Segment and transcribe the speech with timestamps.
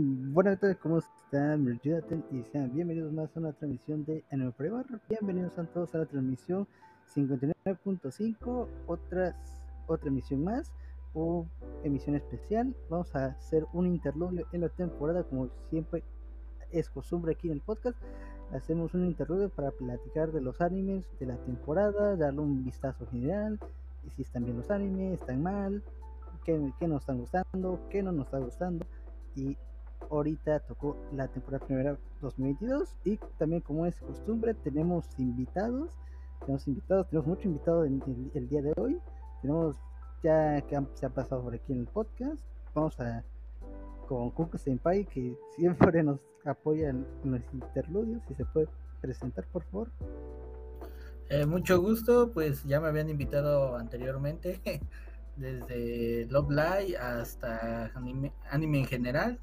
[0.00, 1.80] Buenas tardes, ¿cómo están?
[2.30, 4.86] Y sean bienvenidos más a una transmisión de Anime Forever.
[5.08, 6.68] Bienvenidos a todos a la transmisión
[7.12, 9.34] 59.5, otras,
[9.88, 10.70] otra emisión más
[11.14, 11.46] o
[11.82, 12.76] emisión especial.
[12.88, 16.04] Vamos a hacer un interludio en la temporada, como siempre
[16.70, 18.00] es costumbre aquí en el podcast.
[18.52, 23.58] Hacemos un interludio para platicar de los animes de la temporada, darle un vistazo general,
[24.06, 25.82] y si están bien los animes, están mal,
[26.44, 28.86] qué, qué nos están gustando, qué no nos está gustando.
[29.34, 29.56] Y
[30.10, 35.98] ahorita tocó la temporada primera 2022 y también como es costumbre tenemos invitados,
[36.40, 38.98] tenemos invitados, tenemos mucho invitado el día de hoy,
[39.42, 39.76] tenemos
[40.22, 42.42] ya que se ha pasado por aquí en el podcast,
[42.74, 43.24] vamos a
[44.08, 48.68] con Kuku Senpai que siempre nos apoya en, los interludios, si se puede
[49.00, 49.90] presentar por favor.
[51.28, 54.60] Eh, mucho gusto, pues ya me habían invitado anteriormente,
[55.38, 59.40] desde Love Live hasta anime, en general.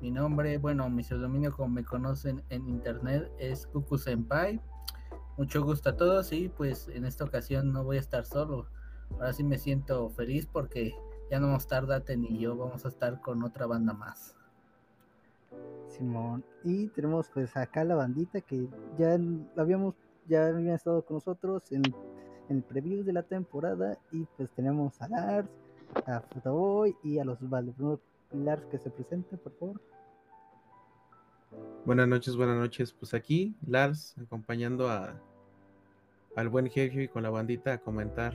[0.00, 4.60] Mi nombre, bueno, mi pseudónimo como me conocen en internet es Kuku Senpai.
[5.36, 8.66] Mucho gusto a todos y pues en esta ocasión no voy a estar solo.
[9.12, 10.94] Ahora sí me siento feliz porque
[11.30, 14.34] ya no vamos a estar Date ni yo, vamos a estar con otra banda más.
[15.88, 18.68] Simón, y tenemos pues acá la bandita que
[18.98, 19.18] ya
[19.56, 19.94] habíamos,
[20.26, 21.82] ya habían estado con nosotros en,
[22.48, 25.48] el preview de la temporada y pues tenemos a Lars,
[26.06, 27.72] a Futaboy y a los Vale.
[28.32, 29.80] Lars que se presente, por favor.
[31.84, 32.92] Buenas noches, buenas noches.
[32.92, 35.14] Pues aquí, Lars, acompañando a
[36.36, 38.32] al buen jefe y con la bandita a comentar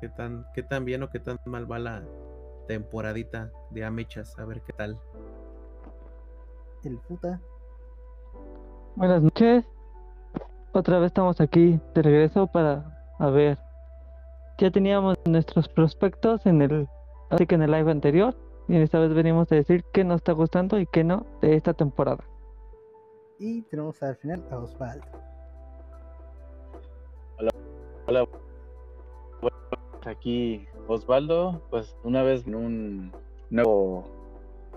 [0.00, 2.02] qué tan, qué tan bien o qué tan mal va la
[2.66, 4.98] temporadita de Amechas, a ver qué tal.
[6.84, 7.40] El puta.
[8.96, 9.66] Buenas noches.
[10.72, 13.58] Otra vez estamos aquí de regreso para a ver.
[14.58, 16.88] Ya teníamos nuestros prospectos en el
[17.30, 18.34] así que en el live anterior
[18.66, 21.74] y esta vez venimos a decir qué nos está gustando y qué no de esta
[21.74, 22.24] temporada.
[23.38, 25.06] Y tenemos al final a Osvaldo.
[27.38, 27.50] Hola,
[28.06, 28.28] hola.
[30.04, 33.12] aquí Osvaldo, pues una vez en un
[33.50, 34.04] nuevo,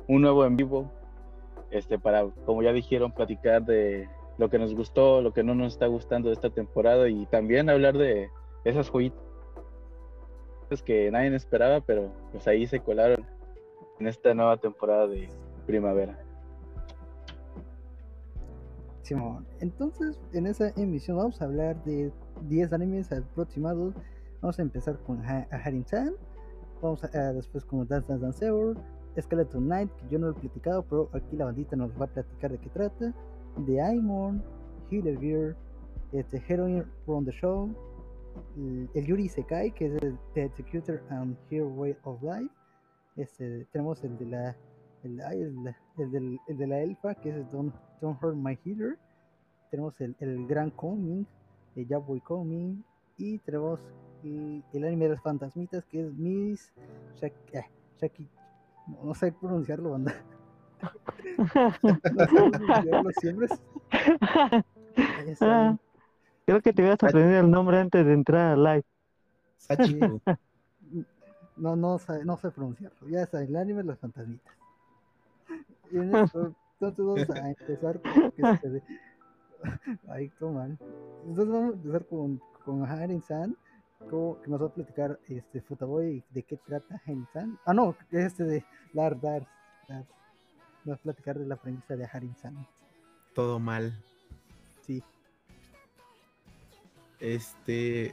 [0.07, 0.91] un nuevo en vivo,
[1.71, 4.07] este para, como ya dijeron, platicar de
[4.37, 7.69] lo que nos gustó, lo que no nos está gustando de esta temporada y también
[7.69, 8.29] hablar de
[8.63, 9.21] esas joyitas
[10.85, 13.25] que nadie esperaba, pero pues ahí se colaron
[13.99, 15.29] en esta nueva temporada de
[15.67, 16.17] primavera.
[19.03, 22.11] Simón, entonces en esa emisión vamos a hablar de
[22.47, 23.93] 10 animes aproximados.
[24.41, 26.13] Vamos a empezar con Harin-san,
[26.81, 28.75] vamos a, después con Dance Dance Dancer,
[29.21, 32.07] Skeleton Knight, que yo no lo he platicado, pero aquí la bandita nos va a
[32.07, 33.13] platicar de qué trata,
[33.57, 34.43] de Aimon,
[34.89, 35.55] Healer Gear,
[36.11, 37.69] este, Heroine from the Show,
[38.57, 42.53] el, Yuri Sekai, que es el, The Executor and Hero Way of Life,
[43.15, 44.55] este, tenemos el de la
[45.03, 48.97] el, el, del, el, de la elfa que es Don't, Don't Hurt My Healer.
[49.69, 51.25] Tenemos el, el Gran Coming
[51.75, 52.83] el Yaboy Coming
[53.17, 53.79] y tenemos
[54.23, 56.71] el, el, anime de las fantasmitas que es Miss
[57.15, 57.65] Shaki, eh,
[57.99, 58.27] Shaki
[59.03, 60.13] no, sé pronunciarlo banda.
[60.13, 60.32] no
[63.19, 63.47] siempre
[66.45, 68.85] creo que te ibas a aprender el nombre antes de entrar al live
[69.57, 69.99] Sachi
[71.57, 73.07] no, no, sé, no sé pronunciarlo.
[73.07, 74.53] Ya está, el anime de las fantasmitas.
[75.91, 76.11] Y en
[76.83, 78.83] entonces vamos a empezar con este
[80.09, 80.77] Ahí mal.
[81.25, 83.55] Entonces vamos a empezar con, con Haren San,
[83.99, 87.57] que nos va a platicar este Futaboy de qué trata Haren San.
[87.65, 89.47] Ah, no, este de Lar Dar.
[90.85, 92.67] Nos va a platicar de la premisa de Haren San.
[93.33, 93.97] Todo mal.
[94.81, 95.03] Sí.
[97.19, 98.11] Este.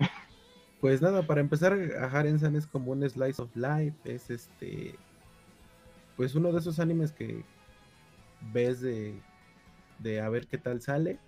[0.80, 4.94] Pues nada, para empezar, a Haren-san es como un slice of life, es este,
[6.16, 7.44] pues uno de esos animes que
[8.53, 9.20] ves de,
[9.98, 11.19] de a ver qué tal sale.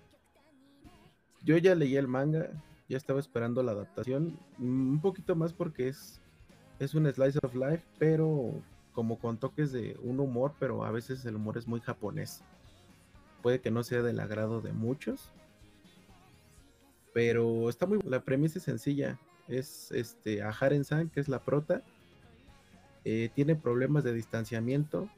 [1.43, 2.49] Yo ya leí el manga,
[2.89, 6.19] ya estaba esperando la adaptación, un poquito más porque es,
[6.79, 8.59] es un slice of life, pero
[8.93, 12.43] como con toques de un humor, pero a veces el humor es muy japonés.
[13.41, 15.31] Puede que no sea del agrado de muchos,
[17.13, 21.81] pero está muy la premisa es sencilla es este, a Haren-san, que es la prota,
[23.05, 25.09] eh, tiene problemas de distanciamiento,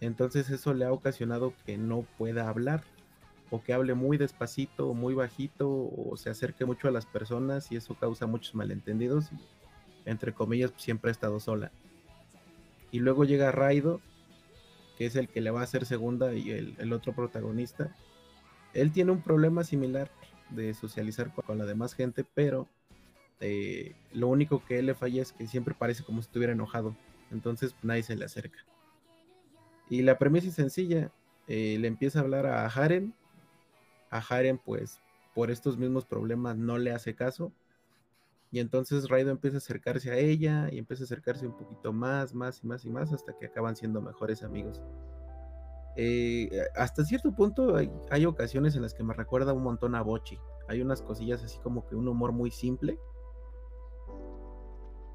[0.00, 2.82] entonces eso le ha ocasionado que no pueda hablar,
[3.50, 7.70] o que hable muy despacito, o muy bajito, o se acerque mucho a las personas,
[7.70, 9.30] y eso causa muchos malentendidos,
[10.04, 11.70] entre comillas siempre ha estado sola.
[12.90, 14.00] Y luego llega Raido,
[14.98, 17.94] que es el que le va a hacer segunda y el, otro protagonista.
[18.74, 20.10] Él tiene un problema similar
[20.50, 22.68] de socializar con la demás gente, pero
[23.40, 26.94] este, lo único que él le falla es que siempre parece como si estuviera enojado.
[27.30, 28.58] Entonces nadie se le acerca.
[29.88, 31.10] Y la premisa es sencilla.
[31.48, 33.14] eh, le empieza a hablar a Haren.
[34.10, 35.00] A Haren, pues,
[35.34, 37.52] por estos mismos problemas no le hace caso.
[38.50, 42.34] Y entonces Raido empieza a acercarse a ella y empieza a acercarse un poquito más,
[42.34, 44.82] más y más y más hasta que acaban siendo mejores amigos.
[45.96, 50.02] Eh, hasta cierto punto hay, hay ocasiones en las que me recuerda un montón a
[50.02, 50.38] Bochi.
[50.68, 52.98] Hay unas cosillas así como que un humor muy simple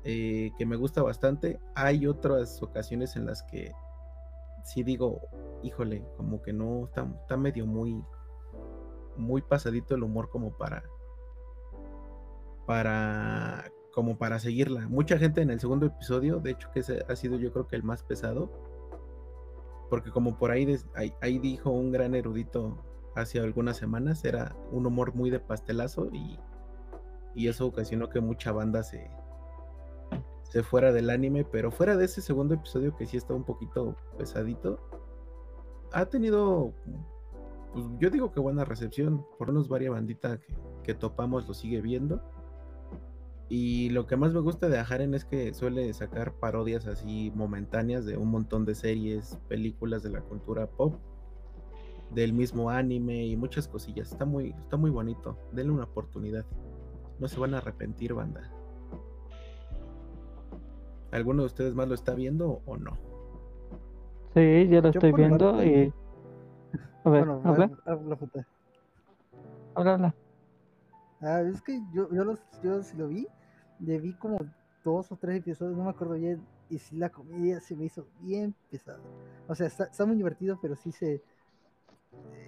[0.08, 1.60] eh, que me gusta bastante.
[1.74, 3.72] Hay otras ocasiones en las que
[4.64, 5.22] sí digo,
[5.64, 8.04] híjole, como que no está, está medio muy,
[9.18, 10.84] muy pasadito el humor como para,
[12.66, 14.88] para, como para seguirla.
[14.88, 17.84] Mucha gente en el segundo episodio, de hecho que ha sido yo creo que el
[17.84, 18.52] más pesado,
[19.90, 20.78] porque como por ahí,
[21.22, 22.84] ahí, dijo un gran erudito
[23.16, 26.40] hace algunas semanas, era un humor muy de pastelazo y,
[27.36, 29.10] y eso ocasionó que mucha banda se,
[30.44, 33.96] se fuera del anime, pero fuera de ese segundo episodio que sí está un poquito
[34.18, 34.80] pesadito,
[35.94, 36.74] ha tenido,
[37.72, 41.54] pues yo digo que buena recepción, por lo menos varias banditas que, que topamos lo
[41.54, 42.22] sigue viendo.
[43.48, 48.06] Y lo que más me gusta de Aharen es que suele sacar parodias así momentáneas
[48.06, 50.96] de un montón de series, películas de la cultura pop,
[52.12, 54.12] del mismo anime y muchas cosillas.
[54.12, 55.38] Está muy, está muy bonito.
[55.52, 56.46] Denle una oportunidad.
[57.20, 58.52] No se van a arrepentir, banda.
[61.12, 62.98] ¿Alguno de ustedes más lo está viendo o no?
[64.34, 65.94] Sí, yo lo Yo estoy viendo parte- y...
[67.06, 68.48] A ver, Bueno, habla, habla, habla,
[69.76, 70.16] habla.
[71.22, 73.28] Ah, es que yo, yo, los, yo sí lo vi,
[73.80, 74.38] le vi como
[74.84, 78.08] dos o tres episodios, no me acuerdo bien, y sí la comedia se me hizo
[78.22, 79.00] bien pesada.
[79.48, 81.22] O sea, está, muy divertido, pero sí se...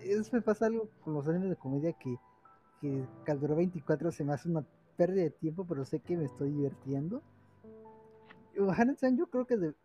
[0.03, 2.17] Es, me pasa algo con los animes de comedia que,
[2.81, 4.65] que Caldero 24 se me hace una
[4.95, 7.21] pérdida de tiempo, pero sé que me estoy divirtiendo.
[8.75, 9.75] Hansen yo creo que de-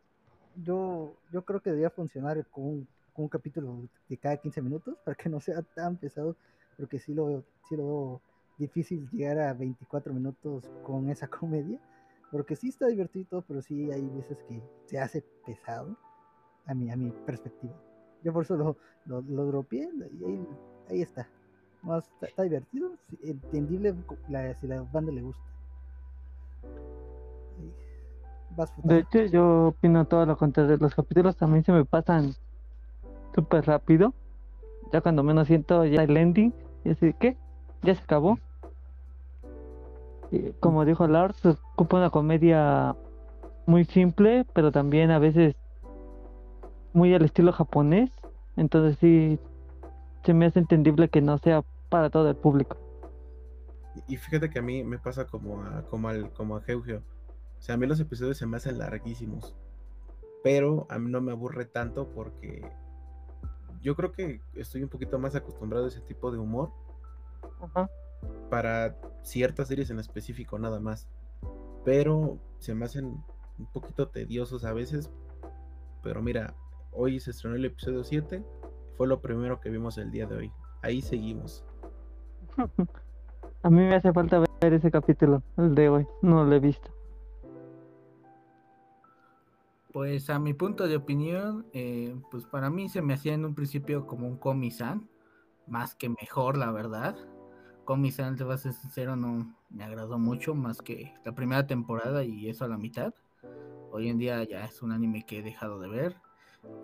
[0.56, 4.96] yo, yo creo que debería funcionar con un, con un capítulo de cada 15 minutos
[5.04, 6.36] para que no sea tan pesado,
[6.76, 8.20] porque sí lo sí lo veo
[8.58, 11.78] difícil llegar a 24 minutos con esa comedia,
[12.30, 15.96] porque sí está divertido, y todo, pero sí hay veces que se hace pesado
[16.66, 17.74] a mi, a mi perspectiva.
[18.22, 18.76] Yo por eso lo,
[19.06, 19.88] lo, lo dropeé
[20.20, 20.48] y ahí,
[20.90, 21.28] ahí está.
[21.82, 22.92] No, está, está divertido,
[23.24, 23.94] entendible
[24.28, 25.42] la- si la banda le gusta.
[28.56, 30.76] Vas, De hecho, yo opino todo lo contrario.
[30.78, 32.34] Los capítulos también se me pasan
[33.34, 34.12] súper rápido.
[34.92, 36.52] Ya cuando menos siento ya el ending.
[36.84, 37.36] Y así, ¿qué?
[37.82, 38.38] ¿Ya se acabó?
[40.30, 42.96] Y como dijo Lars, ocupa una comedia
[43.66, 45.54] muy simple, pero también a veces
[46.92, 48.10] muy al estilo japonés.
[48.56, 49.38] Entonces sí,
[50.24, 52.76] se me hace entendible que no sea para todo el público.
[54.08, 57.02] Y- fíjate que a mí me pasa como a, como al, como a Geugeo.
[57.58, 59.54] O sea, a mí los episodios se me hacen larguísimos.
[60.42, 62.62] Pero a mí no me aburre tanto porque
[63.82, 66.72] yo creo que estoy un poquito más acostumbrado a ese tipo de humor
[67.60, 67.88] Ajá.
[68.50, 71.08] para ciertas series en específico nada más.
[71.84, 73.22] Pero se me hacen
[73.58, 75.10] un poquito tediosos a veces.
[76.02, 76.54] Pero mira,
[76.92, 78.44] hoy se estrenó el episodio 7.
[78.96, 80.52] Fue lo primero que vimos el día de hoy.
[80.82, 81.64] Ahí seguimos.
[83.64, 86.06] A mí me hace falta ver ese capítulo, el de hoy.
[86.20, 86.90] No lo he visto.
[89.92, 93.54] Pues a mi punto de opinión, eh, pues para mí se me hacía en un
[93.54, 95.08] principio como un Komi-san,
[95.68, 97.14] más que mejor, la verdad.
[97.84, 102.24] Komi-san, te voy a ser sincero, no me agradó mucho, más que la primera temporada
[102.24, 103.12] y eso a la mitad.
[103.90, 106.16] Hoy en día ya es un anime que he dejado de ver.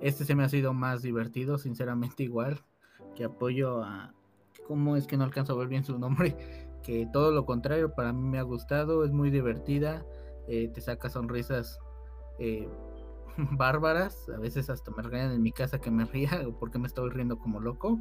[0.00, 2.61] Este se me ha sido más divertido, sinceramente igual,
[3.14, 4.12] que apoyo a...
[4.67, 6.37] ¿Cómo es que no alcanzo a ver bien su nombre?
[6.83, 10.07] Que todo lo contrario, para mí me ha gustado, es muy divertida,
[10.47, 11.78] eh, te saca sonrisas
[12.38, 12.69] eh,
[13.52, 14.28] bárbaras.
[14.35, 17.38] A veces hasta me regañan en mi casa que me ría porque me estoy riendo
[17.38, 17.99] como loco.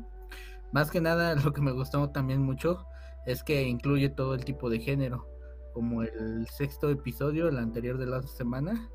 [0.71, 2.85] Más que nada, lo que me gustó también mucho
[3.25, 5.27] es que incluye todo el tipo de género,
[5.73, 8.89] como el sexto episodio, el anterior de la semana,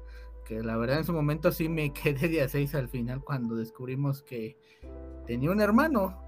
[0.45, 3.57] que la verdad en su momento sí me quedé de a seis al final cuando
[3.57, 4.57] descubrimos que
[5.26, 6.19] tenía un hermano.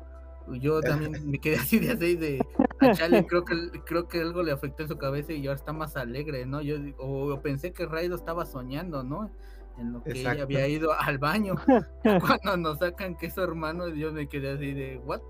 [0.61, 2.41] Yo también me quedé así de a seis de
[2.81, 3.55] a Chale, creo que
[3.87, 6.61] creo que algo le afectó en su cabeza y ahora está más alegre, ¿no?
[6.61, 9.31] Yo o, o pensé que Raido estaba soñando, ¿no?
[9.79, 10.43] En lo que ella Exacto.
[10.45, 11.55] había ido al baño.
[12.21, 15.21] Cuando nos sacan que es su hermano, yo me quedé así de ¿what?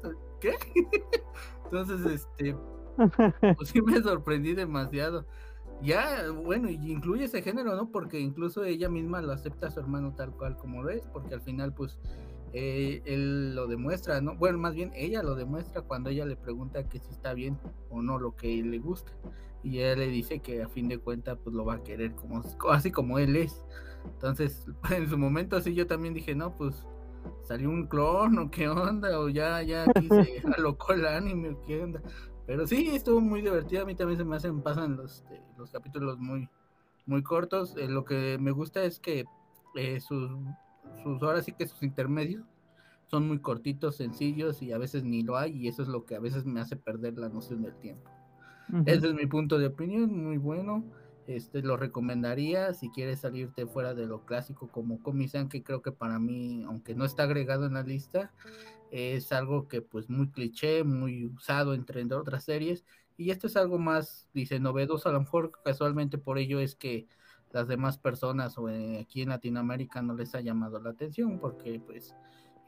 [0.41, 0.55] ¿Qué?
[1.65, 2.57] Entonces, este,
[3.57, 5.27] pues sí me sorprendí demasiado.
[5.83, 7.91] Ya, bueno, incluye ese género, ¿no?
[7.91, 11.35] Porque incluso ella misma lo acepta a su hermano tal cual como lo es, porque
[11.35, 11.99] al final, pues,
[12.53, 14.37] eh, él lo demuestra, ¿no?
[14.37, 17.59] Bueno, más bien ella lo demuestra cuando ella le pregunta que si está bien
[17.91, 19.13] o no lo que le gusta.
[19.65, 22.43] Y él le dice que a fin de cuentas, pues lo va a querer como
[22.71, 23.65] así como él es.
[24.05, 26.87] Entonces, en su momento sí yo también dije, no, pues
[27.43, 31.63] salió un clon o qué onda, o ya, ya aquí se alocó el anime, o
[31.63, 32.03] qué onda.
[32.47, 35.71] Pero sí, estuvo muy divertido, a mí también se me hacen, pasan los, este, los
[35.71, 36.49] capítulos muy,
[37.07, 37.75] muy cortos.
[37.77, 39.25] Eh, lo que me gusta es que
[39.75, 40.31] eh, sus,
[41.03, 42.45] sus horas sí que sus intermedios
[43.07, 46.17] son muy cortitos, sencillos y a veces ni lo hay y eso es lo que
[46.17, 48.11] a veces me hace perder la noción del tiempo.
[48.87, 50.85] Ese es mi punto de opinión, muy bueno.
[51.27, 55.93] Este lo recomendaría si quieres salirte fuera de lo clásico como Comisan, que creo que
[55.93, 58.33] para mí, aunque no está agregado en la lista,
[58.91, 62.85] es algo que pues muy cliché, muy usado entre otras series.
[63.17, 67.07] Y esto es algo más, dice, novedoso, a lo mejor casualmente por ello es que
[67.53, 71.81] las demás personas o eh, aquí en Latinoamérica no les ha llamado la atención porque
[71.81, 72.15] pues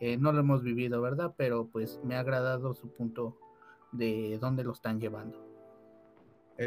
[0.01, 1.35] eh, no lo hemos vivido, ¿verdad?
[1.37, 3.37] Pero pues me ha agradado su punto
[3.93, 5.45] de dónde lo están llevando.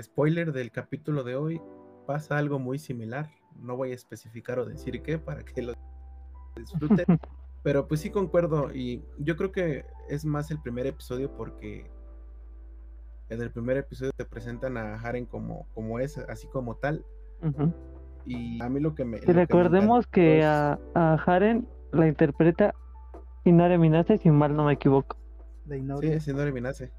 [0.02, 1.62] Spoiler del capítulo de hoy,
[2.10, 3.30] pasa algo muy similar.
[3.62, 5.74] No voy a especificar o decir qué para que lo
[6.56, 7.06] disfruten.
[7.62, 11.86] pero pues sí concuerdo y yo creo que es más el primer episodio porque
[13.30, 17.06] en el primer episodio te presentan a Haren como, como es, así como tal.
[18.26, 19.20] Y a mí lo que me...
[19.20, 22.74] recordemos que, a, a, Haren la interpreta
[23.46, 25.16] Inari Minase, si mal no me equivoco.
[26.02, 26.92] Sí, es Inari Minase.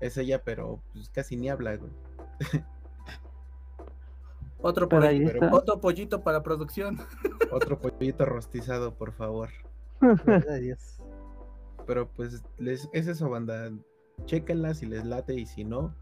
[0.00, 1.78] Es ella, pero pues casi ni habla,
[4.66, 6.96] Otro, pollito, otro pollito para producción.
[7.52, 9.50] Otro pollito rostizado, por favor.
[11.86, 13.70] Pero pues les, es eso, banda.
[14.24, 15.94] Chequenla si les late y si no,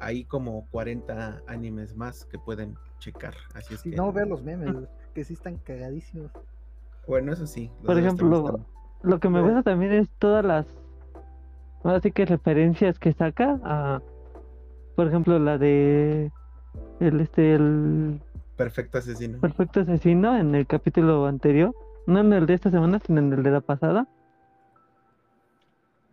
[0.00, 3.34] hay como 40 animes más que pueden checar.
[3.54, 3.90] Así es que...
[3.90, 4.74] No, ver los memes,
[5.14, 6.30] que sí están cagadísimos.
[7.06, 7.70] Bueno, eso sí.
[7.84, 8.64] Por ejemplo,
[9.02, 10.66] lo que me gusta también es todas las.
[11.84, 14.00] Así que referencias que saca a.
[14.96, 16.30] Por ejemplo, la de.
[17.00, 17.54] El este.
[17.54, 18.20] El.
[18.56, 19.40] Perfecto asesino.
[19.40, 21.74] Perfecto asesino en el capítulo anterior.
[22.06, 24.06] No en el de esta semana, sino en el de la pasada.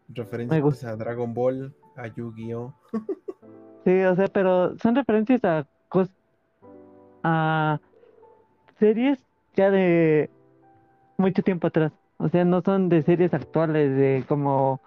[0.09, 2.73] Referencias a Dragon Ball, a Yu-Gi-Oh!
[3.85, 6.15] sí, o sea, pero son referencias a cosas.
[7.23, 7.81] a
[8.79, 9.19] series
[9.55, 10.29] ya de
[11.17, 11.91] mucho tiempo atrás.
[12.17, 14.81] O sea, no son de series actuales de como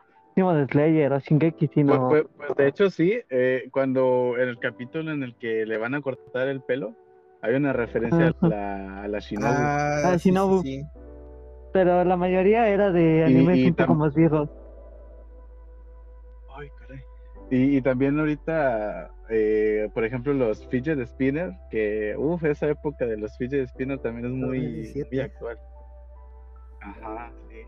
[0.49, 2.09] de Slayer o Shingeki, sino...
[2.09, 5.79] Pues, pues, pues, de hecho sí, eh, cuando en el capítulo en el que le
[5.79, 6.95] van a cortar el pelo,
[7.43, 9.55] hay una referencia a la, a la Shinobu.
[9.55, 10.63] Ah, a Shinobu.
[11.73, 14.49] Pero la mayoría era de animes un poco más viejos.
[16.57, 17.01] Ay, caray.
[17.51, 23.37] Y, también ahorita, eh, por ejemplo, los fidget spinner, que, uff, esa época de los
[23.37, 25.59] fidget spinner también es muy, muy actual.
[26.81, 27.63] Ajá, sí.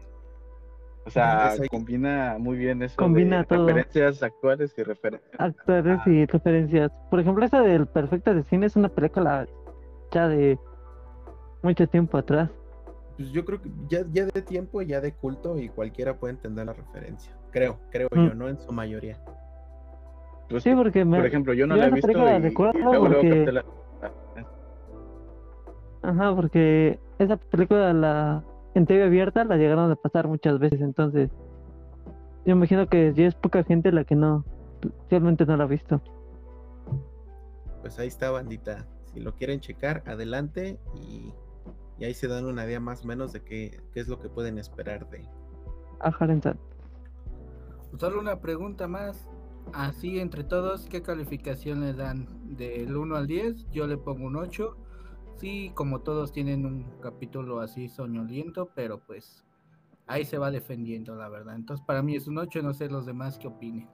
[1.04, 5.32] O sea, combina muy bien eso combina de referencias actuales y referencias.
[5.38, 6.92] Actuales y referencias.
[7.10, 9.46] Por ejemplo, esa del Perfecta de Cine es una película
[10.12, 10.58] ya de
[11.62, 12.50] mucho tiempo atrás.
[13.16, 16.66] Pues yo creo que ya, ya de tiempo, ya de culto y cualquiera puede entender
[16.66, 17.36] la referencia.
[17.50, 18.28] Creo, creo mm.
[18.28, 19.18] yo, no en su mayoría.
[20.48, 23.62] Pues, sí, porque por ejemplo, yo no la he visto y, recuerdo porque...
[26.02, 31.30] Ajá, porque esa película la en TV abierta la llegaron a pasar muchas veces, entonces
[32.44, 34.44] yo imagino que ya es poca gente la que no,
[35.10, 36.00] realmente no la ha visto.
[37.80, 38.86] Pues ahí está, bandita.
[39.12, 41.32] Si lo quieren checar, adelante y,
[42.04, 44.58] ahí se dan una idea más o menos de qué, qué es lo que pueden
[44.58, 45.24] esperar de.
[46.00, 46.26] Ajá,
[47.96, 49.28] Solo una pregunta más.
[49.72, 52.26] Así entre todos, ¿qué calificación le dan?
[52.56, 54.76] Del 1 al 10, yo le pongo un 8
[55.42, 59.44] Sí, como todos tienen un capítulo así soñoliento, pero pues
[60.06, 61.56] ahí se va defendiendo, la verdad.
[61.56, 63.88] Entonces, para mí es un 8, no sé los demás qué opinen.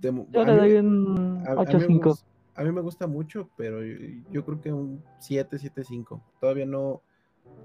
[0.00, 2.24] yo le doy un 8-5.
[2.54, 3.84] A, mí me gusta mucho, pero
[4.30, 6.22] yo, creo que un 7, 7, 5.
[6.40, 7.02] Todavía no,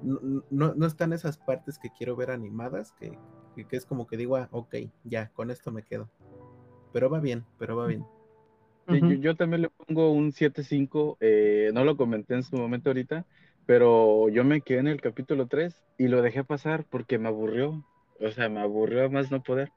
[0.02, 0.44] no,
[0.76, 3.18] no, están esas partes que quiero ver animadas, que,
[3.56, 4.76] que, es como que digo, ah, ok,
[5.06, 6.10] ya, con esto me quedo.
[6.92, 8.06] Pero va bien, pero va bien
[8.88, 13.26] yo, también le pongo un 7-5, eh, no lo comenté en su momento ahorita,
[13.66, 17.84] pero yo me quedé en el capítulo 3 y lo dejé pasar porque me aburrió,
[18.20, 19.72] o sea, me aburrió más no poder.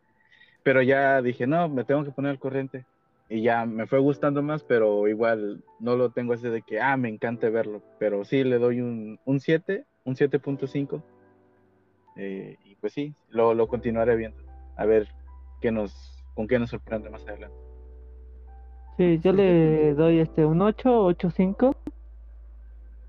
[0.62, 2.84] Pero ya dije, no, me tengo que poner al corriente.
[3.30, 6.96] Y ya me fue gustando más, pero igual no lo tengo así de que, ah,
[6.96, 7.82] me encanta verlo.
[7.98, 11.02] Pero sí, le doy un, un 7, un 7.5.
[12.16, 14.42] Eh, y pues sí, lo, lo continuaré viendo.
[14.76, 15.08] A ver
[15.60, 17.67] qué nos, con qué nos sorprende más adelante.
[18.98, 21.76] Sí, yo le doy este un 8, 8, 5.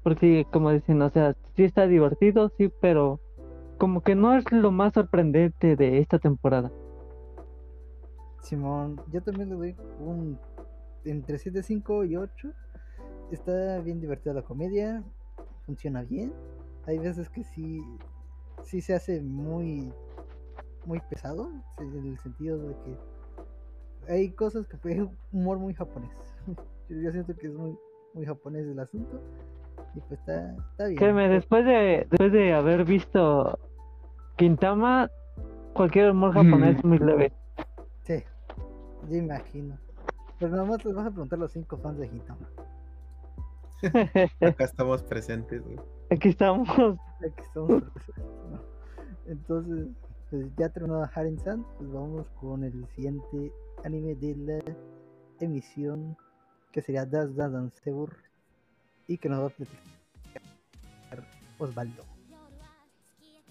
[0.04, 3.20] Porque como dicen, o sea, sí está divertido, sí, pero
[3.80, 6.72] como que no es lo más sorprendente de esta temporada.
[8.44, 10.38] Simón, yo también le doy un
[11.06, 12.52] entre 7, 5 y 8.
[13.32, 15.04] Está bien divertida la comedia,
[15.66, 16.32] funciona bien.
[16.86, 17.82] hay veces que sí,
[18.64, 19.92] sí se hace muy,
[20.86, 23.19] muy pesado, en el sentido de que
[24.10, 26.12] hay cosas que fue humor muy japonés.
[26.90, 27.78] Yo siento que es muy,
[28.14, 29.22] muy japonés el asunto.
[29.96, 30.98] Y pues está, está bien.
[30.98, 33.58] Créeme, después de, después de haber visto
[34.38, 35.10] Quintama,
[35.74, 37.32] cualquier humor japonés es muy leve.
[38.04, 38.24] Sí,
[39.10, 39.78] yo imagino.
[40.38, 42.50] Pero nada más les vas a preguntar a los cinco fans de Gintama.
[44.42, 45.80] Acá estamos presentes, güey.
[46.12, 46.68] Aquí estamos.
[47.20, 47.84] Aquí estamos.
[47.84, 48.60] No.
[49.28, 49.88] Entonces,
[50.30, 53.52] pues ya terminado Haren-san, pues vamos con el siguiente
[53.84, 54.76] anime de la
[55.40, 56.18] emisión,
[56.72, 58.16] que sería Das Das Danseur,
[59.08, 59.90] y que nos va a platicar
[61.58, 62.04] Osvaldo.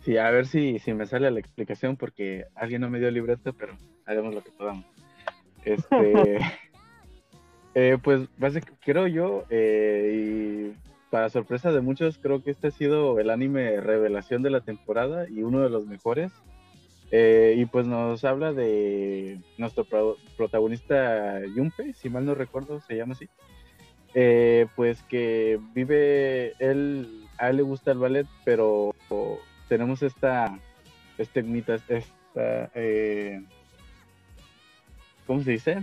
[0.00, 3.52] Sí, a ver si, si me sale la explicación porque alguien no me dio libreto,
[3.52, 4.86] pero hagamos lo que podamos.
[5.64, 6.38] Este,
[7.74, 12.70] eh, pues básicamente creo yo, eh, y para sorpresa de muchos, creo que este ha
[12.70, 16.30] sido el anime revelación de la temporada y uno de los mejores.
[17.10, 22.96] Eh, y pues nos habla de nuestro pro- protagonista Yunpe, si mal no recuerdo, se
[22.96, 23.28] llama así.
[24.14, 28.94] Eh, pues que vive, él, a él le gusta el ballet, pero
[29.68, 30.58] tenemos esta,
[31.16, 31.40] esta,
[31.88, 33.42] esta eh,
[35.26, 35.82] ¿cómo se dice?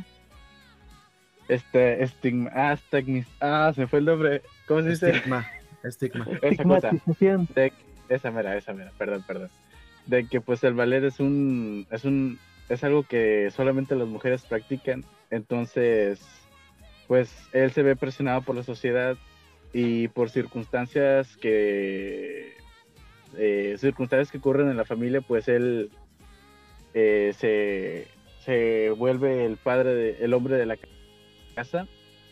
[1.48, 5.10] Este estigma, ah, estigmis- ah, se fue el nombre, ¿cómo se dice?
[5.12, 5.48] Estigma.
[5.84, 6.26] Estigma.
[6.42, 7.48] Esa cosa, Estigmatización.
[8.10, 9.50] esa mera, esa mera, perdón, perdón.
[10.08, 14.44] De que pues el ballet es un, es un, es algo que solamente las mujeres
[14.44, 16.22] practican, entonces,
[17.08, 19.18] pues él se ve presionado por la sociedad
[19.74, 22.54] y por circunstancias que,
[23.38, 25.90] eh, circunstancias que ocurren en la familia, pues él
[26.94, 28.08] eh, se,
[28.46, 30.78] se vuelve el padre, de, el hombre de la
[31.56, 31.88] casa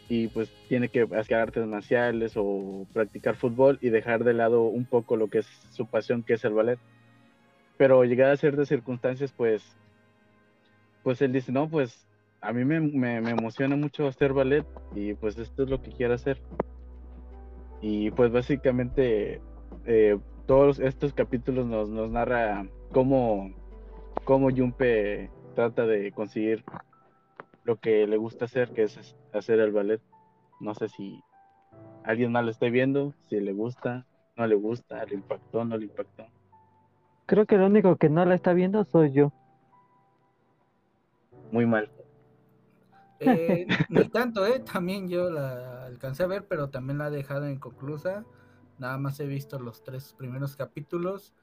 [0.08, 4.86] y pues tiene que hacer artes marciales o practicar fútbol y dejar de lado un
[4.86, 6.80] poco lo que es su pasión que es el ballet.
[7.84, 9.78] Pero llegadas a ciertas circunstancias pues
[11.04, 12.08] pues él dice, no, pues
[12.40, 14.66] a mí me, me, me emociona mucho hacer ballet
[14.96, 16.42] y pues esto es lo que quiero hacer.
[17.82, 19.42] Y pues básicamente
[19.86, 23.54] eh, todos estos capítulos nos, nos narra cómo,
[24.24, 26.64] cómo Junpe trata de conseguir
[27.66, 30.00] lo que le gusta hacer, que es hacer el ballet.
[30.62, 31.22] No sé si
[32.06, 34.06] alguien más lo esté viendo, si le gusta,
[34.38, 36.28] no le gusta, le impactó, no le impactó.
[37.26, 39.32] Creo que el único que no la está viendo soy yo.
[41.52, 41.90] Muy mal.
[43.20, 44.60] Eh, no tanto, ¿eh?
[44.60, 48.26] También yo la alcancé a ver, pero también la he dejado inconclusa.
[48.78, 51.34] Nada más he visto los tres primeros capítulos,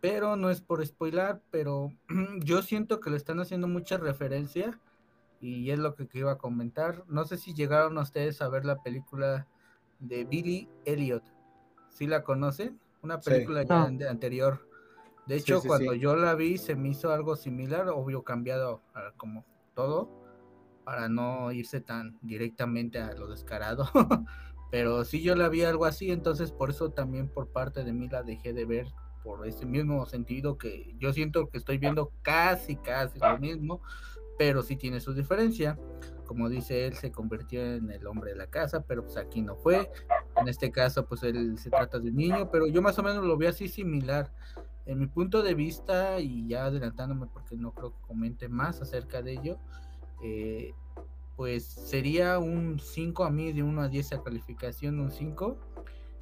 [0.00, 1.92] pero no es por spoilar, pero
[2.40, 4.78] yo siento que le están haciendo mucha referencia
[5.40, 7.04] y es lo que iba a comentar.
[7.06, 9.46] No sé si llegaron ustedes a ver la película
[10.00, 11.24] de Billy Elliot.
[11.88, 12.80] ¿Sí la conocen?
[13.02, 13.30] Una Sí.
[13.30, 13.96] película ya No.
[13.98, 14.68] de anterior.
[15.26, 16.00] De Sí, hecho, sí, cuando sí.
[16.00, 20.10] yo la vi se me hizo algo similar, obvio cambiado a como todo,
[20.84, 23.88] para no irse tan directamente a lo descarado.
[24.70, 28.08] Pero sí yo la vi algo así, entonces por eso también por parte de mí
[28.08, 28.86] la dejé de ver
[29.22, 33.80] por ese mismo sentido que yo siento que estoy viendo casi, casi lo mismo,
[34.36, 35.78] pero sí tiene su diferencia.
[36.26, 39.56] Como dice él, se convirtió en el hombre de la casa, pero pues aquí no
[39.56, 39.90] fue.
[40.36, 43.24] En este caso, pues él se trata de un niño, pero yo más o menos
[43.24, 44.32] lo vi así similar.
[44.86, 49.22] En mi punto de vista, y ya adelantándome porque no creo que comente más acerca
[49.22, 49.58] de ello,
[50.22, 50.72] eh,
[51.36, 55.58] pues sería un 5 a mí, de 1 a 10 a calificación, un 5.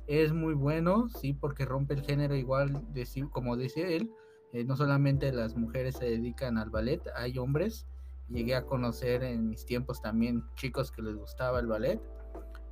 [0.06, 4.10] Es muy bueno, sí, porque rompe el género igual, de, como dice él,
[4.52, 7.86] eh, no solamente las mujeres se dedican al ballet, hay hombres.
[8.28, 12.00] Llegué a conocer en mis tiempos también chicos que les gustaba el ballet,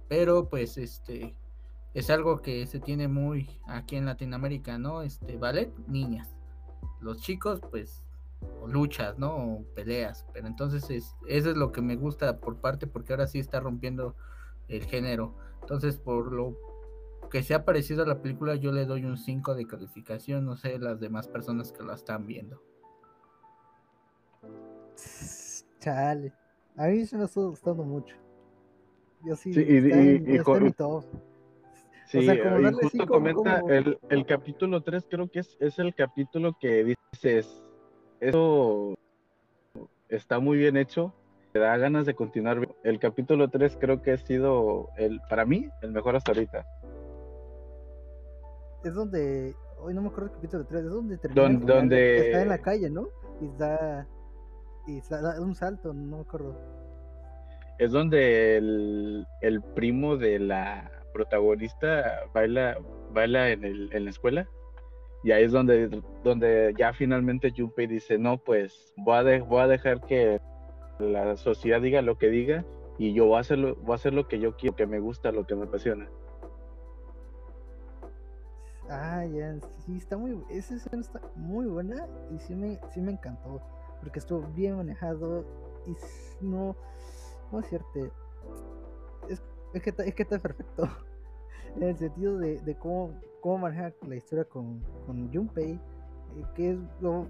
[0.08, 1.34] pero pues este
[1.94, 5.02] es algo que se tiene muy aquí en Latinoamérica, ¿no?
[5.02, 6.34] Este ballet, niñas.
[7.00, 8.02] Los chicos, pues,
[8.60, 9.34] o luchas, ¿no?
[9.36, 10.24] O peleas.
[10.32, 13.60] Pero entonces es, eso es lo que me gusta por parte, porque ahora sí está
[13.60, 14.14] rompiendo
[14.68, 15.34] el género.
[15.62, 16.56] Entonces, por lo
[17.30, 20.44] que se ha parecido a la película, yo le doy un 5 de calificación.
[20.44, 22.62] No sé las demás personas que la están viendo.
[25.80, 26.32] Chale.
[26.76, 28.14] A mí se me está gustando mucho.
[29.24, 31.04] Yo sí, Sí, y- está, y- en, y está con- en mi top.
[32.18, 35.78] Sí, sea, como y justo comenta como- el, el capítulo 3, creo que es, es
[35.78, 37.62] el capítulo que dices,
[38.20, 38.94] eso
[40.08, 41.14] está muy bien hecho,
[41.52, 42.68] te da ganas de continuar.
[42.82, 46.66] El capítulo 3 creo que ha sido, el para mí, el mejor hasta ahorita.
[48.84, 49.54] Es donde.
[49.82, 50.84] Hoy no me acuerdo el capítulo 3.
[50.84, 51.42] Es donde termina.
[51.42, 53.08] Don- donde- Está en la calle, ¿no?
[53.40, 54.06] Y da.
[54.86, 56.56] Y da un salto, no me acuerdo.
[57.78, 62.78] Es donde el, el primo de la protagonista baila,
[63.12, 64.48] baila en, el, en la escuela.
[65.22, 69.66] Y ahí es donde, donde ya finalmente Junpei dice, no, pues voy a, voy a
[69.66, 70.40] dejar que
[70.98, 72.64] la sociedad diga lo que diga
[72.98, 74.98] y yo voy a, hacer lo, voy a hacer lo que yo quiero, que me
[74.98, 76.08] gusta, lo que me apasiona.
[78.88, 83.12] Ah, ya, sí, está muy, esa escena está muy buena y sí me, sí me
[83.12, 83.62] encantó,
[84.00, 85.44] porque estuvo bien manejado
[85.86, 85.94] y
[86.44, 86.76] no,
[87.48, 88.00] ¿cómo decirte?
[88.00, 88.12] Es,
[89.72, 90.88] es, que, es que está perfecto,
[91.76, 95.78] en el sentido de, de cómo, cómo maneja la historia con, con Junpei, eh,
[96.54, 97.26] que es lo,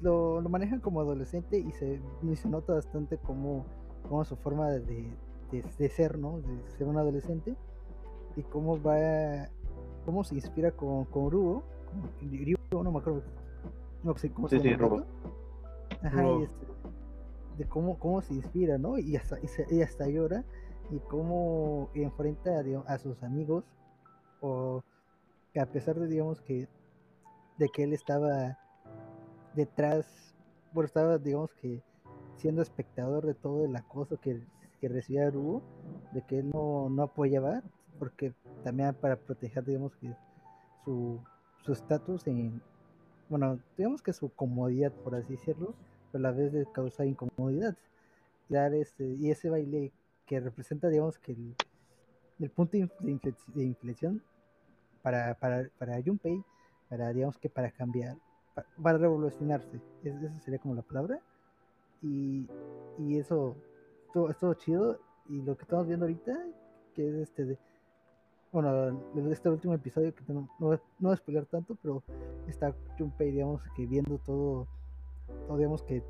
[0.00, 3.64] lo, lo, manejan como adolescente y se, y se nota bastante como,
[4.08, 4.80] como su forma de,
[5.50, 6.40] de, de, ser, ¿no?
[6.40, 7.56] De ser un adolescente
[8.36, 9.48] y cómo va
[10.04, 11.62] cómo se inspira con, con Rubo,
[12.72, 13.22] no me acuerdo
[14.02, 15.04] no sé cómo sí, se llama.
[16.02, 16.66] Ajá, y este,
[17.58, 18.98] de cómo, cómo se inspira, ¿no?
[18.98, 20.44] Y hasta, y, se, y hasta llora
[20.92, 23.64] y cómo enfrenta a, sus amigos
[24.42, 24.82] o
[25.58, 26.68] a pesar de digamos que
[27.58, 28.58] de que él estaba
[29.54, 30.34] detrás,
[30.72, 31.82] bueno estaba digamos que
[32.36, 34.42] siendo espectador de todo el acoso que,
[34.80, 35.62] que recibía Rubo,
[36.12, 37.62] de que él no, no apoyaba,
[37.98, 40.12] porque también para proteger, digamos que
[40.84, 41.20] su
[41.68, 42.60] estatus en,
[43.28, 45.74] bueno, digamos que su comodidad, por así decirlo,
[46.10, 47.76] pero a la vez de causar incomodidad.
[48.48, 49.92] Dar este, y ese baile
[50.32, 51.54] que representa, digamos que el,
[52.40, 54.22] el punto de, infle, de inflexión
[55.02, 56.42] para, para, para Junpei,
[56.88, 58.16] para, digamos que para cambiar,
[58.54, 61.20] para, para revolucionarse, es, esa sería como la palabra.
[62.00, 62.48] Y,
[62.98, 63.56] y eso,
[64.14, 64.98] todo, es todo chido.
[65.28, 66.32] Y lo que estamos viendo ahorita,
[66.94, 67.58] que es este de,
[68.52, 72.02] bueno, este último episodio que no, no, no voy a spoiler tanto, pero
[72.48, 74.66] está Junpei, digamos que viendo todo,
[75.46, 76.02] todo digamos que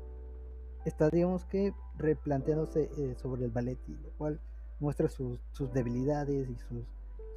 [0.85, 4.39] está, digamos que replanteándose eh, sobre el ballet, y lo cual
[4.79, 6.85] muestra sus, sus debilidades y sus,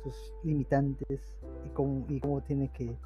[0.03, 2.97] sus limitantes y cómo, y cómo tiene que,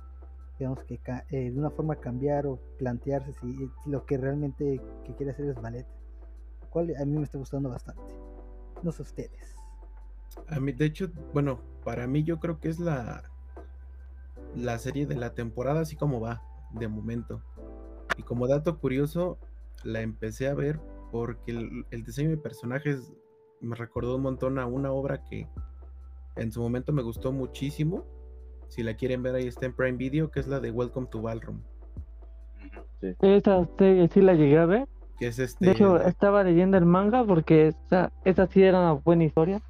[0.58, 1.00] digamos que
[1.30, 5.60] eh, de una forma cambiar o plantearse si, lo que realmente que quiere hacer es
[5.60, 5.86] ballet,
[6.62, 8.02] lo cual a mí me está gustando bastante.
[8.82, 9.56] No sé ustedes.
[10.48, 13.24] A mí, de hecho, bueno, para mí yo creo que es la,
[14.54, 17.42] la serie de la temporada así como va, de momento.
[18.16, 19.38] Y como dato curioso,
[19.84, 23.12] la empecé a ver porque el, el, diseño de personajes
[23.60, 25.48] me recordó un montón a una obra que
[26.36, 28.04] en su momento me gustó muchísimo.
[28.68, 31.20] Si la quieren ver ahí está en Prime Video, que es la de Welcome to
[31.20, 31.60] Ballroom.
[33.00, 33.14] Sí.
[33.20, 34.88] Esa sí, sí la llegué a ver.
[35.18, 35.66] Que es este...
[35.66, 39.60] De hecho, estaba leyendo el manga porque esa, esa sí era una buena historia.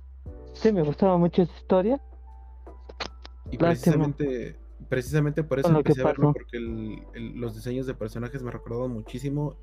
[0.52, 2.00] Sí, me gustaba mucho esa historia.
[3.50, 4.56] Y precisamente,
[4.88, 8.92] precisamente por eso empecé a verlo, porque el, el, los diseños de personajes me recordaban
[8.92, 9.56] muchísimo.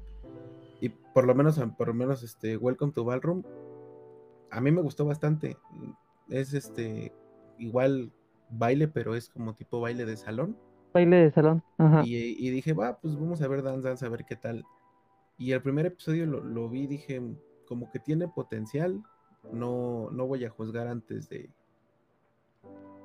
[0.80, 3.44] Y por lo menos, por lo menos, este, Welcome to Ballroom,
[4.52, 5.58] a mí me gustó bastante.
[6.30, 7.14] Es este,
[7.58, 8.12] igual
[8.50, 10.58] baile, pero es como tipo baile de salón.
[10.94, 12.04] Baile de salón, ajá.
[12.06, 14.66] Y, y dije, va, pues vamos a ver Dance Dance, a ver qué tal.
[15.38, 17.22] Y el primer episodio lo, lo vi, dije,
[17.68, 19.04] como que tiene potencial,
[19.52, 21.50] no, no voy a juzgar antes de,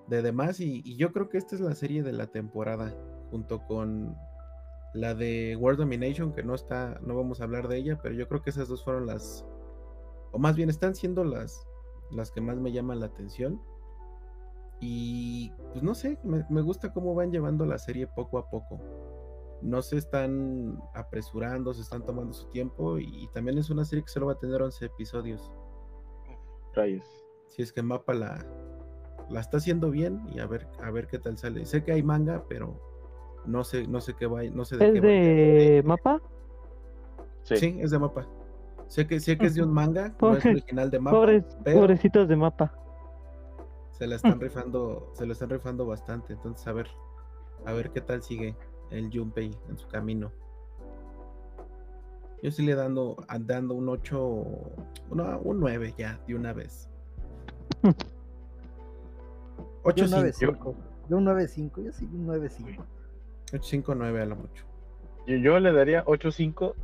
[0.08, 0.60] de demás.
[0.60, 2.94] Y, y, yo creo que esta es la serie de la temporada,
[3.30, 4.16] junto con
[4.94, 8.28] la de World Domination, que no está, no vamos a hablar de ella, pero yo
[8.28, 9.46] creo que esas dos fueron las,
[10.32, 11.66] o más bien están siendo las,
[12.10, 13.60] las que más me llaman la atención.
[14.80, 18.80] Y pues no sé, me, me gusta cómo van llevando la serie poco a poco.
[19.62, 24.04] No se están apresurando, se están tomando su tiempo y, y también es una serie
[24.04, 25.52] que solo va a tener 11 episodios.
[26.74, 27.06] Rayos.
[27.46, 28.44] Si es que Mapa la,
[29.30, 31.64] la está haciendo bien y a ver, a ver qué tal sale.
[31.64, 32.91] Sé que hay manga, pero
[33.46, 35.88] no sé, no sé qué va, no sé de ¿Es qué de va.
[35.88, 36.22] Mapa?
[37.44, 37.56] Sí.
[37.56, 37.78] sí.
[37.80, 38.26] es de Mapa.
[38.88, 41.16] Sé que, sé que es de un manga, no es original de Mapa.
[41.16, 42.74] Pobres, pero pobrecitos de Mapa.
[43.90, 46.34] Se la están rifando, se lo están rifando bastante.
[46.34, 46.88] Entonces, a ver,
[47.64, 48.56] a ver qué tal sigue
[48.90, 50.32] el Junpei en su camino.
[52.42, 54.44] Yo sí le dando, dando un 8,
[55.12, 56.90] no, un 9 ya, de una vez.
[59.84, 60.74] 8 Yo un 9-5.
[61.08, 62.84] Yo un 9-5, yo sí un 9-5.
[63.52, 64.64] 8-5-9 a lo mucho.
[65.26, 66.74] Yo, yo le daría 8-5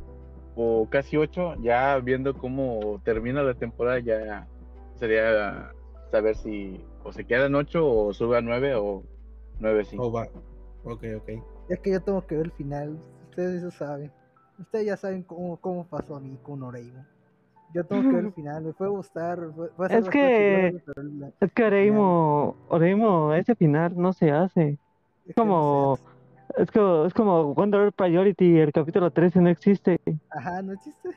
[0.55, 4.47] o casi 8, ya viendo cómo termina la temporada, ya
[4.95, 5.71] sería
[6.11, 9.03] saber si o se queda en 8 o sube a 9 o
[9.59, 9.95] 9-5.
[9.99, 10.27] Oh, va.
[10.83, 11.29] Ok, ok.
[11.69, 12.97] Es que yo tengo que ver el final,
[13.29, 14.11] ustedes eso saben.
[14.57, 17.05] Ustedes ya saben cómo, cómo pasó a mí con Oreimo.
[17.73, 19.39] Yo tengo que ver el final, me puede gustar.
[19.77, 24.77] Puede es, que, la, es que Oreimo, Oreimo, ese final no se hace.
[25.27, 25.99] Es como,
[26.57, 29.99] es como, es como Wonder Priority, el capítulo 13 no existe.
[30.29, 31.09] Ajá, no existe.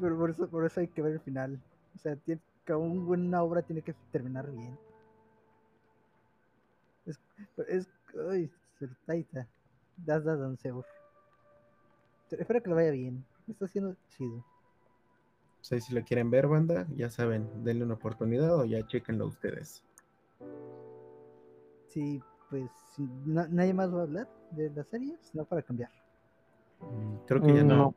[0.00, 1.60] Pero por eso, por eso hay que ver el final.
[1.94, 4.78] O sea, tiene, que una buena obra tiene que terminar bien.
[7.68, 7.88] Es.
[8.14, 8.50] Uy,
[9.06, 9.46] Taita.
[9.96, 10.84] Das das Danseur.
[12.30, 13.24] Espero que lo vaya bien.
[13.48, 14.44] Está haciendo chido.
[15.68, 19.82] Pues si lo quieren ver, banda, ya saben, denle una oportunidad o ya chequenlo ustedes.
[21.88, 25.90] Sí, pues si na- nadie más va a hablar de la serie, no para cambiar.
[26.80, 27.76] Mm, Creo que ya no.
[27.76, 27.94] No.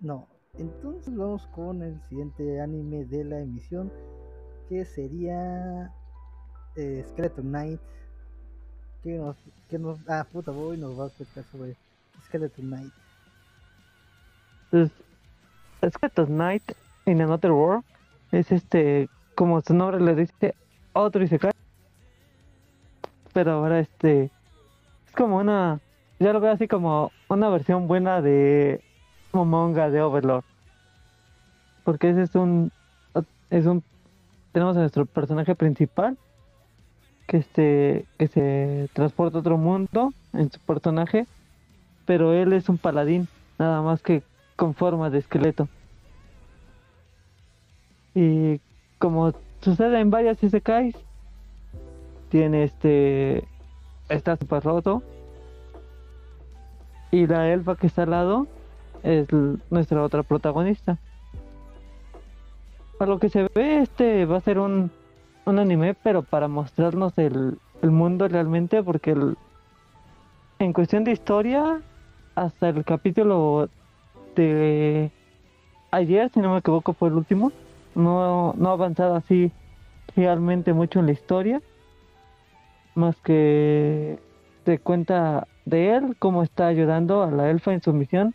[0.00, 0.26] No,
[0.58, 3.90] entonces vamos con el siguiente anime de la emisión,
[4.68, 5.92] que sería
[6.76, 7.80] eh, Skeleton Knight.
[9.02, 9.36] Que nos,
[9.68, 11.76] que nos, ah, puta boy nos va a explicar sobre
[12.26, 12.92] Skeleton Knight.
[14.70, 14.90] Pues,
[15.92, 16.62] Skeleton Knight
[17.06, 17.84] in Another World
[18.32, 20.54] es este, como su nombre le dice,
[20.94, 21.52] otro Isekai.
[23.34, 24.30] Pero ahora este,
[25.06, 25.80] es como una,
[26.18, 28.80] ya lo veo así como una versión buena de
[29.32, 30.44] Momonga de Overlord.
[31.84, 32.72] Porque ese es un,
[33.50, 33.82] es un,
[34.52, 36.16] tenemos a nuestro personaje principal
[37.26, 41.26] que este, que se transporta a otro mundo en su personaje,
[42.06, 44.22] pero él es un paladín, nada más que
[44.56, 45.68] con forma de esqueleto.
[48.14, 48.60] Y
[48.98, 50.94] como sucede en varias isekais,
[52.34, 53.44] tiene este
[54.08, 55.04] está super roto.
[57.12, 58.48] Y la elfa que está al lado
[59.04, 59.28] es
[59.70, 60.98] nuestra otra protagonista.
[62.98, 64.90] A lo que se ve, este va a ser un,
[65.46, 69.36] un anime, pero para mostrarnos el, el mundo realmente, porque el-
[70.58, 71.80] en cuestión de historia,
[72.34, 73.68] hasta el capítulo
[74.34, 75.08] de
[75.92, 77.52] ayer, si no me equivoco, fue el último.
[77.94, 79.52] No, no ha avanzado así
[80.16, 81.62] realmente mucho en la historia.
[82.94, 84.18] Más que
[84.64, 88.34] te cuenta de él, cómo está ayudando a la elfa en su misión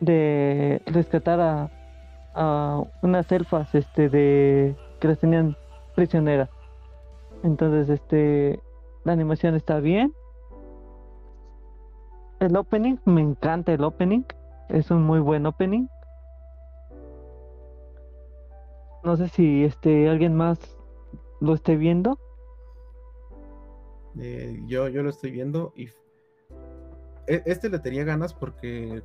[0.00, 1.70] de rescatar a,
[2.34, 5.56] a unas elfas este de que las tenían
[5.94, 6.50] prisioneras.
[7.42, 8.60] Entonces, este
[9.04, 10.12] la animación está bien.
[12.38, 14.24] El opening, me encanta el opening.
[14.68, 15.86] Es un muy buen opening.
[19.02, 20.58] No sé si este alguien más
[21.40, 22.18] lo esté viendo.
[24.18, 25.84] Eh, yo, yo lo estoy viendo y
[27.26, 29.02] e- este le tenía ganas porque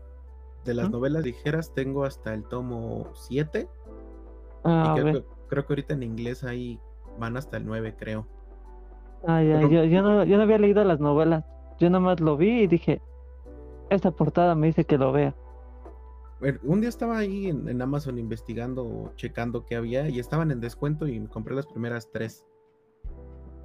[0.63, 0.91] de las ¿Mm?
[0.93, 3.67] novelas ligeras tengo hasta el tomo 7
[4.63, 6.79] Ah, y creo que, creo que ahorita en inglés ahí
[7.19, 8.25] van hasta el 9 creo.
[9.27, 11.45] Ah, ya, Pero- yo, yo no, yo no había leído las novelas.
[11.79, 12.99] Yo nomás lo vi y dije,
[13.91, 15.35] esta portada me dice que lo vea.
[16.63, 21.07] Un día estaba ahí en, en Amazon investigando, checando qué había y estaban en descuento
[21.07, 22.45] y me compré las primeras tres.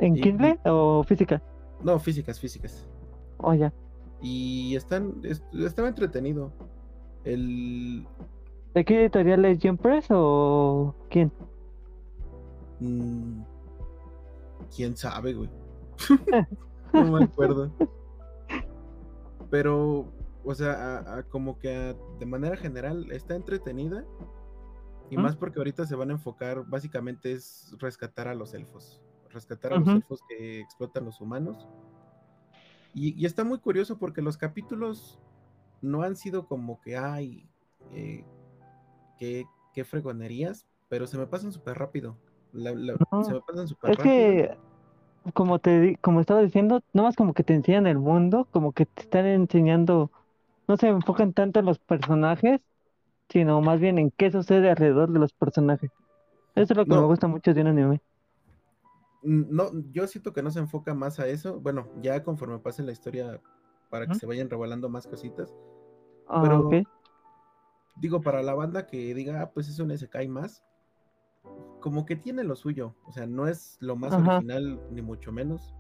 [0.01, 1.43] ¿En Y- Kindle o física?
[1.83, 2.87] No, físicas, físicas.
[3.39, 3.73] Oh, ya.
[4.21, 6.53] Y están, es- estaba entretenido.
[7.25, 8.07] El,
[8.75, 11.33] ¿De qué editorial es Jump Press o quién?
[12.81, 13.43] Mm,
[14.75, 15.51] ¿Quién sabe, güey?
[16.95, 17.71] no me acuerdo.
[19.51, 20.07] Pero,
[20.45, 24.05] o sea, a- a como que a- de manera general está entretenida.
[25.11, 29.03] Y más porque ahorita se van a enfocar, básicamente es rescatar a los elfos.
[29.31, 31.69] Rescatar a los elfos que explotan los humanos.
[32.95, 35.19] Y, y está muy curioso porque los capítulos
[35.83, 37.49] no han sido como que, ay,
[37.93, 38.25] eh,
[39.19, 42.19] qué, qué fregonerías, pero se me pasan súper rápido.
[42.53, 44.05] La- la- No, se me pasan súper Es rápido.
[44.05, 44.59] que,
[45.35, 49.03] como te como estaba diciendo, nomás como que te enseñan el mundo, como que te
[49.03, 50.11] están enseñando,
[50.69, 52.61] no se enfocan tanto en los personajes,
[53.31, 55.91] sino más bien en qué sucede alrededor de los personajes.
[56.57, 57.01] Eso es lo que No.
[57.01, 58.01] me gusta mucho de un anime.
[59.23, 61.61] No, yo siento que no se enfoca más a eso.
[61.61, 63.41] Bueno, ya conforme pase la historia,
[63.91, 65.55] para que se vayan revelando más cositas.
[66.29, 66.75] Ah, Pero- ok.
[67.97, 70.65] Digo, para la banda que diga, ah, pues es un SK más,
[71.81, 72.95] como que tiene lo suyo.
[73.07, 74.37] O sea, no es lo más Ajá.
[74.37, 75.75] original, ni mucho menos,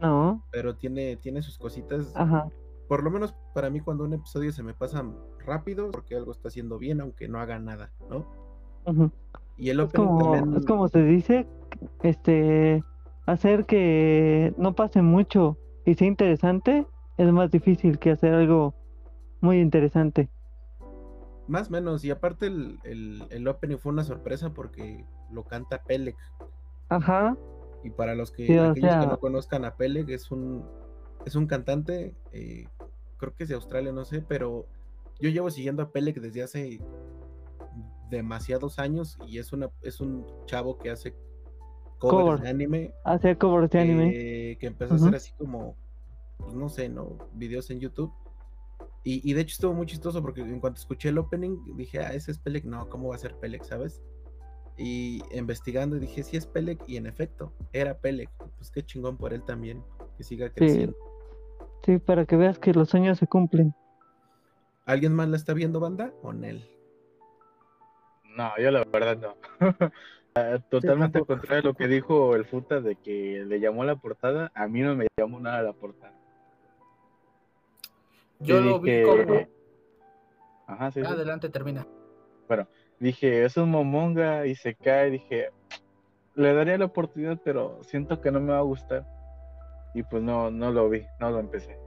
[0.00, 2.12] No, pero tiene, tiene sus cositas.
[2.14, 2.48] ajá.
[2.88, 5.04] Por lo menos para mí, cuando un episodio se me pasa
[5.44, 8.24] rápido, porque algo está haciendo bien, aunque no haga nada, ¿no?
[8.86, 9.10] ujú.
[9.58, 10.56] Y el Es opening como, también.
[10.56, 11.46] es como se dice,
[12.02, 12.82] este,
[13.26, 16.86] hacer que no pase mucho y sea interesante
[17.16, 18.74] es más difícil que hacer algo
[19.40, 20.28] muy interesante.
[21.48, 25.82] Más o menos, y aparte el, el, el opening fue una sorpresa porque lo canta
[25.82, 26.16] Pelec.
[26.88, 27.36] Ajá,
[27.84, 30.64] Y para los que, Sí, aquellos que no conozcan a Peleg, es un,
[31.24, 32.66] es un cantante, eh,
[33.16, 34.66] creo que es de Australia, no sé, pero
[35.20, 36.80] yo llevo siguiendo a Peleg desde hace
[38.10, 41.14] demasiados años y es, una, es un chavo que hace
[41.98, 42.40] covers Cover.
[42.40, 44.12] de anime, hacer covers de anime.
[44.14, 45.76] eh, que empezó a hacer así como,
[46.38, 47.16] pues, no sé, ¿no?
[47.34, 48.12] Videos en YouTube.
[49.04, 52.12] Y, y de hecho estuvo muy chistoso porque en cuanto escuché el opening dije, ah,
[52.12, 54.02] ese es Peleg, no, ¿cómo va a ser Peleg, sabes?
[54.76, 58.28] Y investigando dije, sí es Pelec, y en efecto, era Pelec.
[58.58, 59.82] Pues qué chingón por él también,
[60.18, 60.96] que siga Sí, creciendo.
[61.84, 63.74] sí, para que veas que los sueños se cumplen.
[64.84, 66.12] ¿Alguien más la está viendo, banda?
[66.22, 66.68] O Nel.
[68.36, 69.36] No, yo la verdad no.
[70.36, 74.52] Ah, Totalmente contrario a lo que dijo el Futa de que le llamó la portada,
[74.54, 76.12] a mí no me llamó nada la portada.
[78.40, 79.48] Yo Y lo vi como.
[80.66, 81.06] Ajá, sí, sí.
[81.06, 81.86] Adelante, termina.
[82.98, 85.10] Dije, es un momonga y se cae.
[85.10, 85.50] Dije,
[86.34, 89.06] le daría la oportunidad, pero siento que no me va a gustar.
[89.94, 91.78] Y pues no, no lo vi, no lo empecé.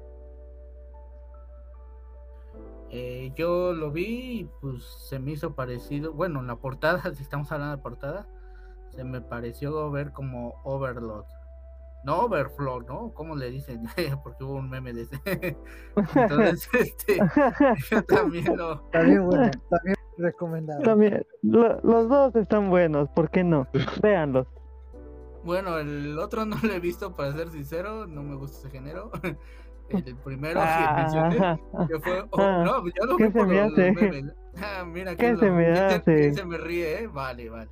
[2.92, 6.14] Eh, yo lo vi y pues se me hizo parecido.
[6.14, 8.28] Bueno, en la portada, si estamos hablando de portada,
[9.00, 11.24] se me pareció ver como Overlord.
[12.04, 13.14] No Overflow, ¿no?
[13.14, 13.84] ¿Cómo le dicen?
[14.24, 15.18] Porque hubo un meme de ese.
[16.16, 17.18] Entonces, este,
[17.90, 18.82] yo también lo.
[18.92, 20.82] También bueno, también recomendado.
[20.82, 23.68] También, lo- los dos están buenos, ¿por qué no?
[24.02, 24.48] Véanlos.
[25.46, 29.12] Bueno, el otro no lo he visto, para ser sincero, no me gusta ese género.
[29.88, 32.22] El primero Ah, que mencioné, que fue.
[32.32, 33.92] oh, Ah, no, yo lo ¿qué vi se por me los, los hace?
[33.94, 34.34] memes.
[34.62, 36.16] Ah, mira, ¿Qué quién se lo- me quién se- hace?
[36.16, 37.08] quién se me ríe, ¿eh?
[37.08, 37.70] Vale, vale.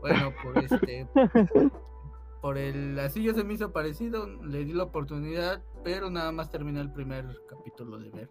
[0.00, 1.08] Bueno, por este.
[2.42, 6.50] por el así yo se me hizo parecido, le di la oportunidad, pero nada más
[6.50, 8.30] terminé el primer capítulo de ver.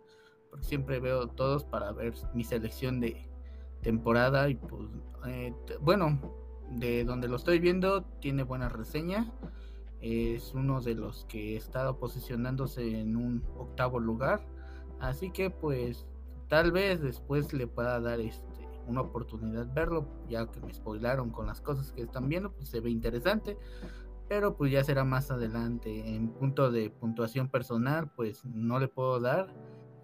[0.49, 3.29] Porque siempre veo todos para ver mi selección de
[3.81, 4.89] temporada y pues
[5.27, 6.19] eh, bueno,
[6.71, 9.31] de donde lo estoy viendo tiene buena reseña.
[10.01, 14.45] Es uno de los que está posicionándose en un octavo lugar.
[14.99, 16.07] Así que pues
[16.47, 18.48] tal vez después le pueda dar este
[18.89, 22.79] una oportunidad verlo, ya que me spoilaron con las cosas que están viendo, pues se
[22.79, 23.57] ve interesante,
[24.27, 26.15] pero pues ya será más adelante.
[26.15, 29.53] En punto de puntuación personal, pues no le puedo dar,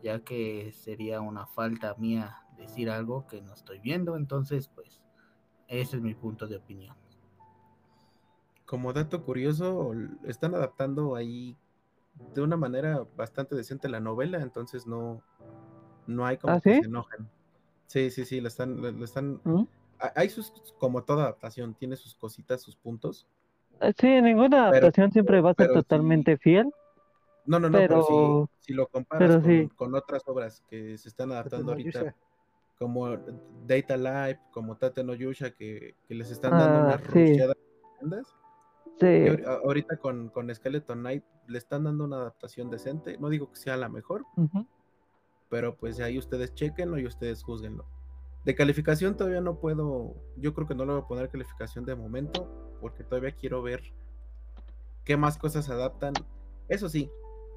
[0.03, 5.01] ya que sería una falta mía decir algo que no estoy viendo, entonces pues
[5.67, 6.95] ese es mi punto de opinión.
[8.65, 9.93] Como dato curioso,
[10.23, 11.57] están adaptando ahí
[12.33, 15.21] de una manera bastante decente la novela, entonces no,
[16.07, 16.81] no hay como ¿Ah, que sí?
[16.81, 17.29] se enojen.
[17.87, 19.39] Sí, sí, sí, la están, la están.
[19.43, 19.63] ¿Mm?
[19.99, 23.27] ha- Hay sus, como toda adaptación, tiene sus cositas, sus puntos.
[23.81, 26.71] Eh, Sí, ninguna Pero- adaptación siempre va a ser sí- totalmente fiel.
[27.45, 29.69] No, no, no, pero, Pero- si, si lo comparas pero con, sí.
[29.75, 32.15] con otras obras que se están adaptando ahorita,
[32.79, 33.15] como
[33.67, 37.37] Data Life, como Tate no Yusha, que, que les están dando Ah, unas sí.
[38.99, 43.17] Sí, ahorita con, con Skeleton Knight le están dando una adaptación decente.
[43.17, 44.65] No digo que sea la mejor, ujú.
[45.49, 47.85] Pero pues ahí ustedes chequenlo y ustedes juzguenlo.
[48.43, 51.95] De calificación todavía no puedo, yo creo que no le voy a poner calificación de
[51.95, 53.81] momento, porque todavía quiero ver
[55.03, 56.13] qué más cosas adaptan.
[56.69, 57.09] Eso sí,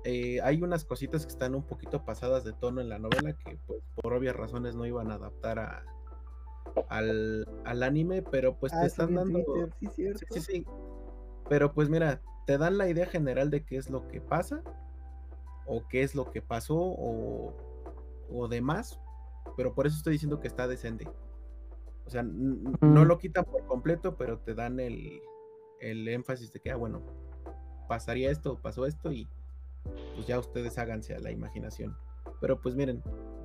[0.04, 3.58] eh, hay unas cositas que están un poquito pasadas de tono en la novela que
[3.66, 5.84] pues por obvias razones no iban a adaptar a,
[6.88, 9.42] al, al anime, pero pues te Ah, están dando...
[9.44, 9.88] Twitter, sí.
[9.94, 10.66] Sí, sí, sí.
[11.48, 14.62] Pero pues mira, te dan la idea general de qué es lo que pasa,
[15.66, 17.54] o qué es lo que pasó, o,
[18.30, 19.00] o demás.
[19.56, 21.08] Pero por eso estoy diciendo que está decente.
[22.06, 25.20] O sea, no lo quitan por completo, pero te dan el,
[25.80, 27.02] el énfasis de que, ah, bueno,
[27.86, 29.28] pasaría esto, pasó esto, y
[30.14, 31.96] pues ya ustedes háganse a la imaginación.
[32.40, 33.02] Pero pues miren,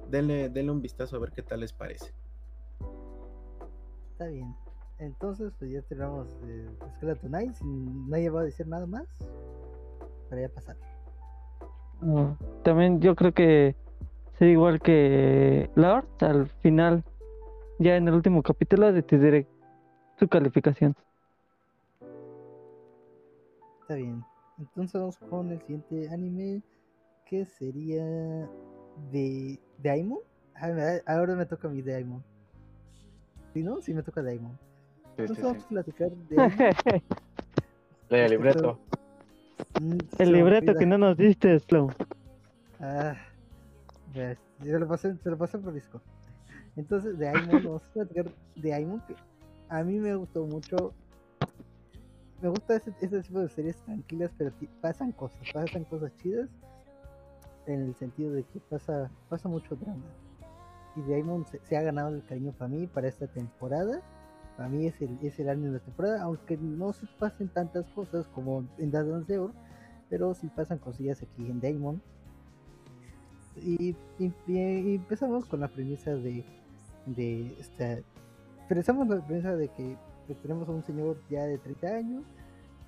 [0.10, 2.13] denle, denle un vistazo a ver qué tal les parece.
[4.12, 4.56] Está bien.
[5.00, 6.28] Entonces, pues ya terminamos
[6.98, 7.62] Skeleton Knights.
[7.62, 9.06] y Nadie va a decir nada más.
[10.30, 10.78] Para ya pasar.
[12.02, 13.76] No, También yo creo que
[14.38, 17.04] sería igual que Lord, al final,
[17.80, 19.48] ya en el último capítulo, decidiré
[20.19, 20.96] su calificación.
[23.82, 24.24] Está bien.
[24.60, 26.62] Entonces vamos con el siguiente anime.
[27.26, 28.06] Que sería
[29.12, 30.19] de Daimon.
[30.56, 30.72] Ah,
[31.08, 32.24] Ahora me toca mi Daimon.
[33.54, 33.82] ¿Sí, no?
[33.82, 34.52] Sí, me toca Daimon.
[34.52, 35.65] Sí, sí, Entonces vamos sí.
[35.65, 37.04] a platicar de
[38.26, 38.80] el libreto.
[40.18, 41.91] Se el libreto que no nos diste, Slow.
[42.80, 43.16] Ah,
[44.14, 46.01] se lo pasé, se lo pasé por Discord.
[46.76, 49.16] Entonces, de Aimon, vamos a platicar de Aimon, que
[49.70, 50.93] a mí me gustó mucho.
[52.41, 54.51] Me gusta ese, ese tipo de series tranquilas, pero
[54.82, 56.49] pasan cosas, pasan cosas chidas.
[57.66, 60.03] En el sentido de que pasa, pasa mucho drama.
[60.95, 64.01] Y Daimon se, se ha ganado el cariño para mí, para esta temporada.
[64.57, 67.86] Para mí es el, es el anime de la temporada, aunque no se pasen tantas
[67.91, 69.51] cosas como en Dance Zero,
[70.09, 72.01] pero sí pasan cosillas aquí en Daimon.
[73.56, 73.95] Y,
[74.47, 76.43] empezamos con la premisa de,
[77.06, 77.99] de esta.
[78.70, 79.97] Empezamos la premisa de que
[80.28, 82.24] pues, tenemos a un señor ya de 30 años,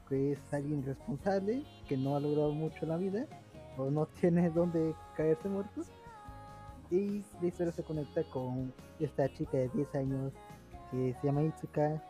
[0.10, 3.26] que es alguien responsable, que no ha logrado mucho en la vida,
[3.78, 5.82] o no tiene dónde caerse muerto.
[6.92, 10.34] Y la historia se conecta con esta chica de 10 años
[10.92, 12.02] que se llama Itsuka,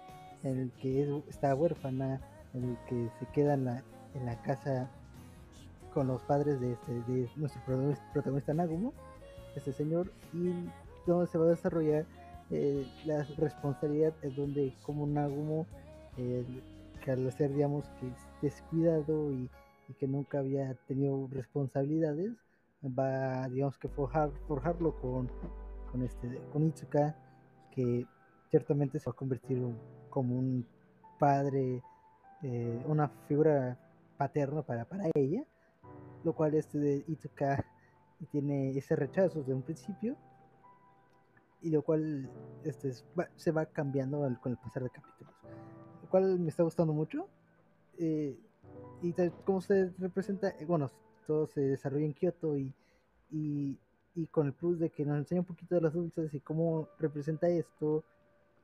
[0.43, 2.21] el que es- está huérfana,
[2.53, 3.83] el que se queda en la,
[4.13, 4.89] en la casa
[5.95, 7.61] con los padres de, este, de nuestro
[8.13, 8.93] protagonista, Nagumo,
[9.55, 10.69] este señor, y
[11.07, 12.05] donde se va a desarrollar
[12.51, 15.65] eh, la responsabilidad es donde como Nagumo,
[16.15, 19.49] que al ser digamos que es descuidado y,
[19.99, 22.33] que nunca había tenido responsabilidades,
[22.83, 25.29] va digamos que forjar, forjarlo con,
[25.91, 27.15] con este con Itsuka,
[27.71, 28.05] que
[28.49, 29.63] ciertamente se va a convertir
[30.09, 30.65] como un
[31.19, 31.83] padre,
[32.41, 33.77] eh, una figura
[34.17, 35.43] paterna para, para ella,
[36.25, 37.63] lo cual este de Itsuka
[38.31, 40.17] tiene ese rechazo desde un principio.
[41.61, 42.29] Y lo cual
[42.63, 42.91] este
[43.35, 45.33] se va cambiando con el pasar de capítulos.
[46.03, 47.27] Lo cual me está gustando mucho.
[47.97, 48.37] Eh,
[49.01, 50.91] y tal como se representa eh, bueno
[51.27, 52.73] todo se desarrolla en Kioto y,
[53.31, 53.77] y,
[54.15, 56.87] y con el plus de que nos enseña un poquito de las dulces y cómo
[56.99, 58.03] representa esto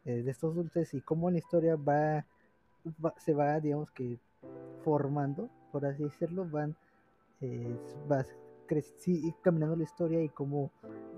[0.06, 2.26] eh, de estos dulces y cómo la historia va,
[3.04, 4.20] va- se va digamos que
[4.84, 6.76] formando por así decirlo van
[7.42, 7.78] eh,
[8.08, 8.28] vas
[8.98, 10.72] sí, caminando la historia y cómo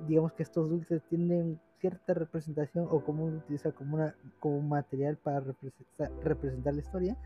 [0.07, 5.41] digamos que estos dulces tienen cierta representación o cómo utiliza como una como material para
[5.41, 7.17] representar, representar la historia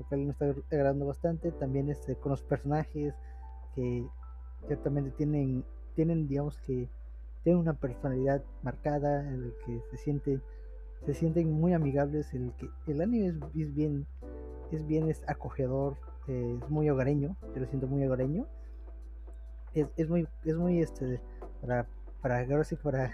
[0.00, 1.52] lo cual me está agradando bastante.
[1.52, 3.14] También este con los personajes
[3.74, 4.06] que
[4.66, 5.64] ciertamente tienen
[5.94, 6.88] tienen digamos que
[7.44, 10.40] tienen una personalidad marcada en el que se siente
[11.06, 14.06] se sienten muy amigables el que el anime es, es bien
[14.70, 15.96] es bien es acogedor
[16.30, 18.46] eh, es muy hogareño yo lo siento muy hogareño.
[19.74, 21.20] Es, es muy es muy este
[21.60, 21.86] para
[22.22, 23.12] para ahora para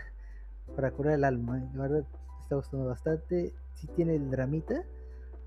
[0.75, 2.05] para curar el alma la verdad
[2.43, 3.55] está gustando bastante.
[3.75, 4.85] Sí tiene el dramita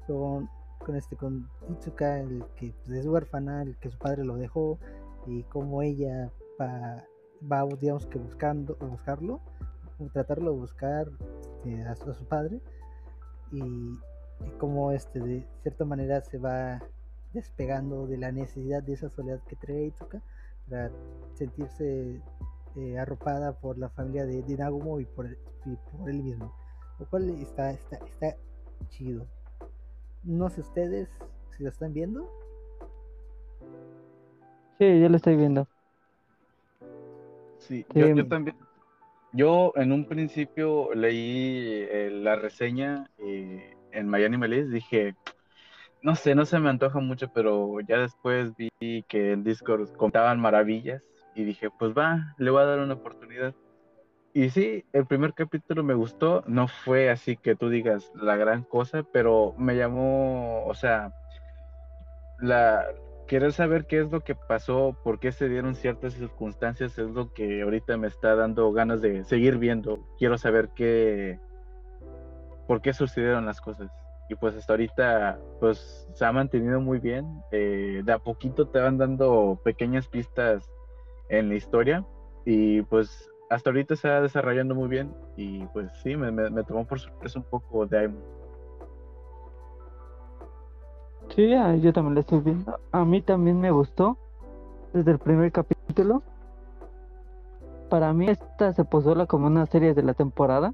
[0.07, 0.49] con
[0.79, 4.79] con este con Itsuka el que pues, es huérfana el que su padre lo dejó
[5.27, 7.03] y cómo ella va
[7.79, 9.41] digamos que buscando buscarlo
[10.13, 11.07] tratarlo de buscar
[11.41, 12.61] este, a, su, a su padre
[13.51, 16.81] y, y cómo este de cierta manera se va
[17.33, 20.21] despegando de la necesidad de esa soledad que trae Itsuka
[20.69, 20.91] para
[21.33, 22.21] sentirse
[22.75, 26.53] eh, arropada por la familia de, de Nagumo y por, y por él mismo
[26.99, 28.35] lo cual está, está, está
[28.89, 29.25] chido
[30.23, 31.09] no sé ustedes
[31.55, 32.29] si lo están viendo
[34.79, 35.67] Sí, yo lo estoy viendo.
[37.57, 37.99] Sí, Sí.
[37.99, 38.55] yo, yo también.
[39.33, 45.15] Yo en un principio leí eh, la reseña eh, en Miami Melis, dije,
[46.01, 48.69] no sé, no se me antoja mucho, pero ya después vi
[49.07, 51.03] que en Discord contaban maravillas
[51.35, 53.53] y dije, pues va, le voy a dar una oportunidad.
[54.33, 58.63] Y sí, el primer capítulo me gustó, no fue así que tú digas la gran
[58.63, 61.11] cosa, pero me llamó, o sea,
[62.39, 62.85] la
[63.27, 67.33] querer saber qué es lo que pasó, por qué se dieron ciertas circunstancias, es lo
[67.33, 69.99] que ahorita me está dando ganas de seguir viendo.
[70.17, 71.39] Quiero saber qué,
[72.67, 73.91] por qué sucedieron las cosas.
[74.29, 77.25] Y pues hasta ahorita, pues se ha mantenido muy bien.
[77.51, 80.69] Eh, de a poquito te van dando pequeñas pistas
[81.29, 82.05] en la historia
[82.45, 86.85] y pues hasta ahorita se va desarrollando muy bien y pues sí, me, me, tomó
[86.85, 88.21] por sorpresa un poco Daimon.
[91.35, 92.79] Sí, ah, yo también lo estoy viendo.
[92.91, 94.17] A mí también me gustó
[94.93, 96.23] desde el primer capítulo.
[97.89, 100.73] Para mí esta se posola como una serie de la temporada.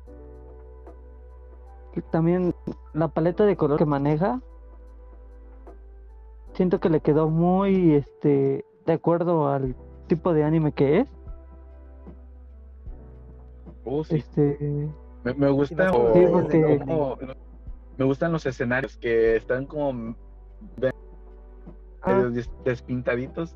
[2.01, 2.53] También
[2.93, 4.41] la paleta de color que maneja.
[6.53, 9.75] Siento que le quedó muy este de acuerdo al
[10.07, 11.07] tipo de anime que es.
[13.83, 14.15] Oh, sí.
[14.17, 14.89] Este
[15.23, 15.97] Me, me gusta Sí,
[16.31, 17.17] porque- como-
[17.97, 20.15] me gustan los escenarios que están como
[22.03, 22.29] ah,
[22.63, 23.55] despintaditos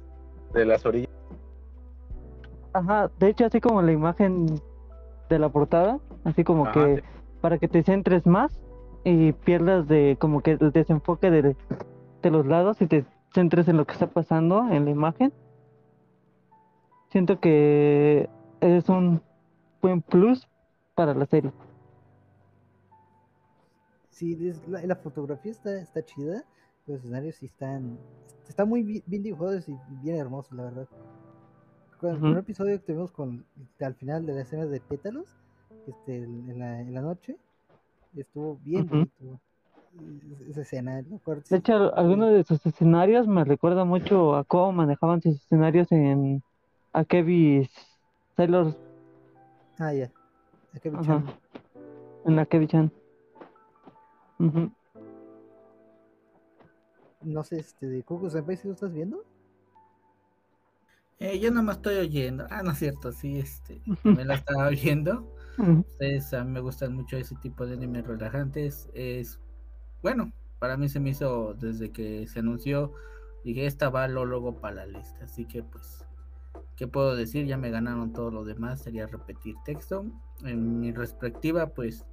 [0.53, 1.09] de las orillas.
[2.73, 4.47] ajá, de hecho así como la imagen
[5.29, 7.01] de la portada, así como Ajá, que sí.
[7.41, 8.59] Para que te centres más
[9.03, 11.55] y pierdas de como que el desenfoque de,
[12.21, 15.31] de los lados y te centres en lo que está pasando en la imagen.
[17.09, 18.29] Siento que
[18.61, 19.21] es un
[19.81, 20.47] buen plus
[20.95, 21.51] para la serie.
[24.11, 26.43] Sí, es- la, la fotografía está, está chida,
[26.87, 27.97] los escenarios sí están,
[28.47, 30.87] están muy bi- bien, dibujados y bien hermosos, la verdad.
[31.99, 33.45] Con el primer episodio que tuvimos con,
[33.79, 35.27] al final de la escena de pétalos,
[35.87, 37.37] este, en la, en la noche,
[38.15, 38.95] estuvo bien Ujú.
[38.95, 39.39] bonito
[40.41, 44.71] es- esa escena, De sí- hecho, algunos de sus escenarios me recuerda mucho a cómo
[44.71, 46.43] manejaban sus escenarios en
[46.93, 47.69] Akebi's
[48.35, 48.75] Sailor,
[49.79, 50.11] Ah, ya,
[51.03, 51.25] Chan.
[52.25, 52.91] en Akebi-chan.
[54.39, 54.71] Ujú.
[57.21, 59.23] No sé, este, de Kuku Senpai, si lo estás viendo?
[61.19, 62.45] Eh, yo nomás estoy oyendo.
[62.49, 65.27] Ah, no es cierto, sí, este, me la estaba oyendo.
[65.59, 68.89] Ustedes a mí me gustan mucho ese tipo de animes relajantes.
[68.93, 69.39] Es
[70.01, 72.93] bueno, para mí se me hizo desde que se anunció,
[73.43, 76.05] dije, esta va lo luego para la lista, así que pues,
[76.75, 77.45] ¿qué puedo decir?
[77.45, 80.05] Ya me ganaron todo lo demás, sería repetir texto.
[80.43, 82.05] En mi respectiva, pues,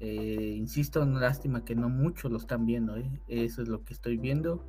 [0.00, 3.20] eh, insisto, lástima que no muchos lo están viendo, ¿eh?
[3.28, 4.66] eso es lo que estoy viendo.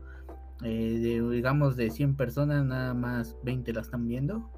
[0.64, 4.52] Eh, digamos de 100 personas, nada más 20 la están viendo.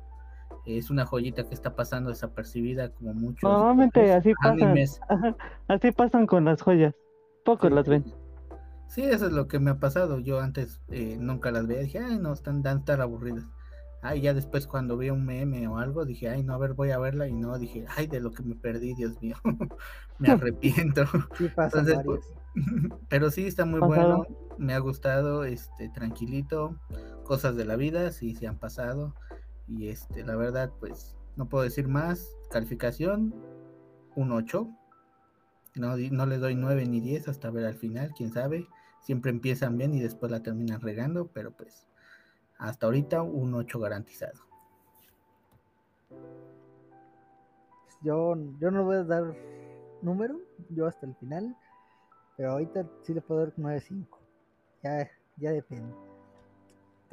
[0.66, 3.50] Es una joyita que está pasando desapercibida como muchos.
[3.50, 4.76] Normalmente así pasan.
[5.68, 6.96] Así pasan con las joyas.
[7.44, 8.04] Pocos las ven.
[8.88, 10.20] Sí, eso es lo que me ha pasado.
[10.20, 11.82] Yo antes eh, nunca las veía.
[11.82, 13.46] Dije, ay, no, están tan aburridas.
[14.02, 16.92] Ay, ya después cuando vi un meme o algo, dije, ay, no, a ver, voy
[16.92, 17.28] a verla.
[17.28, 19.36] Y no, dije, ay, de lo que me perdí, Dios mío.
[20.20, 21.04] me arrepiento.
[21.38, 22.22] Sí, pasa pues,
[23.10, 24.26] pero sí, está muy bueno.
[24.58, 26.80] Me ha gustado, este, tranquilito.
[27.24, 29.16] Cosas de la vida, sí, se han pasado.
[29.68, 32.36] Y este, la verdad, pues, no puedo decir más.
[32.50, 33.34] Calificación,
[34.16, 34.70] un 8
[35.76, 38.68] no, no le doy 9 ni 10 hasta ver al final, quién sabe.
[39.02, 41.88] Siempre empiezan bien y después la terminan regando, pero pues
[42.58, 44.40] hasta ahorita un 8 garantizado.
[48.02, 49.36] Yo, yo no voy a dar
[50.02, 50.40] número,
[50.70, 51.56] yo hasta el final,
[52.38, 54.08] pero ahorita sí le puedo dar 9.5.
[54.84, 55.94] Ya, ya depende.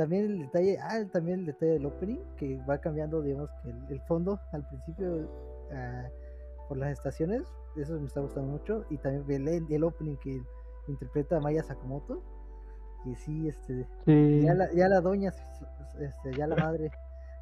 [0.02, 4.00] También el detalle, ah, también el detalle del opening, que va cambiando, digamos, que el,
[4.08, 7.42] fondo al principio uh, por las estaciones
[7.76, 8.84] eso me está gustando mucho.
[8.90, 10.42] Y también el, el opening que
[10.88, 12.20] interpreta Maya Sakamoto.
[13.04, 13.86] Y sí, este.
[14.42, 15.30] Ya, la, ya la doña,
[16.00, 16.90] este, ya la madre.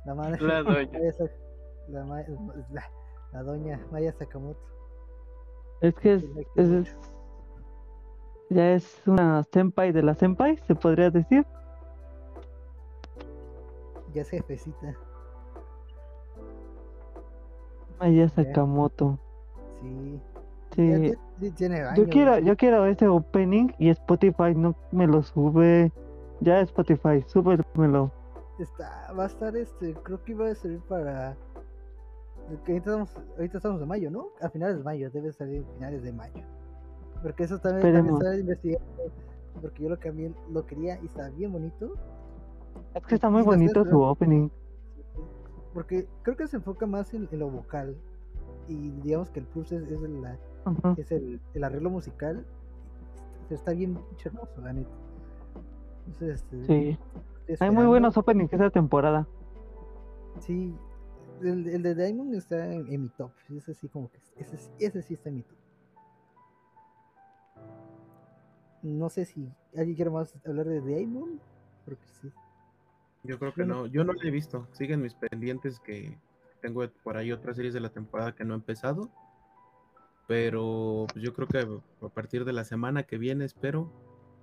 [0.04, 0.38] La madre.
[0.42, 0.98] La doña.
[1.88, 2.84] La,
[3.32, 4.60] la, doña Maya Sakamoto.
[5.80, 6.24] Es que es,
[6.56, 6.96] es,
[8.50, 11.46] ya es una senpai de la senpai, se podría decir.
[14.12, 14.94] Ya es jefecita.
[17.98, 19.18] Maya Sakamoto.
[19.80, 20.20] Sí.
[20.74, 21.14] Sí.
[21.96, 25.90] Yo quiero, yo quiero ese opening y Spotify no me lo sube.
[26.40, 28.12] Ya Spotify, súbemelo.
[28.58, 31.36] Está, va a estar este, creo que iba a servir para.
[32.48, 34.28] ahorita estamos, ahorita estamos de mayo, ¿no?
[34.40, 36.44] A finales de mayo, debe salir a finales de mayo.
[37.22, 38.86] Porque eso también, también está investigando.
[39.60, 41.94] Porque yo lo que lo quería y está bien bonito.
[42.94, 44.48] Es que está muy bonito su opening.
[45.74, 47.96] Porque creo que se enfoca más en lo vocal
[48.68, 50.00] y digamos que el plus es, es,
[50.96, 52.44] es el, el, arreglo musical.
[53.48, 54.90] Está bien hermoso, la neta.
[56.20, 56.98] este, sí.
[57.58, 59.26] Hay muy buenos openings esta temporada.
[60.38, 60.72] Sí,
[61.42, 63.32] el, el de Diamond está en, mi top.
[63.56, 65.58] Ese sí, como que ese, ese sí está en mi top.
[68.82, 71.40] No sé si alguien quiere más hablar de Diamond,
[71.84, 72.32] porque sí.
[73.22, 74.66] Yo creo que no, yo no lo he visto.
[74.72, 76.18] Siguen mis pendientes que
[76.60, 79.10] tengo por ahí otras series de la temporada que no he empezado.
[80.26, 83.92] Pero pues, yo creo que a partir de la semana que viene espero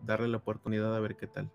[0.04, 1.50] darle la oportunidad a ver qué tal.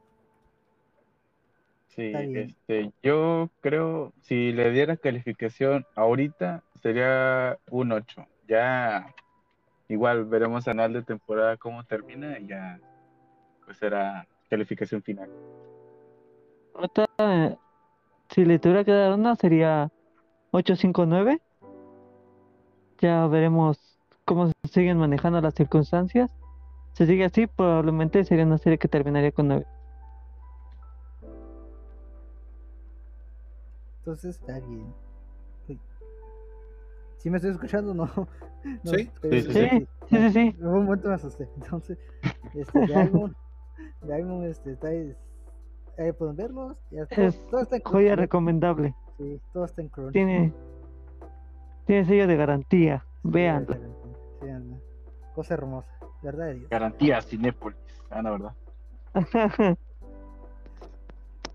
[1.88, 8.26] Sí, este, yo creo, si le diera calificación ahorita, sería un 8.
[8.48, 9.14] Ya
[9.88, 12.80] igual veremos a final de temporada cómo termina y ya
[13.66, 15.30] pues será calificación final.
[18.30, 19.90] Si le tuviera que dar una, sería
[20.52, 21.40] 859.
[22.98, 23.78] Ya veremos
[24.24, 26.30] cómo se siguen manejando las circunstancias.
[26.92, 29.66] Si sigue así, probablemente sería una serie que terminaría con 9.
[33.98, 34.92] Entonces está bien.
[37.22, 38.08] Si me estoy escuchando, no.
[38.84, 39.08] ¿Sí?
[39.22, 41.48] Sí, sí, sí, sí, un momento me asusté.
[41.54, 41.96] Entonces,
[42.52, 43.34] este, Diamond,
[44.02, 44.88] Diamond, este, está
[45.98, 46.76] ahí, pueden verlos.
[46.90, 48.94] Ya, es todo está joya recomendable.
[49.18, 50.12] Sí, todo está en Crunchy.
[50.12, 50.52] Tiene,
[51.86, 53.04] tiene sello de garantía.
[53.22, 53.66] Vean.
[55.34, 55.88] Cosa hermosa,
[56.22, 56.68] verdad de Dios.
[56.68, 57.78] Garantía Cinépolis,
[58.10, 58.52] ah, la verdad.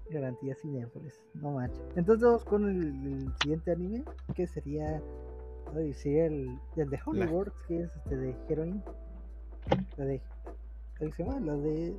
[0.10, 1.84] Garantía Cinépolis, no manches.
[1.96, 5.00] Entonces vamos con el, siguiente anime, que sería,
[5.94, 8.82] sería el, el de Hollywood, que es este de Heroine.
[9.98, 10.22] La de,
[10.98, 11.40] ¿cómo se llama?
[11.40, 11.96] La de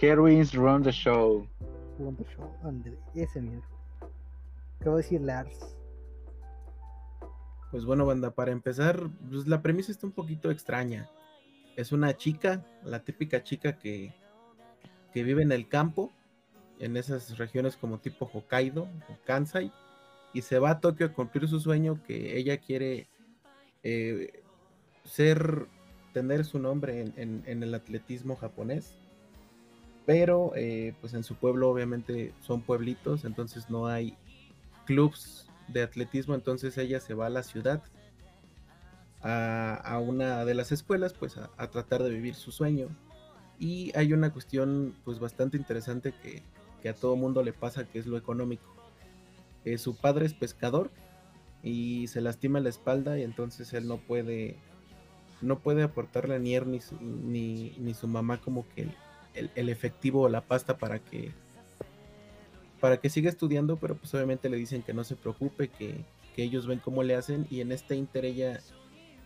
[0.00, 1.46] Heroines Run the Show.
[1.98, 2.50] Run the Show,
[3.14, 3.62] ese mismo.
[4.80, 5.76] ¿Qué va a decir Lars?
[7.70, 11.08] Pues bueno, banda, para empezar, pues la premisa está un poquito extraña.
[11.76, 14.14] Es una chica, la típica chica que,
[15.12, 16.12] que vive en el campo,
[16.80, 19.72] en esas regiones como tipo Hokkaido o Kansai,
[20.34, 23.08] y se va a Tokio a cumplir su sueño que ella quiere
[23.82, 24.42] eh,
[25.04, 25.66] ser,
[26.12, 28.98] tener su nombre en, el atletismo japonés.
[30.04, 34.16] Pero eh, pues en su pueblo obviamente son pueblitos, entonces no hay
[34.84, 37.82] clubs de atletismo, entonces ella se va a la ciudad
[39.22, 42.88] a, una de las escuelas, pues a, tratar de vivir su sueño.
[43.58, 46.42] Y hay una cuestión pues bastante interesante que,
[46.82, 48.74] que a todo mundo le pasa, que es lo económico.
[49.64, 50.90] Eh, su padre es pescador
[51.62, 54.56] y se lastima la espalda y entonces él no puede
[55.40, 58.88] no puede aportarle ni él ni ni, ni su mamá como que
[59.34, 61.32] el, efectivo o la pasta para que
[62.80, 66.04] para que siga estudiando, pero pues obviamente le dicen que no se preocupe, que,
[66.34, 68.60] que ellos ven cómo le hacen y en este inter ella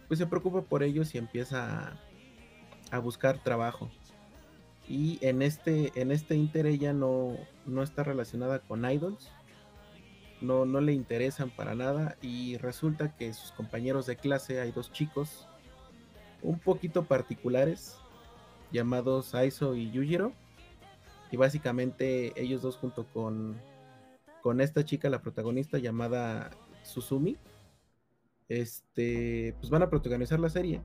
[0.09, 2.01] pues se preocupa por ellos y empieza a,
[2.91, 3.91] a buscar trabajo.
[4.89, 9.33] Y en este, en este inter ella no, no está relacionada con idols,
[10.41, 14.93] no, no le interesan para nada y resulta que sus compañeros de clase hay dos
[14.93, 15.49] chicos
[16.43, 17.97] un poquito particulares
[18.73, 20.33] llamados Aizo y Yujiro
[21.31, 23.61] y básicamente ellos dos junto con,
[24.43, 26.51] con esta chica, la protagonista llamada
[26.83, 27.37] Susumi,
[28.49, 30.83] este, pues van a protagonizar la serie.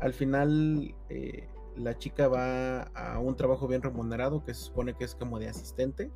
[0.00, 5.04] Al final eh, la chica va a un trabajo bien remunerado que se supone que
[5.04, 6.10] es como de asistente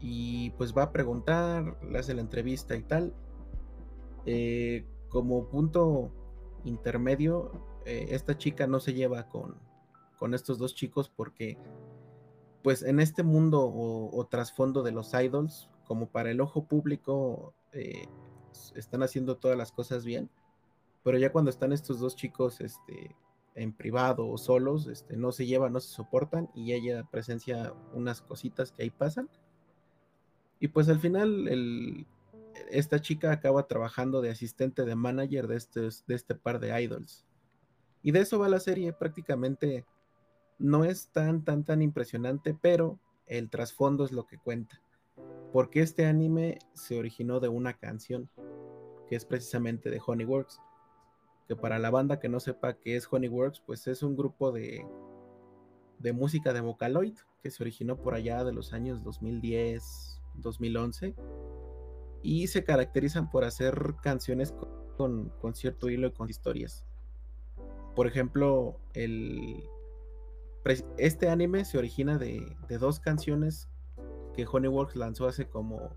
[0.00, 3.14] y pues va a preguntar, le hace la entrevista y tal.
[4.26, 6.10] Eh, como punto
[6.64, 7.52] intermedio,
[7.84, 9.56] eh, esta chica no se lleva con,
[10.18, 11.58] con estos dos chicos porque
[12.62, 18.08] pues en este mundo o, trasfondo de los idols, como para el ojo público, eh,
[18.74, 20.30] están haciendo todas las cosas bien,
[21.02, 23.14] pero ya cuando están estos dos chicos este,
[23.54, 28.22] en privado o solos, este, no se llevan, no se soportan y ella presencia unas
[28.22, 29.28] cositas que ahí pasan.
[30.58, 32.06] Y pues al final
[32.70, 35.62] esta chica acaba trabajando de asistente de manager de
[36.06, 37.26] de este par de idols.
[38.04, 39.86] Y de eso va la serie, prácticamente
[40.58, 44.80] no es tan, tan, tan impresionante, pero el trasfondo es lo que cuenta.
[45.54, 48.28] Porque este anime se originó de una canción,
[49.08, 50.60] que es precisamente de Honeyworks.
[51.48, 54.86] Que para la banda que no sepa qué es Honeyworks, pues es un grupo de,
[55.98, 61.14] de música de Vocaloid, que se originó por allá de los años 2010, 2011.
[62.22, 66.84] Y se caracterizan por hacer canciones con, con, con cierto hilo y con historias.
[67.94, 68.80] Por ejemplo,
[70.98, 73.68] Este anime se origina de, de dos canciones
[74.34, 75.94] que Honeyworks lanzó hace como,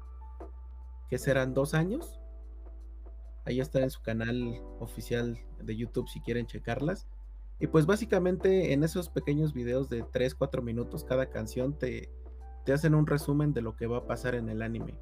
[1.10, 2.20] que serán dos años.
[3.46, 7.08] Ahí están en su canal oficial de YouTube si quieren checarlas.
[7.60, 12.10] Y pues básicamente en esos pequeños videos de 3-4 minutos cada canción te,
[12.66, 15.00] te hacen un resumen de lo que va a pasar en el anime.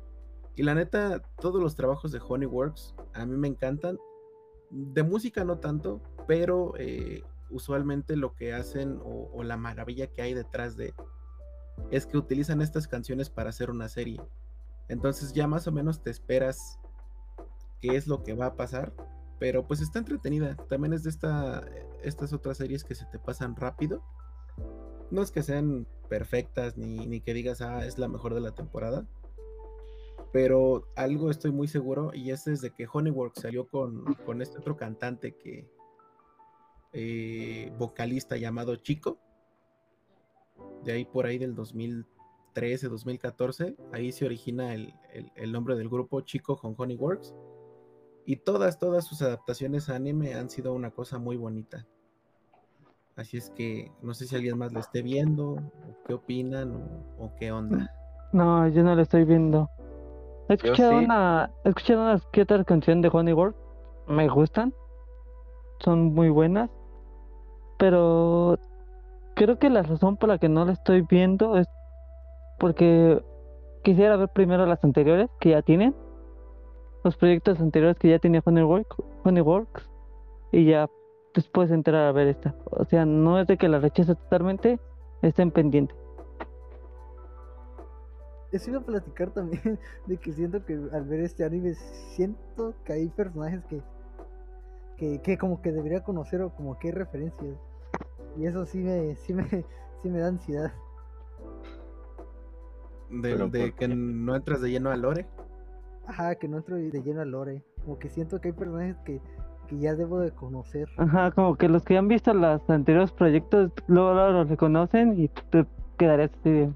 [0.56, 3.98] Y la neta, todos los trabajos de Honeyworks a mí me encantan.
[4.72, 10.22] De música no tanto, pero eh, usualmente lo que hacen o, o, la maravilla que
[10.22, 10.93] hay detrás de
[11.91, 14.22] es que utilizan estas canciones para hacer una serie.
[14.88, 16.80] Entonces ya más o menos te esperas
[17.82, 18.93] qué es lo que va a pasar,
[19.39, 20.55] pero pues está entretenida.
[20.70, 21.66] También es de esta,
[22.03, 24.03] estas otras series que se te pasan rápido.
[25.11, 28.51] No es que sean perfectas ni, ni que digas, ah, es la mejor de la
[28.51, 29.05] temporada.
[30.36, 34.76] Pero algo estoy muy seguro y es desde que Honeyworks salió con, con este otro
[34.76, 35.66] cantante que,
[36.92, 39.18] eh, vocalista llamado Chico.
[40.84, 45.88] De ahí por ahí del 2013, 2014, ahí se origina el, el, el nombre del
[45.88, 47.34] grupo Chico con Honeyworks.
[48.26, 51.88] Y todas, todas sus adaptaciones a anime han sido una cosa muy bonita.
[53.16, 57.24] Así es que no sé si alguien más lo esté viendo, o qué opinan o,
[57.24, 57.90] o, qué onda.
[58.34, 59.70] No, yo no lo estoy viendo.
[60.48, 61.06] He escuchado, sí.
[61.06, 63.58] una, he escuchado unas que otras canciones de Honeyworks,
[64.08, 64.74] me gustan,
[65.80, 66.70] son muy buenas,
[67.78, 68.60] pero
[69.36, 71.68] creo que la razón por la que no la estoy viendo es
[72.60, 73.22] porque
[73.84, 75.96] quisiera ver primero las anteriores que ya tienen,
[77.04, 79.89] los proyectos anteriores que ya tenía Honeyworks, Honeyworks
[80.52, 80.88] y ya
[81.34, 82.56] después entrar a ver esta.
[82.72, 84.80] O sea, no es de que la rechace totalmente,
[85.22, 85.93] está en pendiente.
[88.52, 91.74] Eso iba a platicar también de que siento que al ver este anime
[92.16, 93.82] siento que hay personajes que
[94.98, 97.58] que, que, como que debería conocer o como que hay referencias.
[98.38, 99.48] Y eso sí me, sí me,
[100.02, 100.74] sí me da ansiedad.
[103.10, 105.28] De, de que no entras de lleno a Lore.
[106.08, 107.64] Ajá, que no entro de lleno a Lore.
[107.84, 109.22] Como que siento que hay personajes que,
[109.68, 110.88] que ya debo de conocer.
[110.98, 115.28] Ajá, como que los que han visto los anteriores proyectos luego, luego los reconocen y
[115.28, 115.66] te
[115.98, 116.74] quedarías así de...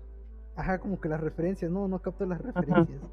[0.60, 3.00] Ajá, como que las referencias, no, no capto las referencias.
[3.00, 3.10] Ajá.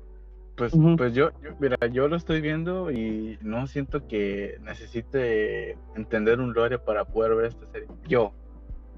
[0.56, 0.96] Pues, uh -huh.
[0.96, 6.54] pues yo, yo, mira, yo lo estoy viendo y no siento que necesite entender un
[6.54, 7.88] lore para poder ver esta serie.
[8.08, 8.32] Yo.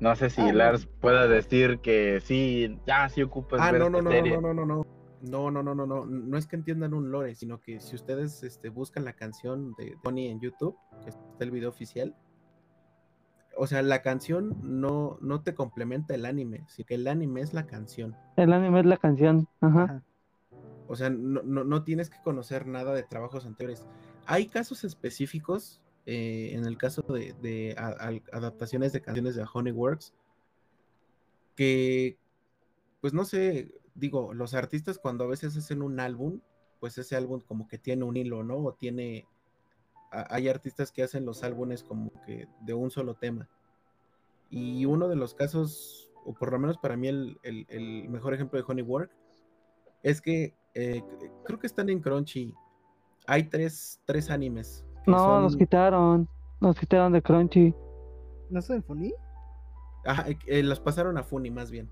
[0.00, 0.92] No sé si ah, Lars no.
[1.00, 4.34] pueda decir que sí, ya sí ocupas ah, ver no, esta no, serie.
[4.34, 4.86] no, no, no, no.
[5.20, 6.06] No, no, no, no, no.
[6.06, 9.96] No es que entiendan un lore, sino que si ustedes este, buscan la canción de
[10.04, 12.14] Tony en YouTube, que está el video oficial,
[13.58, 17.52] o sea, la canción no, no te complementa el anime, sino que el anime es
[17.52, 18.16] la canción.
[18.36, 19.48] El anime es la canción.
[19.60, 19.84] Ajá.
[19.84, 20.02] Ajá.
[20.86, 23.84] O sea, no, no, no tienes que conocer nada de trabajos anteriores.
[24.26, 30.14] Hay casos específicos, eh, en el caso de, de a- adaptaciones de canciones de Honeyworks,
[31.56, 32.16] que,
[33.00, 36.40] pues no sé, digo, los artistas cuando a veces hacen un álbum,
[36.80, 38.56] pues ese álbum como que tiene un hilo, ¿no?
[38.58, 39.26] O tiene,
[40.10, 43.48] a- hay artistas que hacen los álbumes como que de un solo tema.
[44.50, 48.34] Y uno de los casos, o por lo menos para mí el, el- el mejor
[48.34, 49.10] ejemplo de Honeywork,
[50.02, 51.02] es que eh,
[51.44, 52.54] creo que están en Crunchy.
[53.26, 54.84] Hay tres, tres animes.
[55.06, 56.28] No, son- nos quitaron.
[56.60, 57.74] Nos quitaron de Crunchy.
[58.50, 59.12] ¿No está en Funny?
[60.04, 61.90] Ajá, eh, las pasaron a Funny más bien.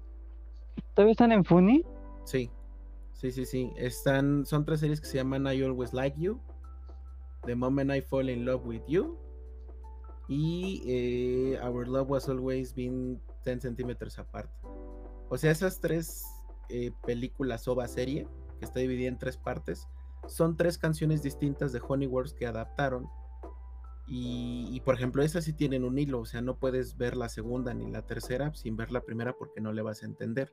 [0.95, 1.85] ¿Todavía están en Funny?
[2.25, 2.51] Sí,
[3.13, 3.73] sí, sí, sí.
[3.77, 6.41] Están, son tres series que se llaman I Always Like You,
[7.47, 9.19] The Moment I Fall in Love with You
[10.29, 14.51] y eh, Our Love Was Always Been 10 Centimeters Apart.
[15.29, 16.25] O sea, esas tres
[16.69, 18.29] eh, películas OVA serie,
[18.59, 19.89] que está dividida en tres partes,
[20.27, 23.09] son tres canciones distintas de Honeyworks que adaptaron.
[24.09, 27.29] Y, y, por ejemplo, esas sí tienen un hilo, o sea, no puedes ver la
[27.29, 30.53] segunda ni la tercera sin ver la primera porque no le vas a entender.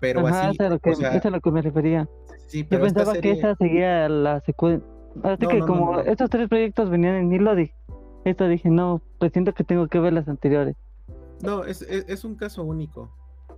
[0.00, 2.08] Pero Ajá, así, eso es lo que, o sea, eso es lo que me refería.
[2.46, 4.86] sí, Yo pero pensaba que esa seguía la secuencia.
[5.22, 6.00] Así No, que no, como no.
[6.00, 7.74] estos tres proyectos venían en hilo, dije,
[8.24, 10.76] esto dije, no, pues siento que tengo que ver las anteriores.
[11.42, 13.10] No, es, es, es un caso único.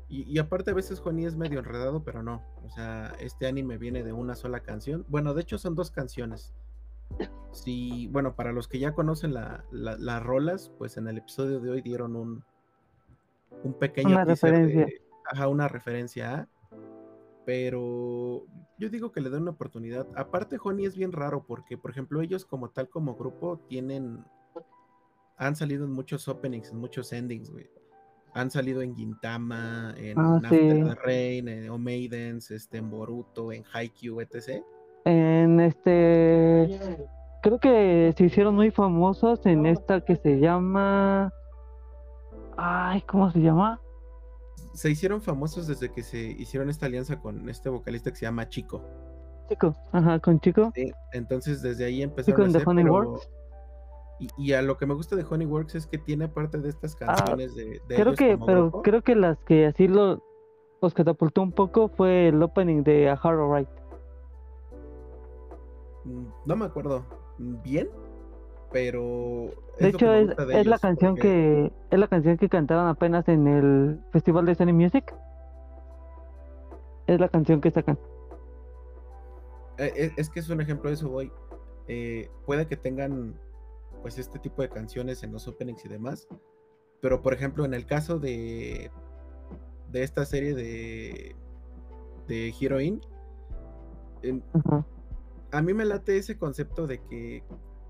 [0.09, 2.43] Y, y aparte a veces Juaní es medio enredado, pero no.
[2.65, 5.05] O sea, este anime viene de una sola canción.
[5.09, 6.55] Bueno, de hecho son dos canciones.
[7.53, 11.61] Sí, bueno, para los que ya conocen la- la- las rolas, pues en el episodio
[11.61, 12.45] de hoy dieron un,
[13.63, 14.99] un pequeño Una teaser de- referencia.
[15.33, 16.49] ajá, una referencia a.
[17.47, 18.45] Pero
[18.79, 20.07] yo digo que le den una oportunidad.
[20.17, 24.25] Aparte, Honey es bien raro porque, por ejemplo, ellos como tal, como grupo, tienen.
[25.37, 27.69] Han salido en muchos openings, en muchos endings, güey.
[28.35, 30.95] Han salido en Gintama, en Ah, After sí.
[31.05, 34.63] Rain, en Omaidens, este, en Boruto, en Haikyuu, etc.
[35.05, 36.99] En este.
[37.43, 41.33] Creo que se hicieron muy famosos en esta que se llama.
[42.57, 43.81] Ay, ¿cómo se llama?
[44.75, 48.49] Se hicieron famosos desde que se hicieron esta alianza con este vocalista que se llama
[48.49, 48.83] Chico.
[49.49, 49.75] Chico.
[49.93, 50.73] Ajá, con Chico.
[50.75, 53.21] Sí, Entonces desde ahí empezaron con a hacer, pero-
[54.21, 56.95] Y, y a lo que me gusta de Honeyworks es que tiene parte de estas
[56.97, 58.83] canciones de, de Ah, Creo ellos que, como pero grupo.
[58.83, 60.23] creo que las que así lo
[60.81, 63.69] los catapultó un poco fue el opening de A Hard Right.
[66.05, 67.05] Mm, No me acuerdo
[67.39, 67.89] bien,
[68.75, 72.89] pero De hecho, es, de es la canción porque- que es la canción que cantaron
[72.89, 75.15] apenas en el Festival de Sony Music.
[77.07, 77.97] Es la canción que sacan.
[79.79, 81.31] Eh, eh, es que es un ejemplo de eso, voy.
[81.87, 83.39] Eh, puede que tengan
[84.03, 86.27] pues este tipo de canciones en los openings y demás,
[87.01, 88.91] pero por ejemplo en el caso de
[89.93, 91.37] de esta serie de
[92.27, 93.01] de Heroine,
[95.53, 97.45] a mí me late ese concepto de que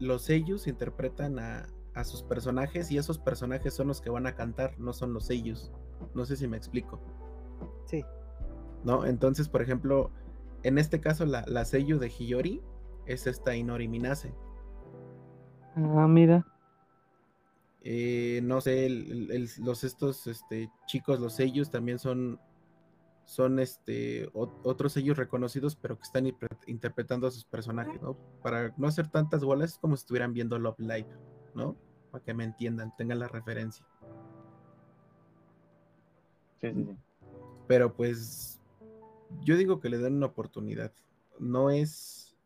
[0.05, 4.35] los sellos interpretan a, a sus personajes y esos personajes son los que van a
[4.35, 5.73] cantar, no son los sellos.
[6.15, 7.01] No sé si me explico.
[7.87, 8.05] Sí.
[8.85, 9.07] ¿No?
[9.07, 10.11] Entonces, por ejemplo,
[10.63, 12.63] en este caso, la, la sello de Hiyori
[13.07, 14.35] es esta Inori Minase.
[15.77, 16.47] Ah, mira.
[17.83, 22.41] Eh, no sé, el- el- el- los estos este, chicos, los sellos también son,
[23.25, 26.27] son este, ot- otros sellos reconocidos, pero que están
[26.67, 28.17] interpretando a sus personajes, ¿no?
[28.43, 31.09] Para no hacer tantas bolas, es como si estuvieran viendo Love Live,
[31.55, 31.77] ¿no?
[32.11, 33.85] Para que me entiendan, tengan la referencia.
[36.61, 36.97] Sí, sí, sí.
[37.67, 38.61] Pero pues
[39.43, 40.93] yo digo que le den una oportunidad.
[41.39, 42.37] No es,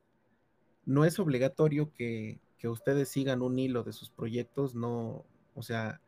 [0.86, 5.24] no es obligatorio que, que ustedes sigan un hilo de sus proyectos, no,
[5.54, 6.00] o sea,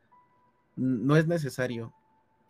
[0.76, 1.92] no es necesario.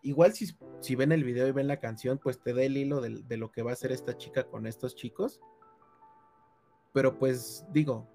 [0.02, 0.48] Igual si,
[0.80, 3.36] si ven el video y ven la canción, pues te da el hilo del- de,
[3.36, 5.40] lo que va a hacer esta chica con estos chicos.
[6.92, 8.08] Pero pues digo,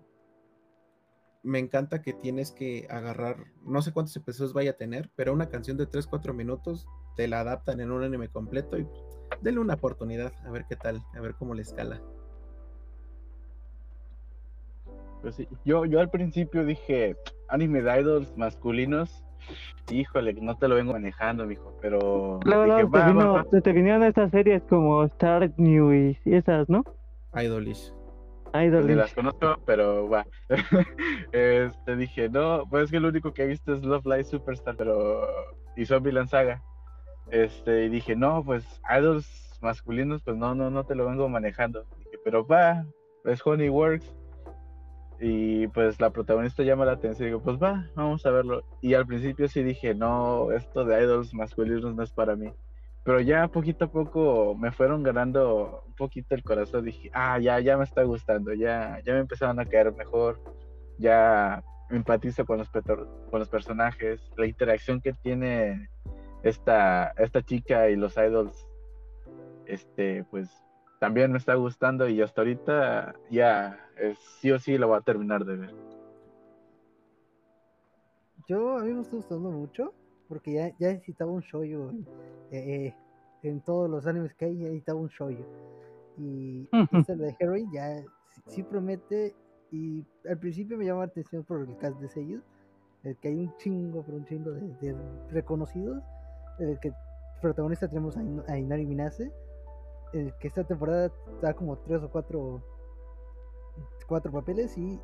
[1.43, 5.47] me encanta que tienes que agarrar, no sé cuántos episodios vaya a tener, pero una
[5.47, 8.87] canción de 3-4 minutos te la adaptan en un anime completo y
[9.41, 12.01] denle una oportunidad, a ver qué tal, a ver cómo le escala.
[15.21, 17.15] Pues sí, yo, yo al principio dije
[17.47, 19.23] anime de idols masculinos.
[19.91, 23.45] Híjole, no te lo vengo manejando, mijo, pero dije, te, va, va, vino- va.
[23.51, 26.83] se te vinieron estas series como Star New y esas, ¿no?
[27.35, 27.93] Idolish.
[28.53, 28.87] Idol.
[28.87, 30.25] Ni las conozco, pero va.
[31.31, 34.75] este dije, no, pues es que lo único que he visto es Love Live Superstar,
[34.77, 35.27] pero
[35.75, 36.61] y Zombieland Saga.
[37.31, 41.85] Este, y dije, no, pues Idols masculinos, pues no, no, no te lo vengo manejando.
[41.97, 42.85] Dije, pero va,
[43.25, 44.15] es Honeyworks.
[45.19, 47.27] Y pues la protagonista llama la atención.
[47.27, 48.63] Digo, pues va, vamos a verlo.
[48.81, 52.51] Y al principio sí dije, no, esto de idols masculinos no es para mí.
[53.03, 56.85] Pero ya poquito a poco me fueron ganando un poquito el corazón.
[56.85, 58.53] Dije, ah, ya, ya me está gustando.
[58.53, 60.41] Ya, ya me empezaron a caer mejor.
[60.97, 64.31] Ya empatizo con los, con los personajes.
[64.37, 65.89] La interacción que tiene
[66.43, 68.67] esta, esta chica y los idols,
[69.65, 70.64] este, pues
[71.05, 73.79] también me está gustando y hasta ahorita ya
[74.39, 75.75] sí o sí lo voy a terminar de ver.
[78.47, 79.93] Yo a mí me está gustando mucho
[80.27, 81.91] porque ya, ya necesitaba un shoyo
[82.51, 82.95] eh, eh,
[83.43, 85.45] en todos los animes que hay, ya necesitaba un shoyo.
[86.17, 88.03] Y este de Heroin ya
[88.47, 89.35] sí, promete
[89.71, 92.41] y al principio me llama la atención por el cast de sellos,
[93.03, 94.95] el que hay un chingo, pero un chingo de
[95.29, 96.01] reconocidos
[96.57, 96.91] el que
[97.41, 99.31] protagonista tenemos a, Inari Minase,
[100.15, 101.11] el que esta temporada
[101.41, 102.63] da como tres o cuatro
[104.07, 104.99] cuatro papeles y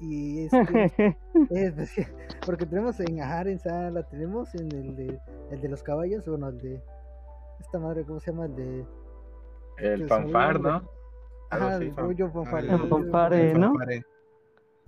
[0.00, 0.52] y es,
[2.46, 3.58] porque tenemos en Aharen
[3.92, 6.82] la tenemos en el de el de los caballos bueno el de
[7.60, 8.86] esta madre cómo se llama el de
[9.78, 10.96] el fanfar no
[11.50, 12.70] Ajá, el rollo fanfare.
[12.70, 13.74] El fanfare, ¿no?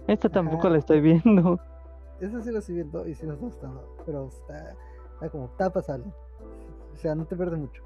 [0.07, 1.61] Esta tampoco la estoy viendo.
[2.21, 3.97] Esa sí la estoy viendo y sí nos está gustando.
[4.05, 4.77] Pero está,
[5.15, 6.05] Está como tapa sale.
[6.95, 7.83] O sea, no te pierdes mucho.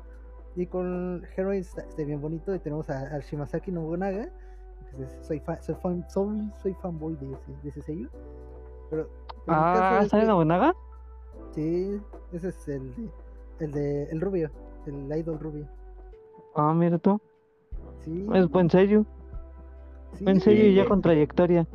[0.55, 2.55] Y con Heroin está, bien bonito.
[2.55, 4.29] Y tenemos a, Shimasaki Nobunaga.
[5.23, 8.09] Soy, soy, fan, soy, fanboy de ese, de ese sello.
[8.91, 9.09] Pero,
[9.49, 10.75] ah, ¿sale Nobunaga?
[11.55, 12.01] Sí,
[12.33, 13.11] ese es el de,
[13.61, 14.51] el de el rubio,
[14.87, 15.67] el idol rubio.
[16.55, 17.21] Ah, mira tú.
[18.01, 18.27] Sí.
[18.35, 19.07] Es buen sello.
[20.15, 21.67] Sí, buen sello y ya con trayectoria.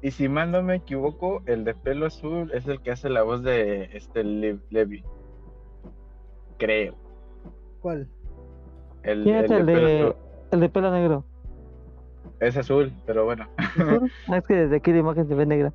[0.00, 3.22] Y si mal no me equivoco, el de pelo azul es el que hace la
[3.22, 5.02] voz de este Levi.
[6.58, 6.94] Creo.
[7.80, 8.08] ¿Cuál?
[9.04, 10.14] El, ¿Quién es el, de,
[10.50, 11.24] el de pelo negro?
[12.40, 13.48] Es azul, pero bueno.
[14.28, 15.72] Ah, es que desde aquí la imagen se ve negra.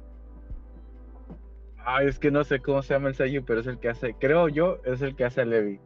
[1.86, 4.14] Ay, es que no sé cómo se llama el sello, pero es el que hace,
[4.14, 5.80] creo yo, es el que hace a Levi.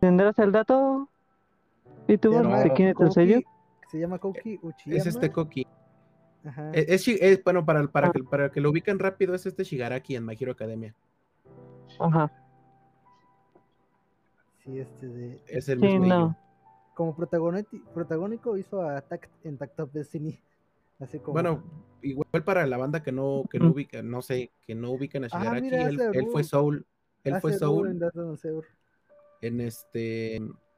[0.00, 1.08] ¿Tendrás el dato?
[2.06, 3.40] ¿Y tú, de quién es el sello?
[3.90, 4.98] Se llama Koki Uchiyama.
[4.98, 5.66] Es este Koki.
[6.72, 8.12] E, es, bueno, para, para, ah.
[8.12, 10.94] que, para que lo ubiquen rápido, es este Shigaraki en My Hero Academia.
[11.98, 12.30] Ajá.
[14.62, 15.42] Sí, este de.
[15.46, 16.36] Es el mismo.
[16.94, 20.38] Como protagónico hizo a Attack en Tact of Destiny.
[21.00, 21.32] Así como...
[21.32, 21.62] Bueno,
[22.02, 25.28] igual para la banda que no, que no ubica, no sé, que no ubican a
[25.32, 26.86] ah, Shigaraki, él, fue Soul.
[27.24, 28.00] Él fue Soul.
[29.42, 30.36] En, en este.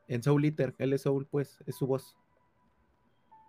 [0.09, 2.17] En Soul Eater, él es Soul, pues, es su voz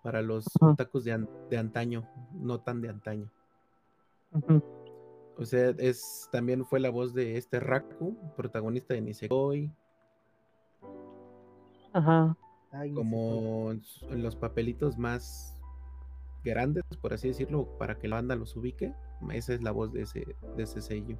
[0.04, 0.46] para los
[0.78, 3.30] tacos de, de, antaño, no tan de antaño.
[5.38, 9.72] O sea, es también fue la voz de este Raku, protagonista de Nisekoi.
[11.94, 12.38] Ajá.
[12.94, 15.60] Como en los papelitos más
[16.44, 18.94] grandes, por así decirlo, para que la banda los ubique.
[19.32, 20.26] Esa es la voz de ese,
[20.56, 21.18] de ese sello.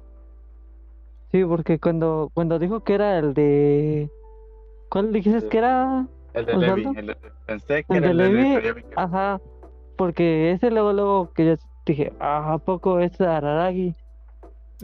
[1.30, 4.10] Sí, porque cuando, cuando dijo que era el de.
[4.88, 6.06] ¿Cuál dijiste que era?
[6.32, 9.40] El de Levi, el pensé que el era de Levi, ajá,
[9.96, 13.94] porque ese luego, luego que yo dije, ah, ¿a poco es Araragi?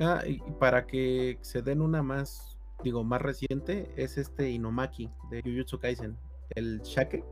[0.00, 5.42] Ah, y para que se den una más, digo, más reciente, es este Inomaki de
[5.42, 6.16] Jujutsu Kaisen,
[6.54, 7.24] el Shake.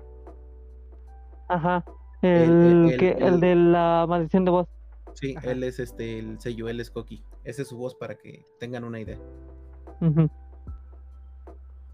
[1.49, 1.85] Ajá,
[2.23, 4.69] el, que, el, de la maldición de voz.
[5.15, 7.25] Sí, él es este, el sello, él es Koki.
[7.45, 9.19] Esa es su voz para que tengan una idea.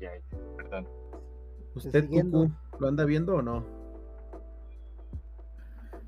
[0.01, 0.11] Ya,
[0.57, 0.89] perdón.
[1.74, 3.64] ¿Usted, Cucu, lo anda viendo o no?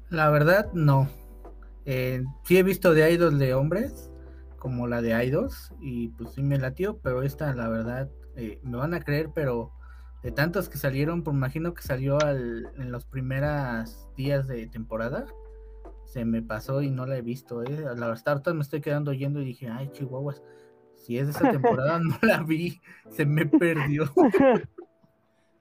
[0.08, 1.08] La verdad, no.
[1.84, 4.10] Eh, sí he visto de idols de hombres,
[4.58, 8.76] como la de idols, y pues sí me latió, pero esta, la verdad, eh, me
[8.76, 9.72] van a creer, pero
[10.22, 15.26] de tantos que salieron, pues imagino que salió en los primeros días de temporada,
[16.04, 17.62] se me pasó y no la he visto.
[17.62, 17.86] Eh.
[17.86, 20.42] A la startup me estoy quedando oyendo y dije, ay, chihuahuas,
[20.96, 24.10] si es de esa temporada, no la vi, se me perdió.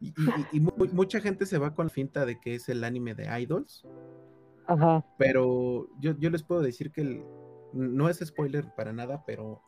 [0.01, 3.85] Y, mucha gente se va con la finta de que es el anime de Idols.
[4.65, 5.05] Ajá.
[5.17, 7.21] Pero yo, les puedo decir que
[7.73, 9.61] no es spoiler para nada, pero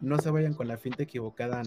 [0.00, 1.62] no se vayan con la finta equivocada.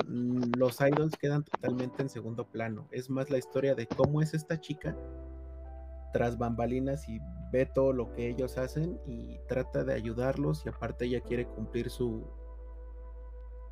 [0.58, 2.88] Los idols quedan totalmente en segundo plano.
[2.92, 4.96] Es más la historia de cómo es esta chica
[6.12, 7.20] tras bambalinas y
[7.52, 11.90] ve todo lo que ellos hacen y trata de ayudarlos y aparte ella quiere cumplir
[11.90, 12.28] su,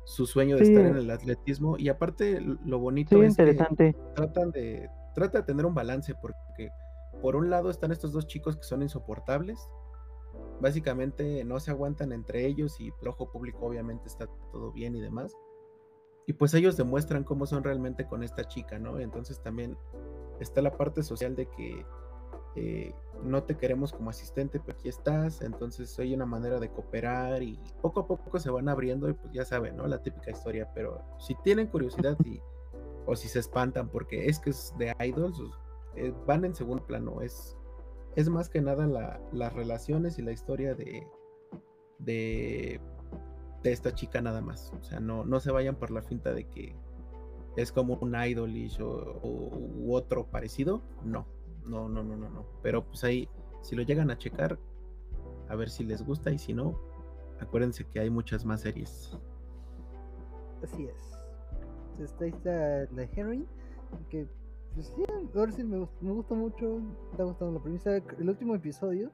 [0.04, 3.54] su sueño de estar en el atletismo y aparte lo bonito es que
[4.14, 6.70] tratan de trata de tener un balance porque
[7.20, 9.68] por un lado están estos dos chicos que son insoportables
[10.60, 15.00] básicamente no se aguantan entre ellos y el ojo público obviamente está todo bien y
[15.00, 15.36] demás
[16.28, 19.00] y pues ellos demuestran cómo son realmente con esta chica, ¿no?
[19.00, 19.78] Entonces también
[20.40, 21.86] está la parte social de que
[22.54, 27.42] eh, no te queremos como asistente, pero aquí estás, entonces hay una manera de cooperar
[27.42, 29.86] y poco a poco se van abriendo y pues ya saben, ¿no?
[29.86, 32.42] La típica historia, pero si tienen curiosidad y,
[33.06, 35.40] o si se espantan porque es que es de idols,
[35.94, 37.56] eh, van en segundo plano, es,
[38.16, 41.06] es más que nada la, las relaciones y la historia de,
[41.98, 42.80] de,
[43.64, 46.74] esta chica nada más, o sea, no, no se vayan por la finta de que
[47.56, 51.26] es como un idolish o, u otro parecido, no,
[51.64, 52.46] no, no, no, no, no.
[52.62, 53.28] Pero pues ahí,
[53.62, 54.58] si lo llegan a checar,
[55.48, 56.78] a ver si les gusta y si no,
[57.40, 59.18] acuérdense que hay muchas más series.
[60.62, 61.18] Así es.
[62.00, 63.44] Está la Henry,
[64.08, 64.26] que
[64.78, 65.02] pues sí,
[65.34, 67.96] ahora sí me, me gusta mucho, me está gustando la premisa.
[67.96, 69.10] El último episodio,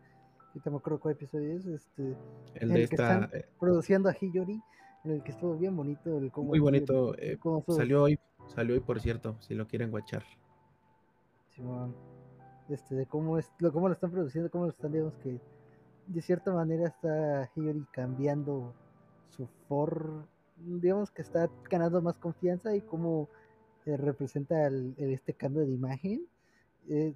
[0.49, 2.15] ahorita me acuerdo cuál episodio es, este,
[2.57, 4.61] El de el que esta, están eh, produciendo a Hiyori,
[5.05, 6.19] en el que estuvo bien bonito.
[6.19, 8.19] El cómo muy bonito, el- eh, cómo salió hoy,
[8.55, 10.23] salió hoy por cierto, si lo quieren guachar.
[11.55, 11.95] Simón,
[12.69, 15.41] este, de cómo es, lo, cómo lo están produciendo, cómo lo están, digamos que
[16.09, 18.75] de cierta manera está Hiyori cambiando
[19.31, 20.27] su for,
[20.59, 23.31] digamos que está ganando más confianza y cómo
[23.87, 26.23] eh, representa el, este cambio de imagen.
[26.89, 27.15] Eh,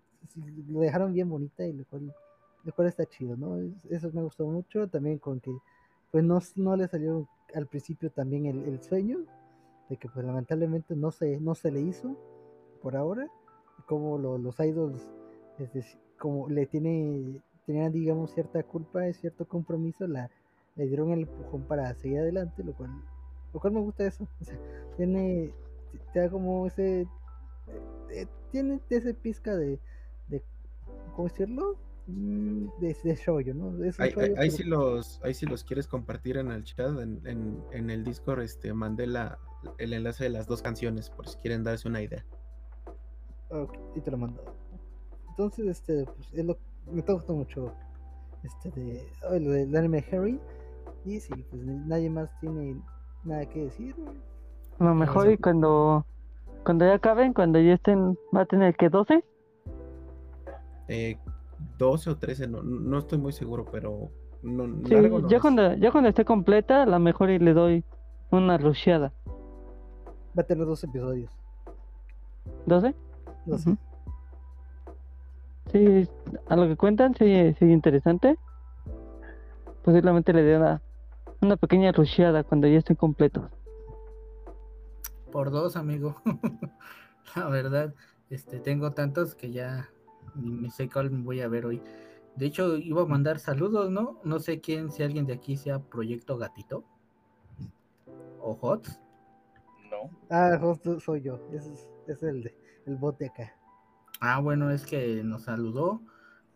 [0.69, 2.13] lo dejaron bien bonita y lo cual,
[2.65, 3.57] lo cual está chido, ¿no?
[3.59, 5.53] Es- eso me gustó mucho, también con que
[6.11, 9.19] pues no, no le salió al principio también el, el sueño,
[9.89, 12.17] de que pues lamentablemente no se, no se le hizo
[12.83, 13.29] por ahora
[13.87, 15.03] como lo- los idols
[15.75, 20.31] es como le tiene tenían digamos cierta culpa cierto compromiso la
[20.77, 22.91] le dieron el empujón para seguir adelante lo cual
[23.53, 24.59] lo cual me gusta eso o sea,
[24.97, 25.53] tiene
[26.13, 27.07] te da como ese
[28.11, 29.79] eh, tiene ese pizca de,
[30.29, 30.43] de
[31.15, 31.77] cómo decirlo
[32.11, 33.85] Mm, de, de shoujo, ¿no?
[33.85, 36.65] Es Ahí, ahí- shoujo, ahí pero- sí los, ahí sí los quieres compartir en el
[36.65, 39.39] chat, en, en, en el Discord, este, mandé la,
[39.77, 42.25] el enlace de las dos canciones, por si quieren darse una idea.
[43.51, 44.43] Ok, y te lo mando.
[45.29, 46.57] Entonces, este, pues, es lo
[46.91, 47.75] me está gustando mucho
[48.43, 50.41] este de oh, lo del anime Harry.
[51.05, 52.81] Y sí, pues nadie más tiene
[53.25, 53.95] nada que decir.
[54.79, 56.05] A lo mejor y cuando
[56.65, 59.25] cuando ya acaben, cuando ya estén, va a tener que 12.
[60.89, 61.17] Eh,
[61.79, 64.11] 12 o 13, no, no estoy muy seguro, pero
[64.43, 65.43] no, Sí, largo no ya es.
[65.43, 67.85] cuando ya cuando esté completa, a lo mejor y le doy
[68.31, 69.13] una rusheada.
[70.39, 71.31] Va a tener dos episodios.
[72.67, 72.95] ¿12?
[73.47, 73.71] No sé.
[73.71, 73.79] Ujú.
[75.73, 76.09] Sí,
[76.49, 78.37] a lo que cuentan, sí, sí interesante.
[79.83, 80.81] Posiblemente le dé una,
[81.41, 83.51] una pequeña rusheada cuando ya estén completos.
[85.31, 86.21] Por dos, amigo.
[87.37, 87.95] La verdad,
[88.31, 89.91] este, tengo tantos que ya
[90.35, 91.83] ni me sé cuál me voy a ver hoy.
[92.37, 94.21] De hecho, iba a mandar saludos, ¿no?
[94.25, 96.85] No sé quién, si alguien de aquí sea Proyecto Gatito
[98.41, 98.99] o HOTS.
[99.91, 100.11] No.
[100.31, 101.39] Ah, justo soy yo.
[101.53, 102.55] Ese es, es el, de-
[102.87, 103.53] el bot de acá.
[104.21, 106.03] Ah, bueno, es que nos saludó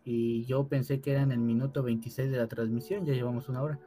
[0.03, 3.61] y yo pensé que era en el minuto 26 de la transmisión, ya llevamos una
[3.61, 3.79] hora,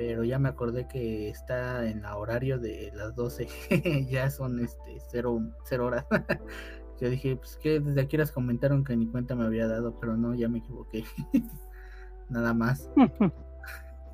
[0.00, 3.46] pero ya me acordé que está en el horario de las 12,
[4.08, 6.06] ya son este cero, cero horas.
[6.98, 10.16] yo dije, pues que desde aquí las comentaron que ni cuenta me había dado, pero
[10.16, 11.04] no, ya me equivoqué.
[12.30, 12.90] Nada más.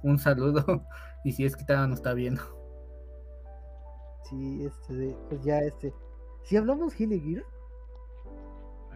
[0.03, 0.85] Un saludo
[1.23, 2.43] y si es que todavía nos está viendo.
[4.25, 5.95] Sí, este, pues ya este.
[6.43, 7.45] Si hablamos Hilly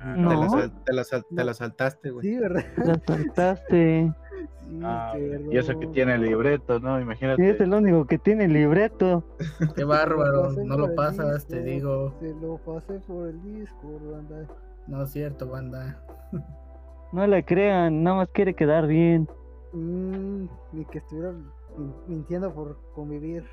[0.03, 2.27] Ah, Te, la te la te la saltaste, güey.
[2.27, 2.65] sí, ¿verdad?
[2.79, 4.13] La saltaste.
[4.71, 5.15] Sí, Ah,
[5.51, 6.97] y eso que tiene el libreto, ¿no?
[6.97, 7.51] Sí, Imagínate.
[7.51, 9.25] es el único que tiene libreto.
[9.75, 12.15] Qué bárbaro, no lo el pasas, te digo.
[12.21, 14.47] Se lo pasé por el Discord, anda.
[14.87, 16.01] No es cierto, banda.
[17.13, 19.29] No le crean, nada más quiere quedar bien.
[19.73, 23.45] Mm, ni que estuvieran min- mintiendo por convivir.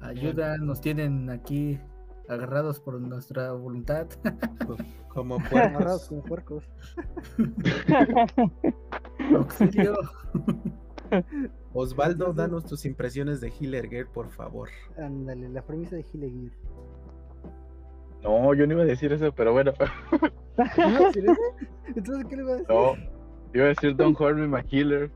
[0.00, 1.80] Ayuda, nos tienen aquí
[2.28, 4.06] agarrados por nuestra voluntad.
[5.08, 6.08] Como puercos.
[6.08, 6.64] como puercos.
[9.34, 9.96] Auxilio.
[11.72, 14.68] Osvaldo, danos tus impresiones de Healer Girl, por favor.
[14.98, 16.52] Ándale, la premisa de Hilly Gear.
[18.22, 19.72] No, yo no iba a decir eso, pero bueno.
[20.58, 21.68] ¿No iba a decir eso?
[21.94, 22.68] Entonces, ¿qué le iba a decir?
[22.68, 22.92] No.
[23.54, 25.10] Iba a decir Don't Hurt Me, My Healer.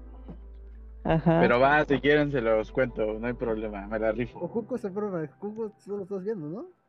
[1.04, 1.40] Ajá.
[1.40, 4.48] Pero va, si quieren se los cuento, no hay problema, me la O rifo.
[4.48, 6.79] Cuco se fueron al Cuco, tú lo estás viendo, ¿no?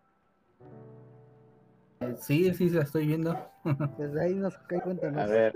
[2.19, 3.37] Sí, sí, la estoy viendo.
[3.97, 5.07] Desde ahí nos cae cuenta.
[5.07, 5.53] A ver,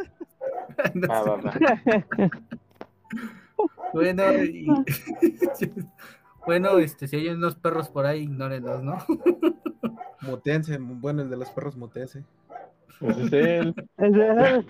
[0.94, 1.30] No va, sé.
[1.30, 1.54] va, va.
[3.94, 4.68] Bueno, y-
[6.46, 8.98] bueno, este, si hay unos perros por ahí, ignórenlos, ¿no?
[10.22, 12.24] Mutense, bueno, el de los perros mutense.
[13.00, 13.76] Pues es él.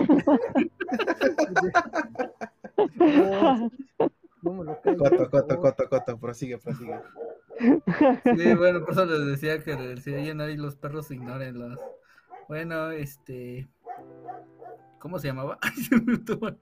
[2.96, 3.72] No,
[4.46, 4.96] no me lo cae.
[4.96, 7.00] Coto, coto, coto, coto, prosigue, prosigue.
[7.60, 11.80] Sí, bueno, por eso les decía que si oyen ahí los perros, ignórenlos.
[12.48, 13.68] Bueno, este.
[15.00, 15.58] ¿Cómo se llamaba?
[15.62, 16.58] Ay, se me olvidó.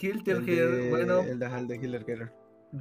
[0.00, 1.68] Hilter El Hill, de- bueno, el de, el
[2.04, 2.30] de.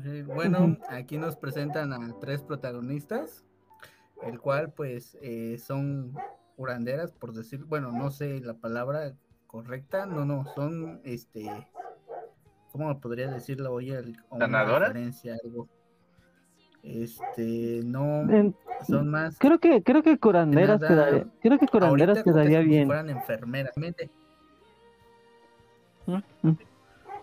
[0.04, 3.46] Sí, Bueno, aquí nos presentan a tres protagonistas,
[4.24, 6.14] el cual pues eh, son
[6.56, 9.14] curanderas, por decir, bueno, no sé la palabra
[9.48, 11.50] correcta, no, no, son este,
[12.78, 13.74] ¿cómo podría decirlo?
[13.74, 14.16] Oye, el-
[14.88, 15.68] referencia, algo.
[16.84, 18.56] Este, no, En-
[18.88, 19.38] son más.
[19.40, 22.86] creo que creo que curanderas Nada, quedaría, creo que curanderas quedaría bien.
[22.86, 23.74] fueran enfermeras.
[26.06, 26.58] Ujú,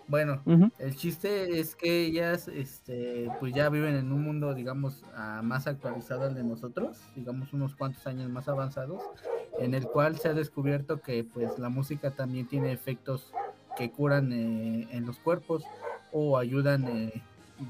[0.06, 0.70] Bueno, ujú.
[0.78, 5.66] El chiste es que ellas, este, pues ya viven en un mundo, digamos, ah, más
[5.66, 9.02] actualizado al de nosotros, digamos unos cuantos años más avanzados,
[9.58, 13.32] en el cual se ha descubierto que, pues, la música también tiene efectos
[13.76, 15.64] que curan eh, en los cuerpos
[16.12, 17.22] o ayudan eh,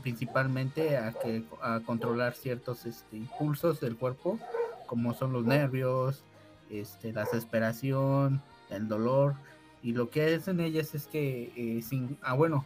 [0.02, 4.38] principalmente a que a controlar ciertos este, impulsos del cuerpo,
[4.86, 6.24] como son los nervios,
[6.70, 9.34] este, la desesperación, el dolor
[9.82, 12.64] y lo que hacen ellas es que eh, sin ah bueno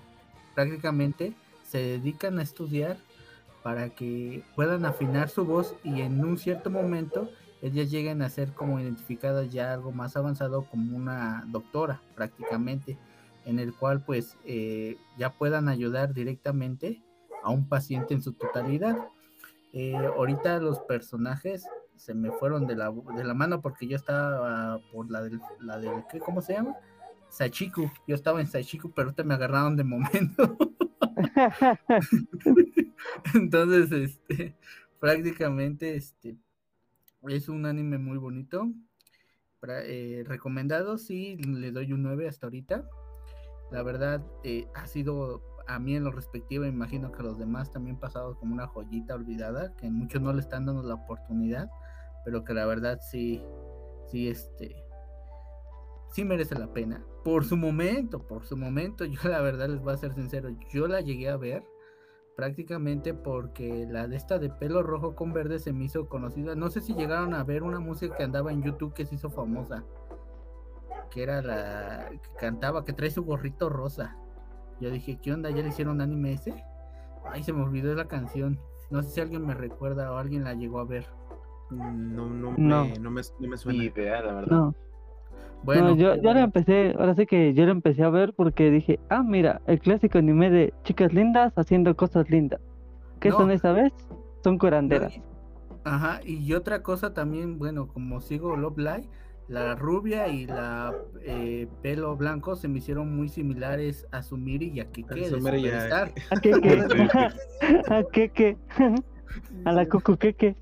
[0.54, 1.34] prácticamente
[1.64, 2.96] se dedican a estudiar
[3.62, 7.28] para que puedan afinar su voz y en un cierto momento
[7.60, 12.96] ellas lleguen a ser como identificadas ya algo más avanzado como una doctora prácticamente
[13.48, 17.02] en el cual pues eh, ya puedan ayudar directamente
[17.42, 18.96] a un paciente en su totalidad
[19.72, 24.78] Eh, ahorita los personajes se me fueron de la, de la mano porque yo estaba
[24.92, 26.20] por la del, la del ¿qué?
[26.20, 26.76] ¿cómo se llama?
[27.30, 30.56] Sachiku, yo estaba en Sachiku, pero ahorita me agarraron de momento.
[33.34, 34.56] Entonces, este,
[34.98, 36.36] prácticamente, este,
[37.28, 38.68] es un anime muy bonito.
[39.68, 42.88] Eh, recomendado, sí, le doy un 9 hasta ahorita.
[43.70, 47.70] La verdad, eh, ha sido a mí en lo respectivo, imagino que a los demás
[47.70, 51.70] también pasado como una joyita olvidada, que muchos no le están dando la oportunidad,
[52.24, 53.42] pero que la verdad sí,
[54.06, 54.74] sí, este,
[56.10, 57.04] sí merece la pena.
[57.22, 60.88] Por su momento, por su momento, yo la verdad les voy a ser sincero, yo
[60.88, 61.62] la llegué a ver
[62.34, 66.54] prácticamente porque la de esta de pelo rojo con verde se me hizo conocida.
[66.54, 69.28] No sé si llegaron a ver una música que andaba en YouTube que se hizo
[69.28, 69.84] famosa,
[71.10, 74.16] que era la que cantaba, que trae su gorrito rosa.
[74.80, 75.50] Yo dije, ¿qué onda?
[75.50, 76.64] ¿Ya le hicieron anime ese?
[77.30, 78.58] Ay, se me olvidó la canción.
[78.90, 81.06] No sé si alguien me recuerda o alguien la llegó a ver.
[81.70, 82.84] No, no, No.
[82.86, 83.84] Me, no, me, no me Ni suena.
[83.84, 84.50] idea, la verdad.
[84.56, 84.74] No,
[85.62, 88.70] Bueno, no, yo, yo la empecé, ahora sí que yo la empecé a ver porque
[88.70, 92.60] dije, ah, mira, el clásico anime de chicas lindas haciendo cosas lindas.
[93.20, 93.36] ¿Qué No.
[93.38, 93.92] son esta vez?
[94.44, 95.20] Son curanderas.
[95.84, 99.08] Ajá, y otra cosa también, bueno, como sigo Love Live,
[99.48, 104.80] la rubia y la eh, pelo blanco se me hicieron muy similares a Sumiri y
[104.80, 106.02] a Keke de y a-.
[106.02, 106.02] ¿A?
[106.30, 108.56] ¿A qué qué?
[109.64, 110.56] A la cucu qué qué.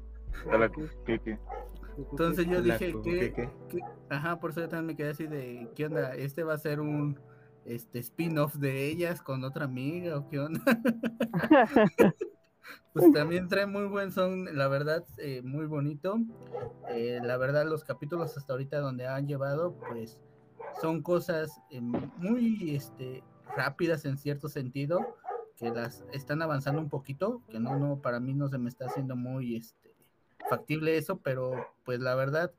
[0.50, 1.38] A la cu- ¿qué, qué?
[1.98, 3.48] Entonces yo dije que,
[4.10, 6.14] ajá, por eso yo también me quedé así de, ¿qué onda?
[6.14, 7.18] ¿Este va a ser un
[7.64, 10.60] este spin-off de ellas con otra amiga o qué onda?
[12.92, 16.18] Pues también trae muy buen son, la verdad, eh, muy bonito.
[16.88, 20.18] Eh, la verdad, los capítulos hasta ahorita donde han llevado, pues
[20.80, 23.22] son cosas eh, muy este,
[23.54, 25.16] rápidas en cierto sentido,
[25.56, 28.86] que las están avanzando un poquito, que no, no, para mí no se me está
[28.86, 29.94] haciendo muy este,
[30.48, 32.52] factible eso, pero pues la verdad,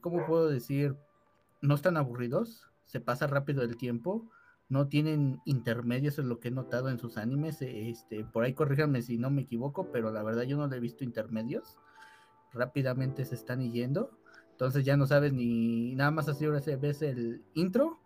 [0.00, 0.96] ¿cómo puedo decir?
[1.60, 4.30] No están aburridos, se pasa rápido el tiempo,
[4.70, 9.02] no tienen intermedios, es lo que he notado en sus animes, este, por ahí corríjanme
[9.02, 11.76] si no me equivoco, pero la verdad yo no le he visto intermedios,
[12.52, 14.18] rápidamente se están yendo,
[14.52, 18.00] entonces ya no sabes ni nada más así ahora se ves el intro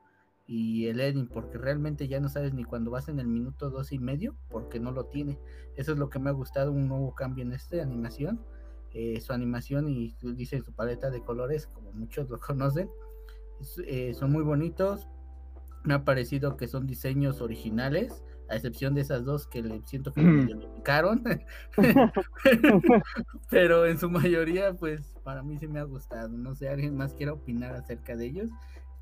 [0.47, 3.93] y el ending, porque realmente ya no sabes ni cuando vas en el minuto dos
[3.93, 5.39] y medio, porque no lo tiene.
[5.77, 8.45] Eso es lo que me ha gustado, un nuevo cambio en esta animación.
[8.93, 12.91] Eh, su animación y dice su paleta de colores, como muchos lo conocen,
[13.87, 15.09] eh, son muy bonitos.
[15.85, 20.13] Me ha parecido que son diseños originales, a excepción de esas dos que le siento
[20.13, 21.23] que medio le picaron.
[23.51, 26.29] Pero en su mayoría, pues para mí sí me ha gustado.
[26.29, 28.51] No sé, alguien más quiera opinar acerca de ellos.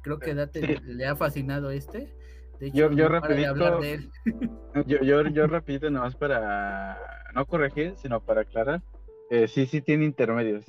[0.03, 0.83] Creo que Date Sí.
[0.85, 2.15] le ha fascinado este.
[2.59, 4.11] De hecho, Yo- yo no para de rapidito- hablar de él.
[4.87, 6.99] Yo, yo, yo repito nomás para
[7.35, 8.83] no corregir, sino para aclarar.
[9.31, 10.65] Eh, sí, sí tiene intermedios.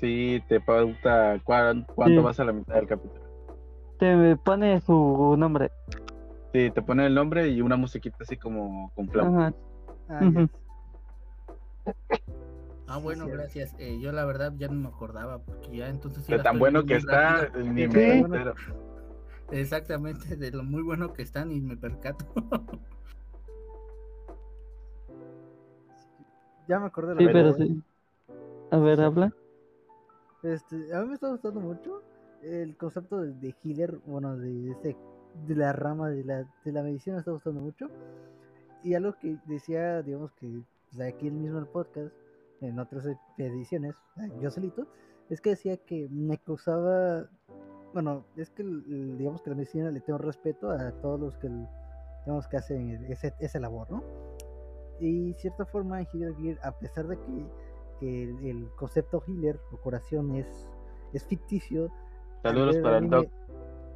[0.00, 2.24] Sí te pauta cuán- cuánto Sí.
[2.24, 3.21] vas a la mitad del capítulo.
[4.02, 5.70] Te pone su nombre.
[6.52, 9.46] Sí, te pone el nombre y una musiquita así como con flauta.
[9.46, 9.54] Ajá.
[10.08, 10.46] Ah.
[12.88, 13.76] Ah, bueno, gracias.
[13.78, 16.84] Eh, yo la verdad ya no me acordaba, porque ya entonces sí De tan bueno
[16.84, 17.64] que está, rápido.
[17.72, 17.88] ni Sí.
[17.96, 18.54] me entero.
[19.52, 22.24] Exactamente, de lo muy bueno que están y me percato.
[26.66, 27.80] ya me acordé de Sí, la pero sí.
[28.72, 29.32] A ver, habla.
[30.42, 32.02] Este, a mí me está gustando mucho
[32.42, 34.96] el concepto de, de healer, bueno, de ese,
[35.46, 37.88] de la rama de la, de la medicina me está gustando mucho.
[38.82, 42.14] Y algo que decía, digamos que pues, aquí el mismo el podcast,
[42.60, 43.06] en otras
[43.38, 44.86] ediciones, ah, yo solito,
[45.28, 47.28] es que decía que me causaba,
[47.92, 51.48] bueno, es que digamos que la medicina le tengo respeto a todos los que,
[52.24, 54.02] digamos que hacen ese, ese labor, ¿no?
[55.00, 57.46] Y cierta forma en Healer Gear, a pesar de que,
[57.98, 60.68] que el, el concepto healer o curación es,
[61.12, 61.90] es ficticio,
[62.42, 63.28] Saludos para el Doc.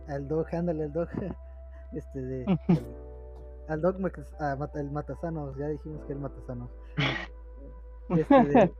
[0.09, 1.11] Al Doc, ándale, al Doc.
[1.93, 2.59] Este de.
[3.69, 3.97] al Doc
[4.41, 6.71] ah, el Matasanos, ya dijimos que el Matasanos.
[8.11, 8.73] Este de-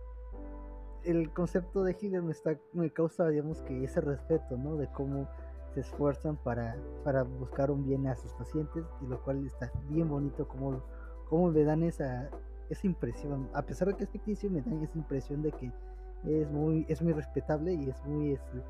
[1.05, 4.77] el concepto de healer me, está, me causa, digamos, que ese respeto, ¿no?
[4.77, 5.29] De cómo
[5.73, 10.09] se esfuerzan para, para buscar un bien a sus pacientes, y lo cual está bien
[10.09, 10.83] bonito, como,
[11.29, 12.29] como me dan esa,
[12.71, 13.49] esa impresión.
[13.55, 15.73] A pesar de que es ficticio, me dan esa impresión de que
[16.25, 18.63] es muy, es muy respetable y es muy, este,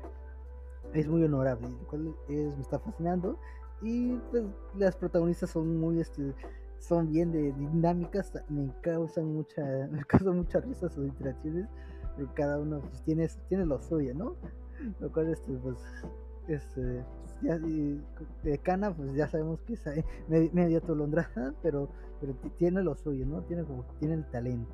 [0.93, 3.37] es muy honorable, lo cual es, me está fascinando.
[3.81, 4.43] Y pues
[4.75, 6.33] las protagonistas son muy, este,
[6.79, 9.61] son bien de dinámicas, me causan mucha,
[9.91, 11.67] me causan mucha risa sus interacciones,
[12.15, 14.35] porque cada uno pues, tiene, tiene lo suyo, ¿no?
[14.99, 15.77] Lo cual, este, pues,
[16.47, 17.03] este,
[17.41, 19.85] ya, de Cana, pues ya sabemos que es
[20.27, 21.89] medio, medio atolondrada, pero,
[22.19, 23.41] pero ti- tiene lo suyo, ¿no?
[23.43, 24.73] Tiene como, tiene el talento,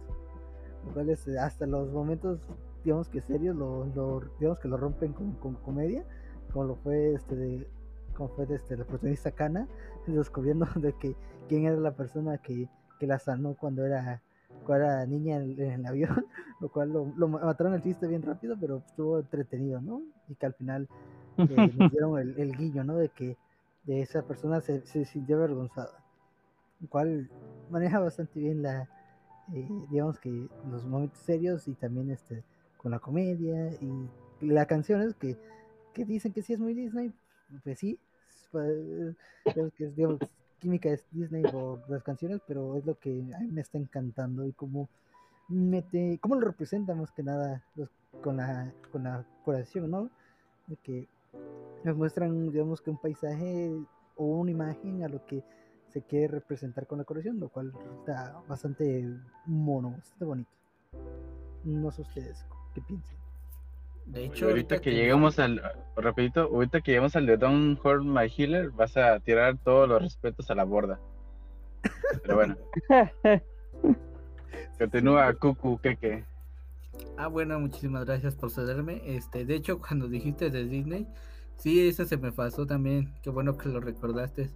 [0.85, 2.39] lo cual es, eh, hasta los momentos,
[2.83, 6.03] digamos que serios, lo, lo- digamos que lo rompen con, con comedia,
[6.51, 7.67] como lo fue este de,
[8.15, 9.67] como fue este, la protagonista Kana,
[10.07, 11.15] descubriendo de que
[11.47, 12.67] quién era la persona que,
[12.99, 14.21] que la sanó cuando era,
[14.65, 16.25] cuando era niña en, en el avión,
[16.59, 20.01] lo cual lo, lo ma- mataron el chiste bien rápido, pero estuvo entretenido, ¿no?
[20.29, 20.87] Y que al final
[21.49, 22.95] eh, nos dieron el, el guiño, ¿no?
[22.97, 23.37] De que
[23.85, 25.91] de esa persona se, se sintió avergonzada,
[26.81, 27.29] lo cual
[27.69, 28.87] maneja bastante bien la,
[29.53, 32.43] eh, digamos que los momentos serios y también este
[32.83, 34.09] con la comedia y
[34.41, 35.37] las canciones que,
[35.93, 37.13] que dicen que sí es muy Disney,
[37.63, 37.97] pues sí,
[38.51, 39.15] pues,
[39.75, 40.19] que es, digamos,
[40.59, 44.45] química es Disney por las canciones, pero es lo que a mí me está encantando
[44.45, 44.89] y cómo
[45.47, 47.89] mete, cómo lo representa más que nada los-
[48.21, 50.09] con la con la curación, ¿no?
[50.67, 51.07] De que
[51.83, 53.71] nos muestran, digamos que un paisaje
[54.15, 55.43] o una imagen a lo que
[55.89, 59.05] se quiere representar con la curación, lo cual está bastante
[59.45, 60.51] mono, bastante bonito.
[61.63, 63.15] No sé ustedes qué piensan.
[64.05, 65.61] De hecho, ahorita que que- lleguemos al,
[65.95, 70.01] rapidito, ahorita que lleguemos al de Don't Hurt My Healer, vas a tirar todos los
[70.01, 70.99] respetos a la borda.
[72.21, 72.57] Pero bueno,
[74.77, 76.23] continúa Cucu, que que.
[77.17, 79.01] Ah, bueno, muchísimas gracias por cederme.
[79.05, 81.07] Este, de hecho, cuando dijiste de Disney,
[81.57, 83.13] sí, eso se me pasó también.
[83.21, 84.49] Qué bueno que lo recordaste.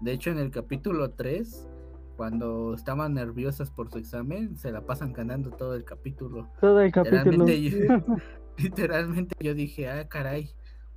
[0.00, 1.68] De hecho, en el capítulo 3,
[2.16, 6.50] cuando estaban nerviosas por su examen, se la pasan cantando todo el capítulo.
[6.60, 7.46] Todo el capítulo.
[7.46, 7.78] Literalmente yo,
[8.58, 10.50] literalmente yo dije, ah, caray,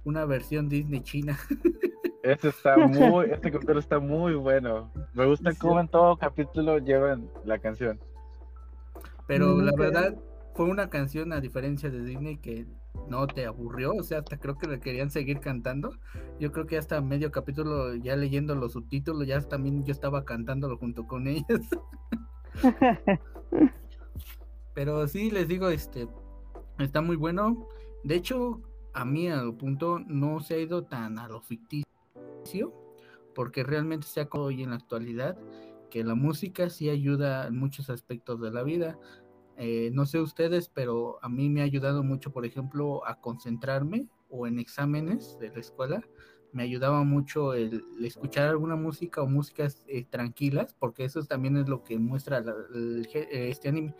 [0.04, 1.38] una versión Disney china.
[2.24, 4.92] Este está muy, este capítulo está muy bueno.
[5.14, 5.60] Me gusta Sí.
[5.60, 8.00] cómo en todo capítulo llevan la canción.
[9.28, 10.16] Pero la verdad,
[10.56, 12.66] fue una canción a diferencia de Disney que
[13.10, 15.92] no te aburrió, o sea, hasta creo que le querían seguir cantando.
[16.40, 20.78] Yo creo que hasta medio capítulo, ya leyendo los subtítulos, ya también yo estaba cantándolo
[20.78, 21.62] junto con ellas.
[24.74, 26.08] Pero sí, les digo, este,
[26.80, 27.68] está muy bueno.
[28.04, 28.62] De hecho,
[28.94, 32.74] a mí al punto no se ha ido tan a lo ficticio,
[33.34, 35.38] porque realmente se ha hoy en la actualidad
[35.90, 39.00] que la música sí ayuda en muchos aspectos de la vida.
[39.58, 44.08] Eh, no sé ustedes, pero a mí me ha ayudado mucho, por ejemplo, a concentrarme
[44.30, 46.02] o en exámenes de la escuela.
[46.52, 51.68] Me ayudaba mucho el, escuchar alguna música o músicas eh, tranquilas, porque eso también es
[51.68, 53.96] lo que muestra eh, este anime,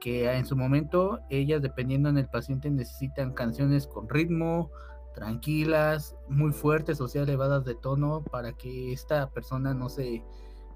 [0.00, 4.70] que en su momento ellas, dependiendo en el paciente, necesitan canciones con ritmo,
[5.14, 10.22] tranquilas, muy fuertes, o sea, elevadas de tono, para que esta persona no se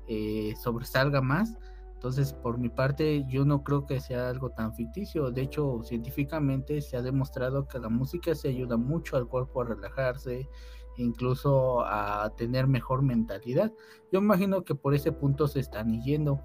[0.09, 1.57] eh, sobresalga más.
[2.03, 5.31] Entonces, por mi parte, yo no creo que sea algo tan ficticio.
[5.31, 9.67] De hecho, científicamente se ha demostrado que la música se ayuda mucho al cuerpo a
[9.67, 10.49] relajarse,
[10.97, 13.73] incluso a tener mejor mentalidad.
[14.11, 16.41] Yo imagino que por ese punto se están yendo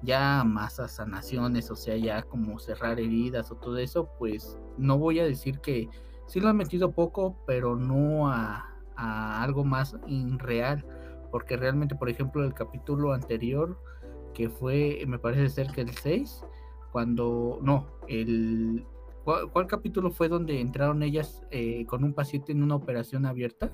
[0.00, 4.96] ya más a sanaciones, o sea, ya como cerrar heridas o todo eso, pues no
[4.96, 5.90] voy a decir que
[6.26, 10.86] sí lo han metido poco, pero no a, a algo más irreal,
[11.30, 13.76] porque realmente, por ejemplo, el capítulo anterior,
[14.32, 16.44] que fue, me parece ser que el 6,
[16.90, 18.84] cuando, no, el...
[19.24, 23.70] ¿Cuál, cuál capítulo fue donde entraron ellas eh, con un paciente en una operación abierta?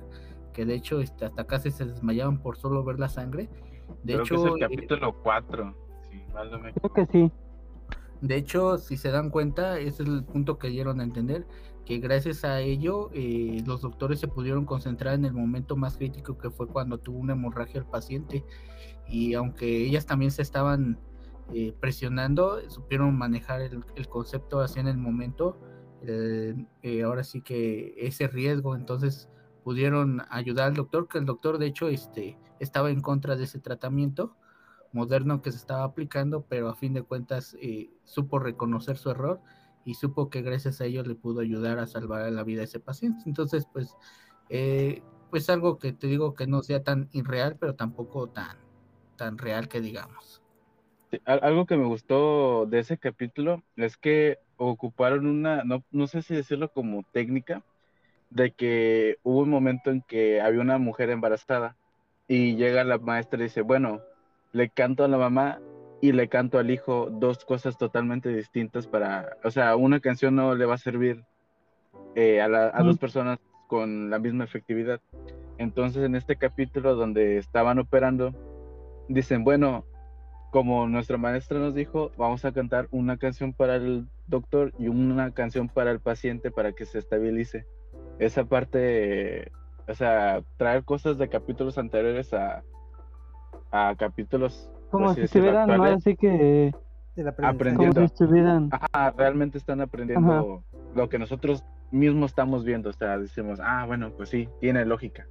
[0.53, 3.49] Que de hecho este, hasta casi se desmayaban por solo ver la sangre.
[4.03, 5.75] De Creo hecho, que es el eh, capítulo 4.
[6.11, 7.31] Sí, mal no me Creo que sí.
[8.21, 11.47] De hecho, si se dan cuenta, ese es el punto que dieron a entender,
[11.85, 16.37] que gracias a ello eh, los doctores se pudieron concentrar en el momento más crítico
[16.37, 18.43] que fue cuando tuvo una hemorragia el paciente.
[19.09, 20.99] Y aunque ellas también se estaban
[21.53, 25.59] eh, presionando, supieron manejar el, concepto así en el momento.
[26.01, 26.55] Eh,
[27.03, 29.29] ahora sí que ese riesgo, entonces
[29.63, 33.59] pudieron ayudar al doctor, que el doctor de hecho este, estaba en contra de ese
[33.59, 34.35] tratamiento
[34.91, 39.41] moderno que se estaba aplicando, pero a fin de cuentas eh, supo reconocer su error
[39.85, 42.79] y supo que gracias a ello le pudo ayudar a salvar la vida a ese
[42.79, 43.23] paciente.
[43.25, 43.95] Entonces, pues,
[44.49, 48.57] eh, pues algo que te digo que no sea tan irreal, pero tampoco tan,
[49.19, 50.41] tan real que digamos.
[51.25, 56.33] algo que me gustó de ese capítulo es que ocuparon una, no, no sé si
[56.35, 57.63] decirlo como técnica,
[58.29, 61.75] de que hubo un momento en que había una mujer embarazada
[62.27, 64.01] y llega la maestra y dice, bueno,
[64.51, 65.59] le canto a la mamá
[66.01, 70.55] y le canto al hijo dos cosas totalmente distintas para, o sea, una canción no
[70.55, 71.23] le va a servir
[72.15, 75.01] eh, a, dos personas con la misma efectividad.
[75.57, 78.33] Entonces en este capítulo donde estaban operando,
[79.09, 79.83] dicen, bueno,
[80.51, 85.31] como nuestra maestra nos dijo, vamos a cantar una canción para el doctor y una
[85.31, 87.65] canción para el paciente para que se estabilice.
[88.19, 89.51] Esa parte,
[89.87, 92.63] o sea, traer cosas de capítulos anteriores a,
[93.71, 94.71] a capítulos.
[94.91, 96.71] Como si estuvieran así que
[97.43, 98.01] aprendiendo.
[98.01, 98.69] estuvieran...
[99.17, 100.63] realmente están aprendiendo
[100.95, 102.89] lo que nosotros mismos estamos viendo.
[102.89, 105.27] O sea, decimos, ah, bueno, pues sí, tiene lógica.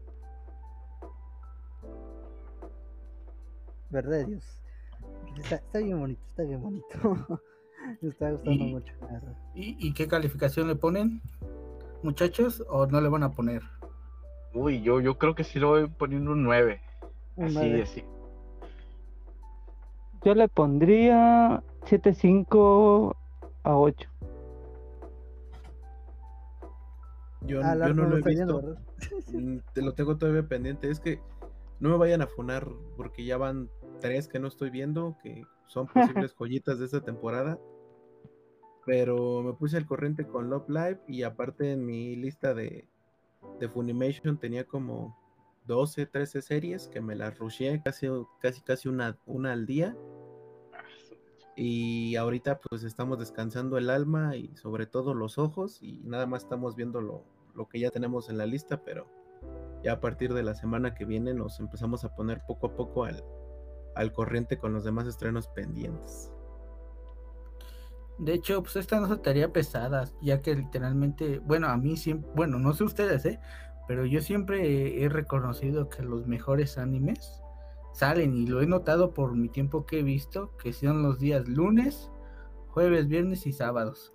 [3.90, 4.44] ¿Verdad, Dios?
[5.38, 6.86] Está, bien bonito, está bien bonito.
[8.00, 8.92] Me está gustando mucho.
[9.54, 11.22] ¿y, ¿Y qué calificación le ponen,
[12.02, 12.62] muchachos?
[12.68, 13.62] ¿O no le van a poner?
[14.52, 16.80] Uy, yo, yo creo que sí le voy poniendo un 9.
[17.38, 18.04] así, así.
[20.24, 23.14] Yo le pondría 7.5
[23.62, 24.10] a 8.
[27.42, 28.76] Yo, yo no lo he visto.
[29.32, 30.90] Mm, te lo tengo todavía pendiente.
[30.90, 31.20] Es que
[31.78, 35.86] no me vayan a funar porque ya van tres que no estoy viendo, que son
[36.22, 37.58] posibles joyitas de esta temporada.
[38.86, 42.88] Pero me puse al corriente con Love Live y aparte en mi lista de,
[43.60, 45.16] de Funimation tenía como
[45.66, 48.08] 12, 13 series que me las rusheé casi,
[48.40, 49.96] casi, casi una, una al día.
[51.54, 56.44] Y ahorita pues estamos descansando el alma y sobre todo los ojos y nada más
[56.44, 59.06] estamos viendo lo, lo que ya tenemos en la lista, pero
[59.82, 63.04] ya a partir de la semana que viene nos empezamos a poner poco a poco
[63.04, 63.22] al,
[63.98, 66.32] al corriente con los demás estrenos pendientes.
[68.18, 72.30] De hecho, pues esta no es tarea pesada, ya que literalmente, bueno, a mí siempre,
[72.34, 73.40] bueno, no sé ustedes, ¿eh?
[73.86, 77.42] pero yo siempre he reconocido que los mejores animes
[77.92, 81.48] salen y lo he notado por mi tiempo que he visto, que son los días
[81.48, 82.10] lunes,
[82.68, 84.14] jueves, viernes y sábados.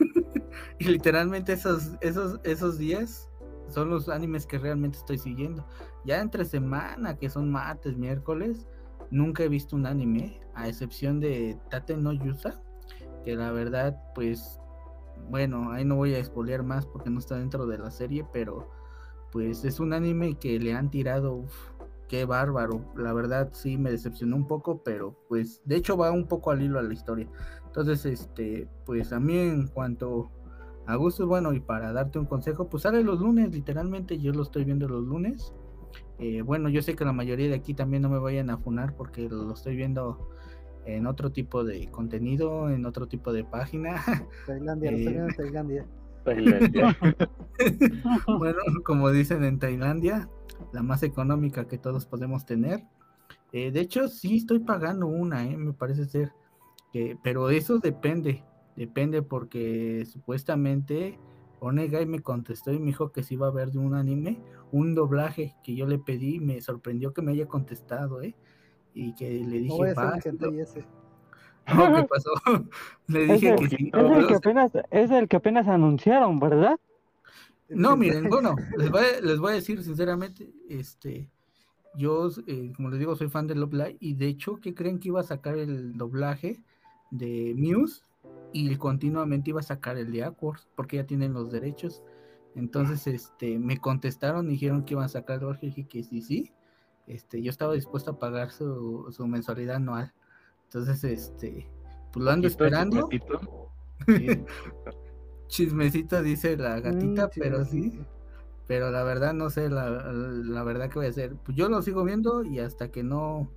[0.78, 3.30] y literalmente esos, esos, esos días
[3.68, 5.66] son los animes que realmente estoy siguiendo.
[6.04, 8.66] Ya entre semana, que son martes, miércoles,
[9.10, 12.60] nunca he visto un anime, a excepción de Tate no Yusa,
[13.24, 14.60] que la verdad, pues,
[15.30, 18.70] bueno, ahí no voy a expoliar más porque no está dentro de la serie, pero
[19.32, 21.52] pues es un anime que le han tirado, uf,
[22.08, 22.92] qué bárbaro.
[22.96, 26.62] La verdad sí me decepcionó un poco, pero pues de hecho va un poco al
[26.62, 27.28] hilo a la historia.
[27.66, 30.30] Entonces, este, pues a mí en cuanto
[30.86, 34.42] a gustos, bueno, y para darte un consejo, pues sale los lunes, literalmente yo lo
[34.42, 35.52] estoy viendo los lunes.
[36.18, 38.94] Eh, bueno, yo sé que la mayoría de aquí también no me vayan a funar
[38.94, 40.30] porque lo estoy viendo
[40.86, 43.96] en otro tipo de contenido, en otro tipo de página.
[44.46, 45.86] Tailandia, lo estoy viendo en Tailandia.
[48.38, 50.28] bueno, como dicen en Tailandia,
[50.72, 52.82] la más económica que todos podemos tener.
[53.52, 56.32] Eh, de hecho, sí estoy pagando una, eh, me parece ser.
[56.92, 58.44] Que, pero eso depende,
[58.76, 61.18] depende porque supuestamente
[61.60, 64.40] Onegai me contestó y me dijo que si iba a ver de un anime
[64.72, 66.40] un doblaje que yo le pedí.
[66.40, 68.34] Me sorprendió que me haya contestado, ¿eh?
[68.94, 69.94] Y que le dije,
[71.66, 72.30] ¿qué pasó?
[73.08, 76.78] Le dije es que Es el que, apenas, es el que apenas anunciaron, ¿verdad?
[77.68, 81.28] No, miren, bueno, les voy, a, les voy a decir sinceramente, este,
[81.96, 84.98] yo, eh, como les digo, soy fan de Love Live y de hecho, ¿qué creen
[85.00, 86.62] que iba a sacar el doblaje
[87.10, 88.02] de Muse?
[88.52, 92.02] Y continuamente iba a sacar el de Aquars, porque ya tienen los derechos.
[92.56, 96.52] Entonces, este, me contestaron y dijeron que iban a sacar y dije que sí, sí.
[97.06, 100.12] Este, yo estaba dispuesto a pagar su, su mensualidad anual.
[100.64, 101.68] Entonces, este,
[102.12, 103.08] pues lo ando esperando.
[105.48, 106.22] Chismecito.
[106.22, 108.00] dice la gatita, mm, pero sí.
[108.66, 111.36] Pero la verdad no sé, la, verdad que voy a hacer.
[111.36, 113.50] Pues yo lo sigo viendo y hasta que no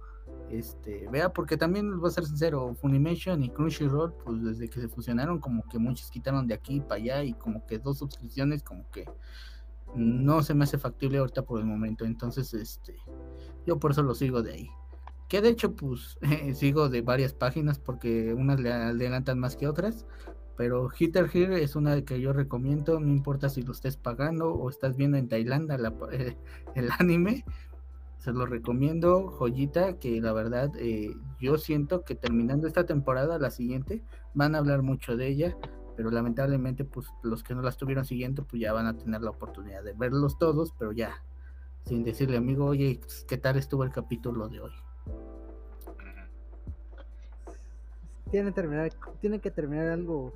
[0.50, 4.88] este, vea, porque también voy a ser sincero, Funimation y Crunchyroll, pues desde que se
[4.88, 8.90] fusionaron, como que muchos quitaron de aquí para allá y como que dos suscripciones, como
[8.92, 9.06] que
[9.96, 12.06] no se me hace factible ahorita por el momento.
[12.06, 12.96] Entonces, este,
[13.66, 14.70] yo por eso lo sigo de ahí.
[15.28, 16.18] Que de hecho, pues
[16.56, 20.06] sigo de varias páginas porque unas le adelantan más que otras.
[20.58, 24.70] Pero Hitter Here es una que yo recomiendo, no importa si lo estés pagando o
[24.70, 25.78] estás viendo en Tailandia
[26.76, 27.46] el anime,
[28.20, 33.50] se lo recomiendo, joyita, que la verdad eh, yo siento que terminando esta temporada, la
[33.50, 35.58] siguiente, van a hablar mucho de ella,
[35.96, 39.30] pero lamentablemente pues los que no la estuvieron siguiendo pues ya van a tener la
[39.30, 41.24] oportunidad de verlos todos, pero ya,
[41.86, 44.74] sin decirle amigo, oye, ¿qué tal estuvo el capítulo de hoy?
[48.32, 48.91] Tiene, terminar,
[49.22, 50.34] tiene que terminar algo,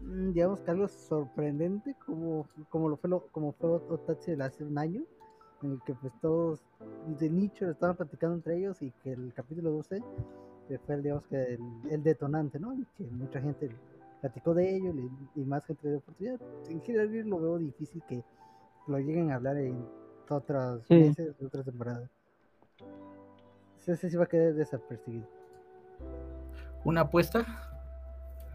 [0.00, 4.78] mm, digamos que algo sorprendente, como, como lo fue lo, como fue Otachi hace un
[4.78, 5.02] año
[5.62, 6.60] en el que pues todos
[7.06, 10.02] de nicho estaban platicando entre ellos y que el capítulo 12
[10.68, 11.58] que fue el, digamos que
[11.90, 12.74] el, detonante, ¿no?
[12.74, 13.70] Y que mucha gente
[14.20, 14.94] platicó de ello
[15.34, 16.40] y, más gente de oportunidad.
[16.68, 18.22] En general lo veo difícil que
[18.86, 19.84] lo lleguen a hablar en
[20.28, 22.08] otras meses, otras temporadas.
[23.86, 25.26] Ese sí va a quedar desapercibido.
[26.84, 27.44] ¿Una apuesta?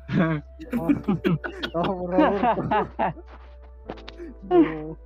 [0.74, 1.32] no, por
[1.72, 2.16] favor.
[4.44, 4.98] No.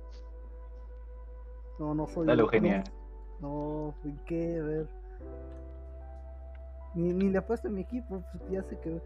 [1.82, 2.28] No, no soy.
[2.28, 2.84] Dale, Eugenia.
[3.40, 4.60] No, no qué?
[4.60, 4.88] A ver.
[6.94, 9.02] Ni, ni le apuesto a mi equipo, pues ya sé que,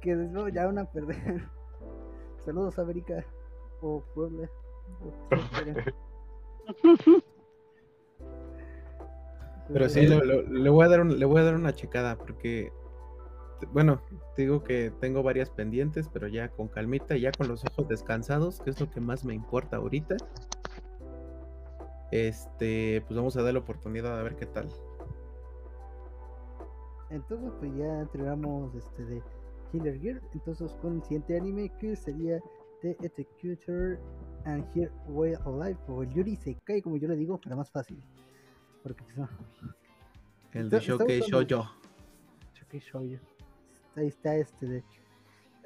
[0.00, 1.44] que no, ya van a perder.
[2.44, 3.24] Saludos a América
[3.82, 4.50] o Puebla.
[9.72, 12.72] Pero sí, le, le, voy a dar un, le voy a dar una checada porque,
[13.72, 14.02] bueno,
[14.36, 18.70] digo que tengo varias pendientes, pero ya con calmita, ya con los ojos descansados, que
[18.70, 20.16] es lo que más me importa ahorita.
[22.12, 24.68] Este, pues vamos a dar la oportunidad a ver qué tal.
[27.08, 29.22] Entonces, pues ya entregamos este de
[29.72, 30.20] Killer Gear.
[30.34, 32.38] Entonces, con el siguiente anime que sería
[32.82, 33.98] The Executor
[34.44, 37.70] and Here Way of Life o el Yuri Sekai, como yo le digo, para más
[37.70, 38.02] fácil.
[38.82, 39.28] Porque pues,
[40.52, 41.70] El de Shokei Shoujo.
[42.54, 43.24] Shokei Shoujo.
[43.96, 44.84] Ahí está este de.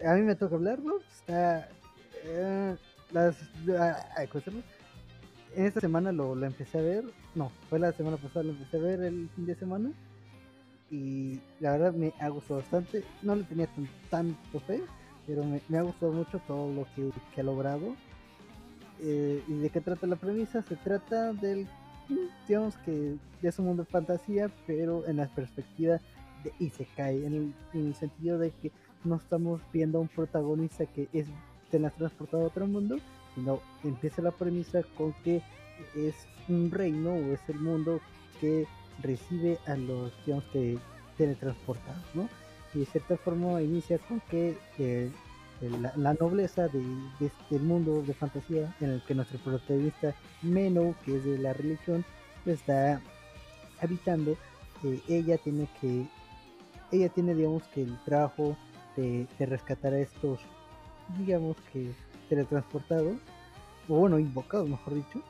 [0.06, 0.98] A mí me toca hablarlo.
[1.00, 1.68] Está.
[2.24, 2.76] Eh,
[3.10, 3.40] las.
[3.66, 4.28] En
[5.64, 7.04] esta semana lo, lo, empecé a ver.
[7.34, 9.90] No, fue la semana pasada, lo empecé a ver el fin de semana.
[10.90, 13.02] Y la verdad me ha gustado bastante.
[13.22, 14.82] No le tenía tan, tanto fe,
[15.26, 17.96] pero me, ha gustado mucho todo lo que, ha logrado.
[19.00, 20.62] Eh, ¿Y de qué trata la premisa?
[20.62, 21.66] Se trata del,
[22.46, 25.98] digamos que es un mundo de fantasía, pero en la perspectiva
[26.44, 28.70] de Isekai, en el, en el sentido de que
[29.04, 31.26] no estamos viendo a un protagonista que es
[31.70, 32.96] transportado a otro mundo,
[33.36, 35.42] sino empieza la premisa con que
[35.94, 36.14] es
[36.48, 38.00] un reino o es el mundo
[38.40, 38.66] que
[39.02, 40.44] recibe a los, digamos
[41.16, 42.28] teletransportados, ¿no?
[42.74, 44.58] Y de cierta forma inicia con que
[45.96, 46.82] la, nobleza de,
[47.20, 52.04] este mundo de fantasía en el que nuestro protagonista Meno, que es de la religión,
[52.44, 53.00] está
[53.80, 54.36] habitando,
[54.84, 56.06] eh, ella tiene que,
[56.92, 58.56] ella tiene, digamos que el trabajo
[58.96, 60.40] de rescatar a estos,
[61.18, 61.92] digamos que
[62.28, 63.16] teletransportados,
[63.88, 65.22] o bueno, invocados, mejor dicho,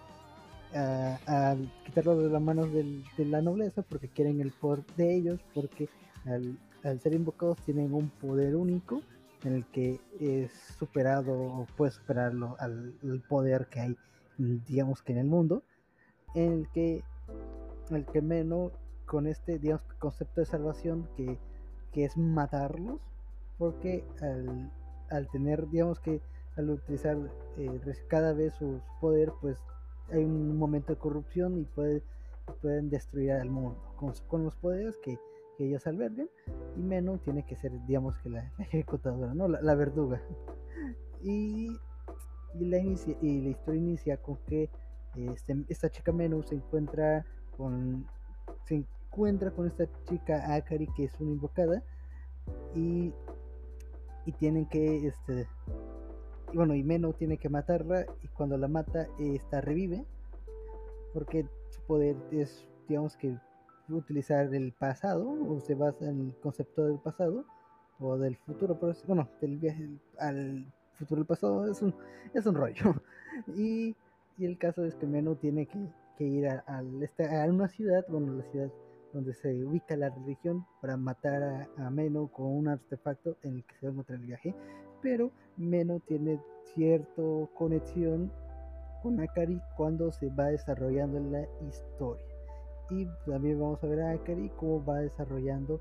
[0.74, 5.89] a, quitarlo de las manos de la nobleza porque quieren el poder de ellos, porque
[6.24, 6.59] al,
[7.01, 9.02] ser invocados tienen un poder único
[9.44, 12.94] en el que es superado o puede superarlo al,
[13.28, 13.97] poder que hay,
[14.39, 15.62] digamos que en el mundo,
[16.35, 17.02] en el que
[17.90, 18.73] el que menos
[19.05, 21.39] con este digamos concepto de salvación que,
[21.93, 23.01] que es matarlos
[23.59, 24.70] porque al,
[25.10, 26.20] al tener digamos que
[26.57, 27.16] al utilizar
[27.59, 29.59] eh, cada vez su poder, pues
[30.11, 32.03] hay un momento de corrupción y puede,
[32.62, 35.19] pueden destruir al mundo con, los poderes que,
[35.59, 36.28] ellos alberguen.
[36.77, 40.20] Y menos tiene que ser digamos que la, ejecutadora no la, verduga.
[41.23, 41.69] Y,
[42.55, 44.69] y, la inicia, y la historia inicia con que
[45.16, 47.24] este, esta chica menos se encuentra
[47.57, 48.07] con
[48.66, 51.83] se encuentra con esta chica Akari que es una invocada
[52.74, 53.15] y
[54.27, 55.49] y tienen que este
[56.57, 60.07] y bueno, y Meno tiene que matarla y cuando la mata, esta revive.
[61.12, 63.37] Porque su poder es, digamos que,
[63.91, 67.45] utilizar el pasado, o se basa en el concepto del pasado,
[68.01, 69.87] o del futuro, pero bueno, del viaje
[70.19, 71.95] al futuro del pasado es un,
[72.33, 72.95] es un rollo.
[73.55, 73.95] y,
[74.41, 78.45] el caso es que Meno tiene que, ir a, a, a, una ciudad, bueno, la
[78.45, 78.73] ciudad
[79.12, 83.65] donde se ubica la religión, para matar a, a Meno con un artefacto en el
[83.65, 84.55] que se va a encontrar el viaje
[85.02, 86.40] pero Meno tiene
[86.74, 87.23] cierta
[87.55, 88.31] conexión
[89.02, 92.24] con Akari cuando se va desarrollando la historia.
[92.90, 95.81] y también vamos a ver a Akari cómo va desarrollando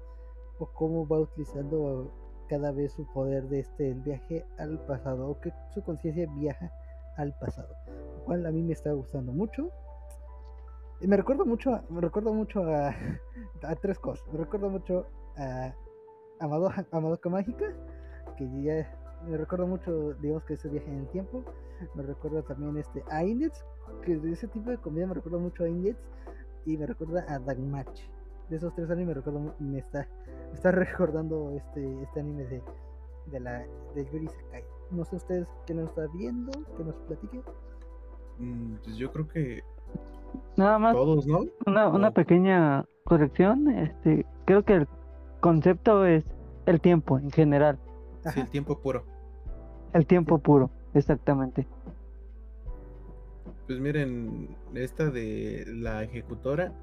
[0.60, 2.12] o cómo va utilizando
[2.48, 6.72] cada vez su poder de este el viaje al pasado o que su conciencia viaja
[7.18, 9.70] al pasado lo cual a mí me está gustando mucho
[11.02, 15.06] y me recuerda mucho me recuerda mucho a, tres cosas me recuerda mucho
[15.38, 15.74] a
[16.40, 16.70] Amado,
[17.30, 17.66] Mágica
[18.38, 21.44] que ya me recuerda mucho digamos que ese viaje en el tiempo
[21.96, 23.66] me recuerda también este a Index
[24.04, 25.98] que de ese tipo de comida me recuerda mucho a Index
[26.66, 28.02] y me recuerda a Dagmatch
[28.50, 30.08] de esos tres animes me recuerdo me está
[30.50, 32.64] me está recordando este este anime de
[33.28, 33.66] de la
[33.96, 37.42] de Yuri Sekai no sé ustedes qué nos está viendo que nos platique
[38.38, 39.62] Mm, Pues yo creo que
[40.58, 41.40] Nada más todos, ¿no?
[41.66, 42.14] una, una No.
[42.14, 43.70] pequeña corrección.
[43.70, 44.88] Este, creo que el
[45.40, 46.26] concepto es
[46.66, 47.80] el tiempo en general.
[48.34, 49.06] Sí, el tiempo puro.
[49.96, 51.66] El tiempo puro, exactamente.
[53.66, 56.74] Pues miren, esta de la ejecutora,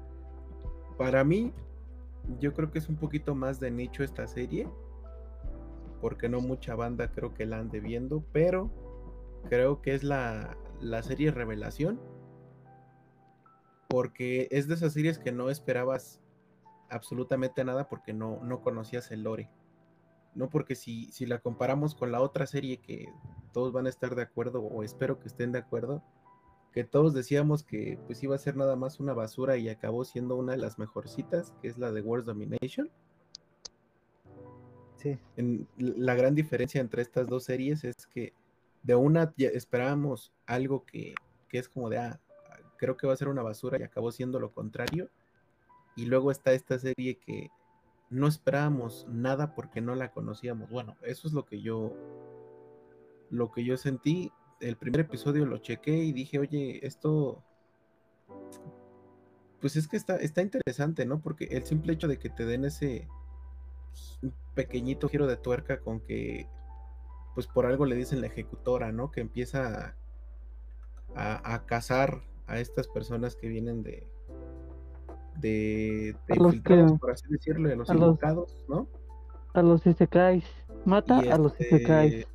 [0.97, 1.53] para mí,
[2.39, 4.67] yo creo que es un poquito más de nicho esta serie,
[6.01, 8.71] porque no mucha banda creo que la ande viendo, pero
[9.47, 12.01] creo que es la, la serie revelación,
[13.89, 16.19] porque es de esas series que no esperabas
[16.89, 19.51] absolutamente nada porque no, no conocías el lore.
[20.35, 23.07] No porque si, si la comparamos con la otra serie que
[23.51, 26.03] todos van a estar de acuerdo, o espero que estén de acuerdo,
[26.71, 30.35] que todos decíamos que pues iba a ser nada más una basura y acabó siendo
[30.35, 32.89] una de las mejorcitas, que es la de World Domination.
[34.95, 38.33] sí En- la gran diferencia entre estas dos series es que
[38.81, 41.13] de una ya esperábamos algo que,
[41.47, 42.19] que es como de, ah,
[42.77, 45.09] creo que va a ser una basura y acabó siendo lo contrario.
[45.95, 47.49] Y luego está esta serie que
[48.09, 50.69] no esperábamos nada porque no la conocíamos.
[50.69, 51.93] Bueno, eso es lo que yo,
[53.29, 54.31] lo que yo sentí.
[54.59, 57.43] El primer episodio lo chequé y dije, oye, esto,
[59.59, 61.21] pues es que está, está interesante, ¿no?
[61.21, 63.07] Porque el simple hecho de que te den ese
[64.53, 66.47] pequeñito giro de tuerca con que,
[67.33, 69.11] pues por algo le dicen la ejecutora, ¿no?
[69.11, 69.95] Que empieza
[71.15, 74.07] a, a, a cazar a estas personas que vienen de,
[75.39, 78.87] de, infiltrados, que- por así decirlo, de los a los- invocados, ¿no?
[79.53, 80.43] A los isekais.
[80.85, 82.27] Mata Y a los este, isekais.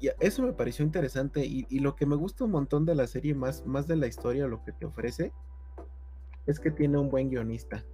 [0.00, 3.06] y eso me pareció interesante y, y lo que me gusta un montón de la
[3.06, 5.32] serie, más, más de la historia, lo que te ofrece,
[6.46, 7.84] es que tiene un buen guionista.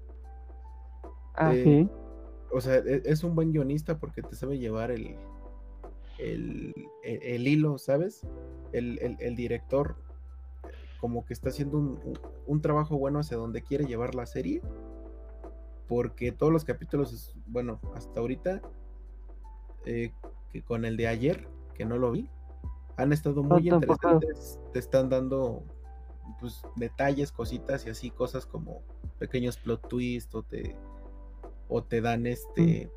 [1.34, 1.90] Ah, eh, sí.
[2.50, 5.16] O sea, e- es un buen guionista porque te sabe llevar el,
[6.18, 6.74] el,
[7.04, 8.26] el- el hilo, ¿sabes?
[8.72, 9.96] El, el- el director
[11.00, 14.60] como que está haciendo un, un- un trabajo bueno hacia donde quiere llevar la serie.
[15.88, 18.60] Porque todos los capítulos, es- bueno, hasta ahorita,
[19.86, 20.12] eh,
[20.52, 22.28] que con el de ayer, que no lo vi,
[22.96, 24.58] han estado muy No, interesantes.
[24.72, 25.62] Te están dando
[26.40, 28.82] pues detalles, cositas y así cosas como
[29.18, 30.76] pequeños plot twists o te
[31.70, 32.90] o te dan este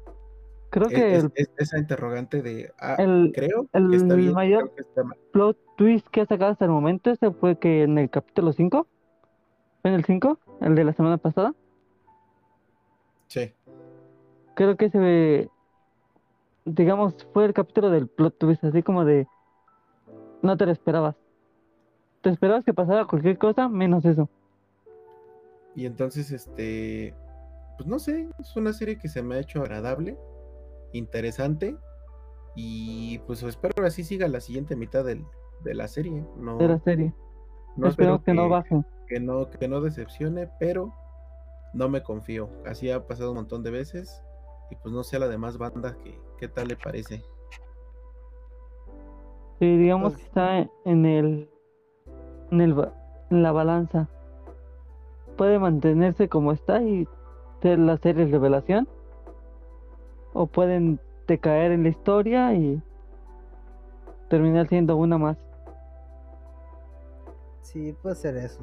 [0.72, 4.15] Creo e- que es- el, es- esa interrogante de ah, el creo el que está
[4.15, 5.18] bien, mayor- creo que está mal.
[5.31, 8.88] plot twist que ha sacado hasta el momento ese fue que en el capítulo 5,
[9.84, 11.53] en el 5, el de la semana pasada,
[13.27, 13.53] Sí,
[14.56, 15.49] creo que ese,
[16.65, 19.26] digamos, fue el capítulo del plot twist, así como de,
[20.41, 21.15] no te lo esperabas.
[22.22, 24.30] Te esperabas que pasara cualquier cosa menos eso.
[25.76, 27.14] y entonces este
[27.77, 30.18] pues no sé, es una serie que se me ha hecho agradable,
[30.93, 31.76] interesante
[32.55, 35.26] y pues espero así siga la siguiente mitad del-
[35.63, 36.26] de la serie.
[36.38, 37.13] No, de la serie.
[37.77, 38.81] no espero que no baje.
[39.07, 40.93] que no, que no decepcione, pero
[41.73, 42.49] no me confío.
[42.65, 44.23] Así ha pasado un montón de veces.
[44.69, 47.22] Y pues no sé a la demás banda que, qué tal le parece.
[49.59, 51.49] Sí, digamos Pues- que está en el,
[52.51, 52.89] en el,
[53.30, 54.09] en la balanza.
[55.38, 57.07] Puede mantenerse como está y
[57.61, 58.88] ser la serie revelación.
[60.34, 62.82] O pueden decaer en la historia y
[64.30, 65.38] terminar siendo una más.
[67.62, 68.60] Sí, puede ser eso.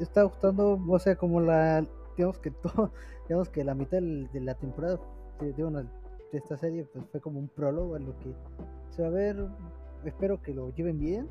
[0.00, 1.84] Está gustando, o sea, como la,
[2.16, 2.90] digamos que todo,
[3.28, 4.98] digamos que la mitad de la temporada
[5.40, 8.34] de, de una- de esta serie pues fue como un prólogo a lo que
[8.90, 9.46] se va a ver.
[10.04, 11.28] Espero que lo lleven bien.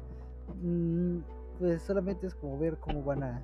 [0.62, 1.20] Mm,
[1.60, 3.42] pues solamente es como ver cómo van a,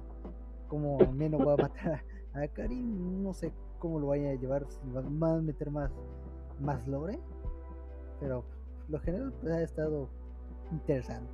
[0.68, 3.24] cómo Neno va a matar a Karin.
[3.24, 5.92] No sé cómo lo vayan a llevar, si van a meter más,
[6.60, 7.20] más lore.
[8.20, 8.44] Pero
[8.90, 10.10] lo general pues, ha estado
[10.72, 11.32] interesante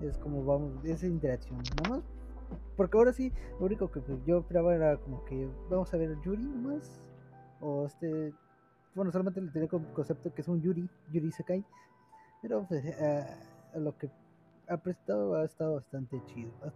[0.00, 2.04] es como vamos, esa interacción, nada más.
[2.76, 6.18] Porque ahora sí, lo único que pues, yo esperaba era como que vamos a ver
[6.20, 7.00] Yuri nomás.
[7.60, 8.34] O este.
[8.94, 11.64] Bueno, solamente le tenía como concepto que es un Yuri, Yuri Sekai.
[12.42, 14.10] Pero pues, a lo que
[14.68, 16.74] ha prestado ha estado bastante chido, bas-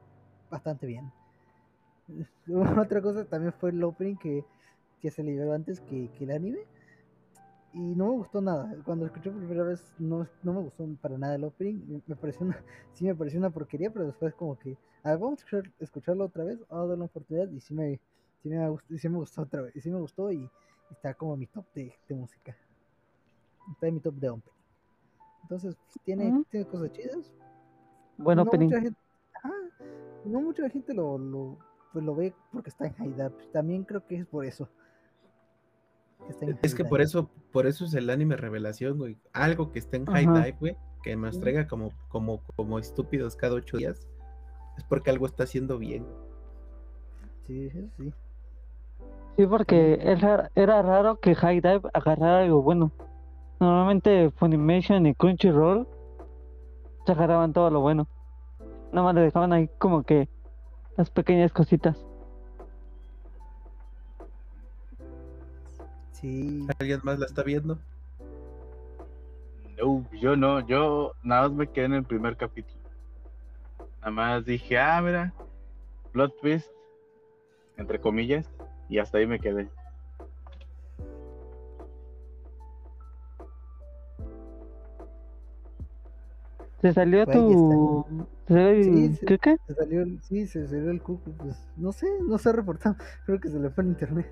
[0.51, 1.11] bastante bien.
[2.79, 4.45] Otra cosa también fue el opening que,
[5.01, 6.61] que se liberó antes que, que el anime.
[7.73, 8.75] Y no me gustó nada.
[8.85, 11.81] Cuando lo escuché por primera vez no, no me gustó para nada el opening.
[11.89, 12.63] Me, me pareció una,
[12.95, 16.25] sí me pareció una porquería, pero después como que, a ver, vamos a escuchar- escucharlo
[16.25, 18.01] otra vez, vamos a darle una oportunidad y sí me,
[18.43, 19.77] sí me, gustó, sí me gustó otra vez.
[19.77, 20.49] Y sí me gustó y
[20.91, 22.57] está como mi top de, de música.
[23.73, 24.55] Está en mi top de opening.
[25.43, 26.45] Entonces, pues, tiene, Mm.
[26.51, 27.33] tiene cosas chidas.
[28.19, 28.67] Buen no opening.
[28.67, 28.99] Mucha gente,
[29.35, 29.53] ajá,
[30.25, 31.57] no mucha gente lo, lo,
[31.93, 33.15] pues lo ve porque está en high.
[33.53, 34.69] También creo que es por eso.
[36.27, 36.89] Que está en Es que dive.
[36.89, 39.19] por eso, por eso es el anime revelación, güey.
[39.33, 40.45] Algo que esté en high Ajá.
[40.45, 44.09] dive, güey, que nos traiga como, como, como estúpidos cada ocho días,
[44.77, 46.07] es porque algo está haciendo bien.
[47.47, 48.13] Sí, sí.
[49.37, 52.93] Sí, porque era, era raro que High Dive agarrara algo bueno.
[53.59, 55.89] Normalmente Funimation y Crunchyroll
[57.07, 58.07] se agarraban todo lo bueno.
[58.93, 60.29] Nada más le dejaban ahí como que
[60.97, 62.05] las pequeñas cositas.
[66.21, 66.67] Sí.
[66.79, 67.79] ¿Alguien más la está viendo?
[69.79, 72.79] No, yo no, yo nada más me quedé en el primer capítulo.
[74.01, 75.33] Nada más dije, ah, mira,
[76.13, 76.69] plot twist,
[77.77, 78.47] entre comillas,
[78.89, 79.69] y hasta ahí me quedé.
[86.81, 88.07] Se salió ahí tu...
[88.49, 89.27] ¿Se salió el- Sí, sí.
[89.27, 89.57] ¿Qué qué?
[89.67, 91.31] Se salió el, sí, se salió el cuco.
[91.39, 92.97] Pues no sé, no se ha reportado.
[93.27, 94.31] Creo que se le fue el internet.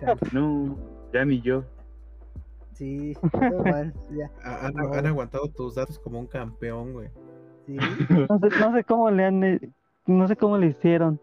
[0.00, 0.20] Chale.
[0.32, 0.76] No,
[1.12, 1.64] ya ni yo.
[2.74, 3.94] Sí, todo mal.
[4.10, 4.92] Ya, Ha- Han, No.
[4.92, 7.08] han aguantado tus datos como un campeón, güey.
[7.66, 7.76] sí.
[8.28, 9.60] No sé, no sé cómo le han...
[10.06, 11.18] No sé cómo le hicieron.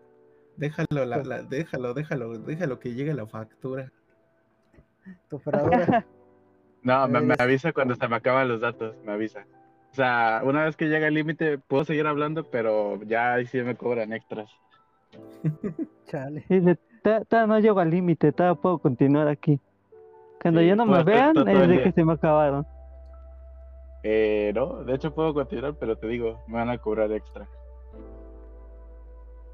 [0.57, 3.91] Déjalo, la- la- déjalo, déjalo, déjalo que llegue la factura.
[5.29, 6.05] Tu operadora.
[6.85, 9.45] No, me, me avisa cuando se me acaban los datos, me avisa.
[9.91, 13.61] O sea, una vez que llega el límite, puedo seguir hablando, pero ya ahí sí
[13.61, 14.51] me cobran extras.
[16.07, 16.43] Chale.
[17.03, 19.59] Dice, "Ta- ta, no llego al límite, todavía puedo continuar aquí.
[20.41, 22.65] Cuando Sí, ya no me vean, es de que se me acabaron.
[24.03, 27.47] Eh, no, de hecho puedo continuar, pero te digo, me van a cobrar extra.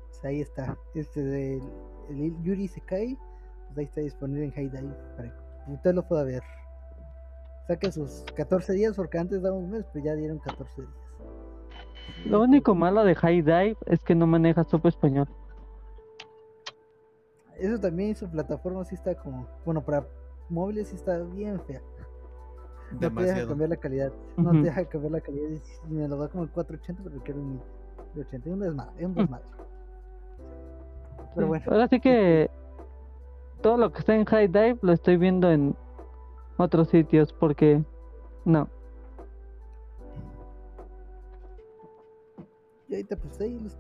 [0.08, 0.76] Pues ahí está.
[0.96, 1.62] Este del
[2.10, 3.16] el Yuri Sekai.
[3.68, 6.42] Pues ahí está disponible en High Dive para que usted lo pueda ver.
[7.68, 10.94] Saquen sus 14 días porque antes daba un mes, pero ya dieron 14 días.
[12.26, 15.28] Lo único malo de High Dive es que no maneja sopa español.
[17.60, 20.08] Eso también su plataforma sí está como, bueno, para
[20.50, 21.82] móviles sí está bien fea.
[22.92, 23.48] No te deja Demasiado.
[23.50, 24.12] cambiar la calidad.
[24.38, 24.60] No Ujú.
[24.62, 25.50] te deja cambiar la calidad.
[25.50, 27.62] y Me lo da como el 480, pero quiero un
[28.16, 28.50] 1080.
[28.50, 29.46] Un desmadre, es un desmadre.
[31.36, 32.50] Pero bueno, Ahora sí que
[33.62, 35.76] todo lo que está en High Dive lo estoy viendo en
[36.58, 37.84] otros sitios porque
[38.46, 38.68] no.
[42.88, 43.78] y ahorita pues ahí los,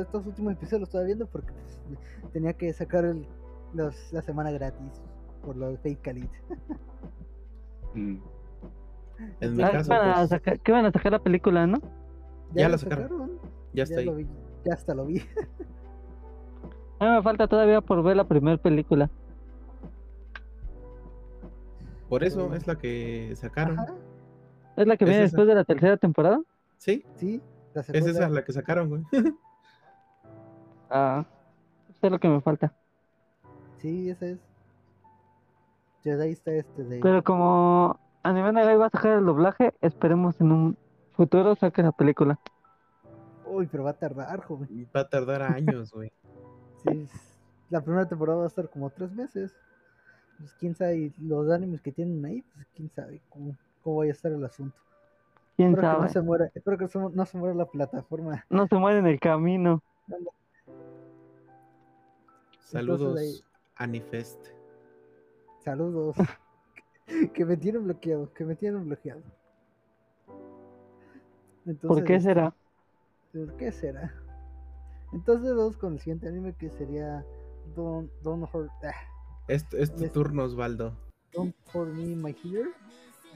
[0.00, 3.26] estos últimos episodios los estaba viendo porque pues, tenía que sacar el,
[3.74, 5.02] los- la semana gratis
[5.44, 6.28] por lo de Fake Khalid.
[7.94, 8.16] Mm.
[9.40, 11.78] En mi Ah, caso, van pues, sacar- que van a sacar la película, ¿no?
[12.54, 13.38] Ya la sacaron.
[13.72, 14.06] ya está ahí.
[14.06, 14.26] lo vi,
[14.64, 15.18] ya hasta lo vi.
[16.98, 19.08] A mí me falta todavía por ver la primera película.
[22.08, 23.78] Por eso es la que sacaron.
[23.78, 23.94] Ajá,
[24.76, 25.30] ¿Es la que Es viene esa.
[25.36, 26.40] después de la tercera temporada?
[26.78, 27.40] Sí, sí,
[27.74, 29.02] la es esa la que sacaron, güey.
[30.96, 31.24] Ah,
[31.90, 32.72] eso es lo que me falta.
[33.78, 34.38] Sí, esa es.
[36.04, 37.00] Ya de ahí está este de.
[37.00, 40.76] Pero como Anime Nagai va a sacar el doblaje, esperemos en un
[41.12, 42.38] futuro saque la película.
[43.46, 44.68] Uy, pero va a tardar, joven.
[44.70, 46.12] Y Va a tardar años, güey.
[46.84, 47.08] Sí,
[47.70, 49.56] la primera temporada va a estar como tres meses.
[50.38, 54.10] Pues quién sabe, y los animes que tienen ahí, pues quién sabe cómo, cómo vaya
[54.10, 54.76] a estar el asunto.
[55.56, 56.08] ¿Quién Espero que no sabe?
[56.08, 58.44] se muera, espero que no no se muera la plataforma.
[58.50, 59.82] No se muere en el camino.
[62.64, 63.40] Saludos, ahí-
[63.76, 64.38] Anifest.
[65.64, 66.16] Saludos.
[67.34, 69.22] que me tienen bloqueado, que me tienen bloqueado.
[71.66, 72.54] Entonces, ¿Por qué este, será?
[73.32, 74.14] ¿Por qué será?
[75.12, 77.24] Entonces vamos con el siguiente anime que sería
[77.74, 78.92] Don't, Don't Hurt, ah,
[79.48, 80.12] Es, es tu Yes.
[80.12, 80.96] turno, Osvaldo.
[81.32, 82.70] Don't Hurt Me My Here.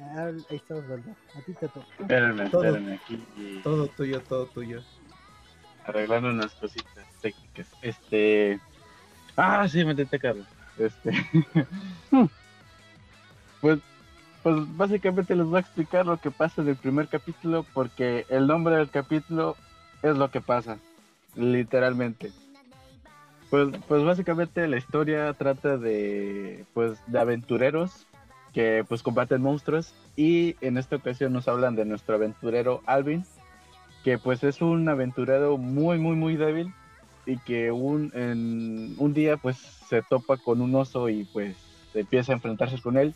[0.00, 1.10] Ah, ahí está Osvaldo.
[1.34, 1.86] A ti te toca.
[1.98, 2.64] Espérenme, Todo.
[2.64, 3.60] espérenme aquí.
[3.62, 4.80] Todo tuyo, todo tuyo.
[5.84, 7.70] Arreglando unas cositas técnicas.
[7.82, 8.60] Este.
[9.38, 10.46] Ah, sí, intenté, Carlos.
[10.76, 11.12] Este.
[13.60, 13.78] pues,
[14.42, 18.48] pues básicamente les voy a explicar lo que pasa en el primer capítulo, porque el
[18.48, 19.56] nombre del capítulo
[20.02, 20.78] es lo que pasa,
[21.36, 22.32] literalmente.
[23.48, 28.06] Pues, pues básicamente la historia trata de, pues, de aventureros
[28.52, 33.24] que pues combaten monstruos y en esta ocasión nos hablan de nuestro aventurero Alvin,
[34.02, 36.72] que pues es un aventurero muy, muy, muy débil
[37.28, 41.56] y que un, en, un día pues se topa con un oso y pues
[41.94, 43.14] empieza a enfrentarse con él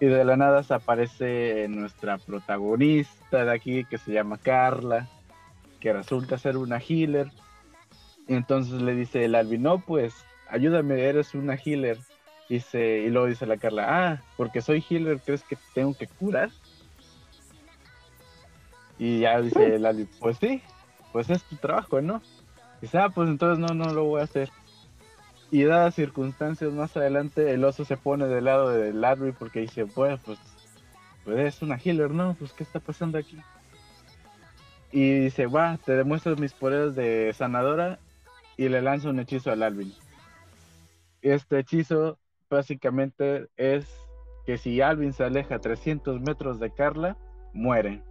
[0.00, 5.08] y de la nada se aparece nuestra protagonista de aquí que se llama Carla,
[5.80, 7.30] que resulta ser una healer.
[8.28, 10.14] Y entonces le dice el Alvin, no, pues
[10.48, 11.98] ayúdame, eres una healer.
[12.48, 16.50] Dice, y luego dice la Carla, ah, porque soy healer, ¿crees que tengo que curar?
[18.98, 20.60] Y ya dice el Alvin, pues sí,
[21.12, 22.20] pues es tu trabajo, ¿no?
[22.84, 24.50] Dice, ah, pues entonces no, no lo voy a hacer.
[25.50, 29.86] Y dadas circunstancias más adelante, el oso se pone del lado de Larry porque dice,
[29.86, 30.38] pues, pues,
[31.24, 32.34] pues es una healer, ¿no?
[32.38, 33.38] Pues, ¿qué está pasando aquí?
[34.92, 37.98] Y dice, va, te demuestro mis poderes de sanadora
[38.58, 39.94] y le lanza un hechizo al Alvin.
[41.22, 42.18] Este hechizo
[42.50, 43.86] básicamente es
[44.44, 47.16] que si Alvin se aleja 300 metros de Carla,
[47.54, 48.02] muere.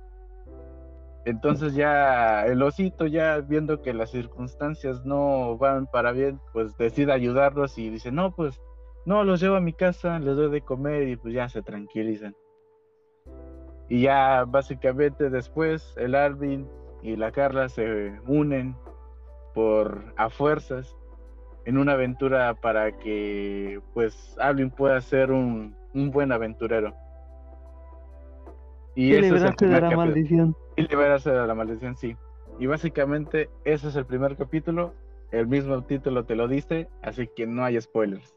[1.25, 7.13] Entonces ya el osito, ya viendo que las circunstancias no van para bien, pues decide
[7.13, 8.61] ayudarlos y dice, no, pues
[9.05, 12.35] no, los llevo a mi casa, les doy de comer y pues ya se tranquilizan.
[13.87, 16.67] Y ya básicamente después el Alvin
[17.01, 18.75] y la Carla se unen
[19.53, 20.95] por a fuerzas
[21.65, 26.93] en una aventura para que pues Alvin pueda ser un, un buen aventurero.
[28.95, 30.55] Y, es el de la maldición.
[30.75, 32.15] Y liberarse de la maldición, sí.
[32.59, 34.93] Y básicamente ese es el primer capítulo.
[35.31, 38.35] El mismo título te lo dice, así que no hay spoilers.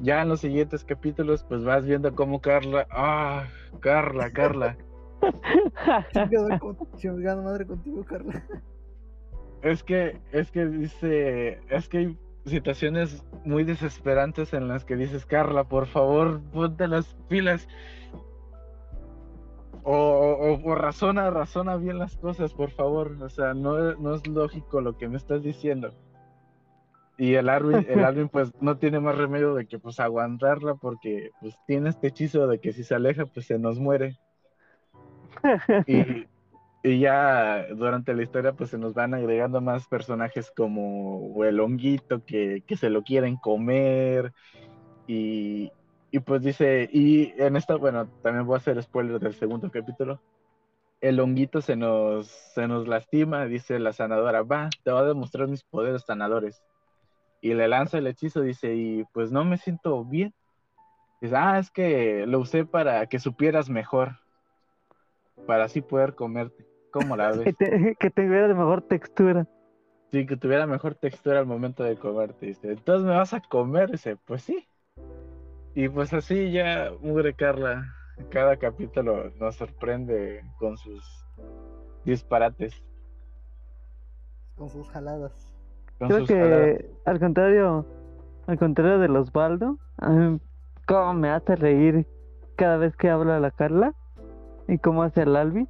[0.00, 2.86] Ya en los siguientes capítulos, pues vas viendo cómo Carla.
[2.90, 3.46] ¡Ah!
[3.80, 4.76] Carla, Carla.
[6.96, 8.44] Chingada madre contigo, Carla.
[9.62, 11.60] Es que, es que dice.
[11.68, 17.14] Es que hay situaciones muy desesperantes en las que dices, Carla, por favor, ponte las
[17.28, 17.68] pilas.
[19.82, 23.16] O, o, razona, razona bien las cosas, por favor.
[23.22, 25.92] O sea, no, no es lógico lo que me estás diciendo.
[27.16, 31.30] Y el Arwin, el Arwin pues no tiene más remedio de que pues aguantarla porque
[31.40, 34.18] pues tiene este hechizo de que si se aleja pues se nos muere.
[35.86, 36.26] Y,
[36.82, 42.24] y ya durante la historia pues se nos van agregando más personajes como el honguito
[42.24, 44.32] que, que se lo quieren comer
[45.06, 45.70] y,
[46.10, 50.20] y pues dice, y en esta, bueno, también voy a hacer spoiler del segundo capítulo.
[51.00, 55.48] El honguito se nos, se nos lastima, dice la sanadora, va, te voy a demostrar
[55.48, 56.62] mis poderes sanadores.
[57.40, 60.34] Y le lanza el hechizo, dice, y pues no me siento bien.
[61.20, 64.18] Dice, ah, es que lo usé para que supieras mejor,
[65.46, 66.66] para así poder comerte.
[66.90, 67.54] ¿Cómo la ves?
[67.98, 69.46] que, tuviera de mejor textura.
[70.10, 72.46] Sí, que tuviera mejor textura al momento de comerte.
[72.46, 73.90] Dice, entonces me vas a comer.
[73.90, 74.66] Dice, pues sí.
[75.80, 77.94] Y pues así ya mugre Carla.
[78.28, 81.02] Cada capítulo nos sorprende con sus
[82.04, 82.84] disparates.
[84.56, 85.32] Con sus jaladas.
[85.98, 87.86] Creo que al contrario,
[88.46, 90.38] al contrario de los Baldo, a mí
[90.86, 92.06] cómo me hace reír
[92.56, 93.94] cada vez que habla la Carla
[94.68, 95.66] y cómo hace el Albi.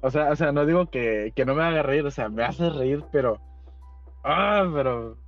[0.00, 2.42] O sea, o sea, no digo que, que no me haga reír, o sea, me
[2.42, 3.38] hace reír, pero.
[4.22, 5.18] Ah, pero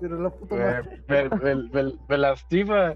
[0.00, 1.98] pero la puta madre.
[2.08, 2.94] Me, lastima.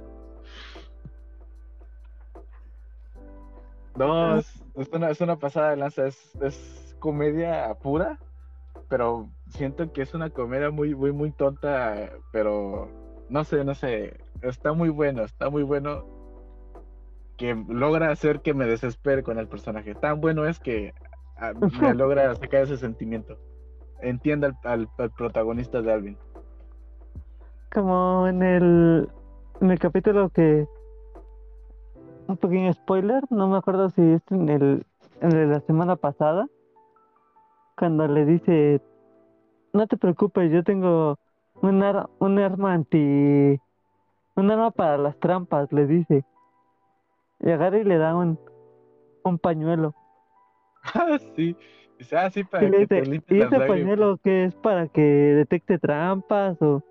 [3.96, 4.62] No, es,
[4.92, 6.06] una, es una pasada de lanza.
[6.06, 8.18] Es, es comedia pura,
[8.88, 12.10] pero siento que es una comedia muy, muy, muy tonta.
[12.32, 12.90] Pero
[13.28, 14.18] no sé, no sé.
[14.42, 16.04] Está muy bueno, está muy bueno.
[17.36, 19.94] Que logra hacer que me desespere con el personaje.
[19.94, 20.92] Tan bueno es que
[21.36, 23.38] ah, me logra sacar ese sentimiento.
[24.00, 26.18] Entienda al, al protagonista de Alvin
[27.72, 29.08] como en el,
[29.60, 30.66] en el capítulo que
[32.26, 34.86] un pequeño spoiler, no me acuerdo si es en el
[35.20, 36.46] en de la semana pasada,
[37.76, 38.80] cuando le dice,
[39.72, 41.18] no te preocupes, yo tengo
[41.62, 41.82] un,
[42.18, 43.58] un arma anti,
[44.36, 46.24] un arma para las trampas, le dice.
[47.40, 48.38] Y agarra y le da un,
[49.24, 49.94] un pañuelo.
[50.94, 51.56] Ah, sí.
[52.12, 56.82] Ah, sí, para que te ¿Y ese pañuelo que es para que detecte trampas o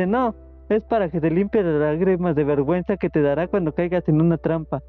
[0.00, 0.34] Dice, no,
[0.70, 4.20] es para que te limpie las lágrimas de vergüenza que te dará cuando caigas en
[4.22, 4.82] una trampa.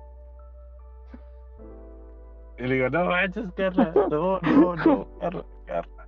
[2.58, 6.08] Y le digo, no manches, Carla, no, no, no, Carla, Carla,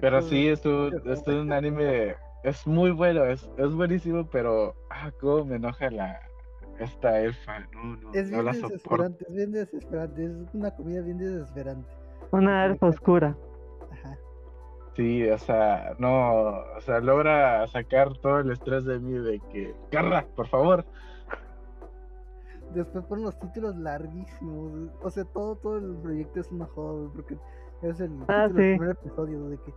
[0.00, 2.14] Pero sí, es un, es un anime,
[2.44, 6.20] es muy bueno, es, es buenísimo, pero, ah, cómo me enoja la,
[6.78, 11.18] esta elfa, no, no, es no bien desesperante, es bien desesperante, es una comida bien
[11.18, 11.88] desesperante.
[12.30, 13.36] Una elfa oscura.
[14.94, 16.34] Sí, o sea, no,
[16.76, 20.84] o sea, logra sacar todo el estrés de mí de que, Carla, por favor.
[22.74, 24.90] después ponen los títulos larguísimos.
[25.02, 27.36] O sea, todo, todo el proyecto es una joda, porque
[27.82, 29.74] es el Ah, del primer episodio de que.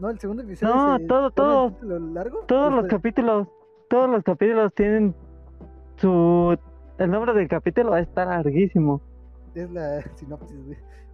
[0.00, 0.74] No, el segundo episodio.
[0.74, 1.76] No, se todo, todo.
[2.12, 2.40] largo.
[2.46, 3.46] Todos los capítulos,
[3.88, 5.14] todos los capítulos tienen
[5.96, 6.58] su...
[6.98, 9.00] El nombre del capítulo está larguísimo.
[9.54, 10.58] Es la sinopsis.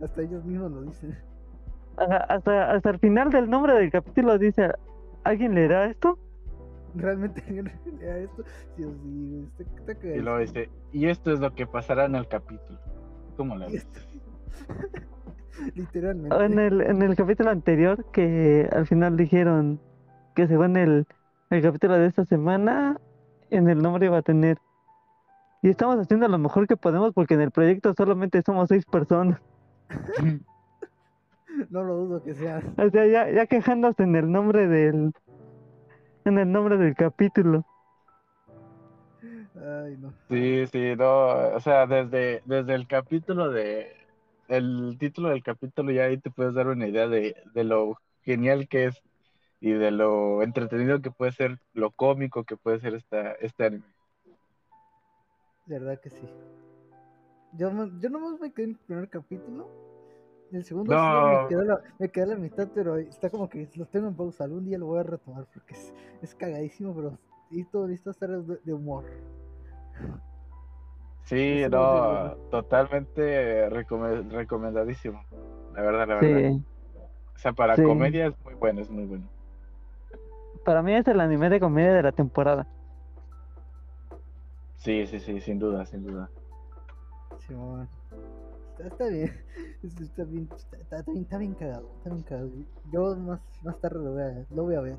[0.03, 1.19] Hasta ellos mismos lo dicen.
[2.01, 4.73] Hasta, hasta el final del nombre del capítulo dice,
[5.25, 6.19] ¿alguien leerá esto?
[6.95, 7.71] Realmente alguien
[8.01, 8.43] lea esto.
[8.77, 10.71] Sí, o sí, güey, está, está Y dice,
[11.11, 12.79] esto es lo que pasará en el capítulo.
[13.37, 13.75] ¿Cómo Y ves?
[13.75, 14.01] esto-
[15.75, 16.45] Literalmente.
[16.45, 19.79] En el, en el capítulo anterior que al final dijeron
[20.35, 21.07] que según el,
[21.51, 22.99] el capítulo de esta semana,
[23.51, 24.59] en el nombre iba a tener.
[25.63, 29.39] Y estamos haciendo lo mejor que podemos porque en el proyecto solamente somos seis personas.
[31.71, 32.63] No lo dudo que sea.
[32.79, 35.13] O sea, ya, ya quejándose en el nombre del...
[36.25, 37.65] En el nombre del capítulo.
[39.23, 40.13] Ay, no.
[40.29, 43.93] Sí, sí, no, o sea, desde, desde el capítulo de,
[44.49, 48.69] el título del capítulo ya ahí te puedes dar una idea de, de lo genial
[48.69, 49.03] que es
[49.61, 53.85] y de lo entretenido que puede ser, lo cómico que puede ser esta, este anime.
[55.67, 56.29] De verdad que sí.
[57.59, 59.90] Yo, no- yo nomás me quedé en el primer capítulo.
[60.53, 61.43] El segundo sí No.
[61.43, 64.15] me quedé, a la, me a la mitad, pero está como que lo tengo en
[64.17, 64.45] pausa.
[64.45, 67.19] Algún día lo voy a retomar porque es, es cagadísimo, pero
[67.51, 69.05] y todo listo estar de, de humor.
[71.25, 75.23] Sí, no, totalmente recome- recomendadísimo,
[75.75, 76.51] la verdad, la verdad.
[76.51, 76.65] Sí.
[77.35, 77.85] O sea, para Sí.
[77.85, 79.29] comedia es muy bueno, es muy bueno.
[80.65, 82.67] Para mí es el anime de comedia de la temporada.
[84.77, 86.29] Sí, sí, sí, sin duda, sin duda.
[87.47, 87.89] Simón.
[88.87, 89.33] Está, está bien.
[89.83, 91.23] Está, bien, está, está bien.
[91.25, 91.91] Está bien cagado.
[91.99, 92.51] Está bien cagado.
[92.93, 94.99] Yo más, más tarde lo voy, a, lo voy a ver.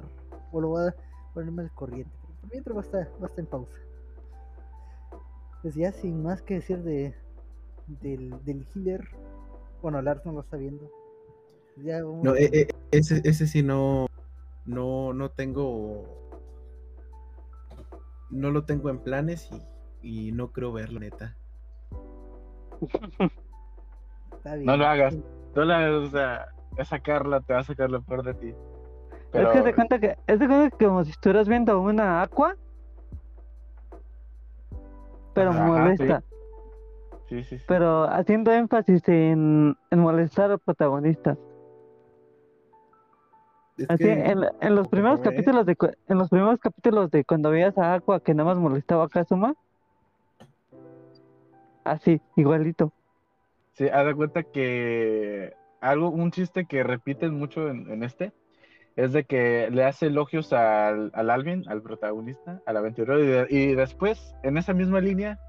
[0.52, 0.96] O lo voy a
[1.34, 2.12] ponerme al corriente.
[2.22, 3.74] Pero por mientras va a estar, va a estar en pausa.
[5.62, 7.14] Pues ya sin más que decir de
[8.02, 9.08] del, del healer.
[9.82, 10.90] Bueno, Lars no lo está viendo.
[11.78, 14.08] Ya vamos No, a- eh, eh, ese, ese sí no,
[14.66, 16.04] no, no tengo,
[18.30, 19.50] no lo tengo en planes
[20.02, 21.36] y, y no creo verlo, neta.
[24.42, 24.66] está bien.
[24.66, 25.16] No lo hagas.
[25.56, 26.48] No lo hagas, o sea,
[26.78, 28.54] esa Carla te va a sacar lo peor de ti.
[29.32, 32.24] Pero, Es que te cuenta que es de cuenta que como si estuvieras viendo una
[32.24, 32.56] aqua,
[35.34, 36.24] pero Ajá, molesta,
[37.30, 37.64] sí, sí, sí.
[37.68, 41.38] pero haciendo énfasis en, en molestar al protagonista.
[43.78, 45.76] Es Así, que- en, en los primeros capítulos de
[46.08, 49.54] en los primeros capítulos de cuando veías a Aqua que nada más molestaba a Kazuma,
[51.86, 52.92] así, igualito.
[53.82, 58.32] Sí, haz de cuenta que algo, un chiste que repiten mucho en, en este,
[58.96, 63.48] es de que le hace elogios al, al Alvin, al protagonista, al aventurero, y, de-
[63.50, 65.40] y después, en esa misma línea,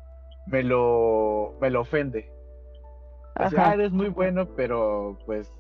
[0.47, 2.33] me lo, me lo ofende.
[3.35, 3.69] Así, Ajá.
[3.73, 5.53] ah, eres muy bueno, pero pues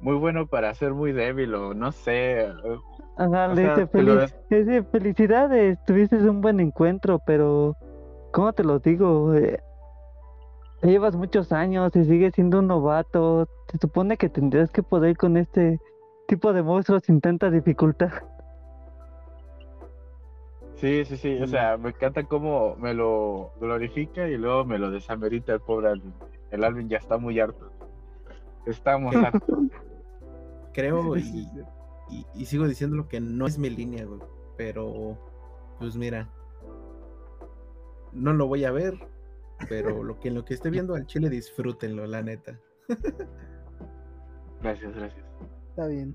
[0.00, 2.48] muy bueno para ser muy débil o no sé.
[3.18, 7.76] Ajá, le dice, "Feliz- dice, felicidades, tuviste un buen encuentro, pero
[8.32, 9.32] ¿cómo te lo digo?
[9.36, 9.60] Eh,
[10.82, 13.48] llevas muchos años y sigues siendo un novato.
[13.70, 15.80] Se supone que tendrías que poder con este
[16.26, 18.10] tipo de monstruos sin tanta dificultad.
[20.76, 24.90] Sí, sí, sí, o sea, me encanta cómo me lo glorifica y luego me lo
[24.90, 26.14] desamerita el pobre Alvin.
[26.50, 27.70] El Alvin ya está muy harto.
[28.66, 29.58] Estamos hartos.
[30.72, 34.20] creo y- y sigo diciendo lo que no es mi línea, güey.
[34.56, 35.18] Pero,
[35.78, 36.28] pues mira,
[38.12, 38.94] no lo voy a ver,
[39.68, 42.58] pero lo que en lo que esté viendo al chile disfrútenlo, la neta.
[44.62, 45.24] Gracias, gracias.
[45.70, 46.14] Está bien.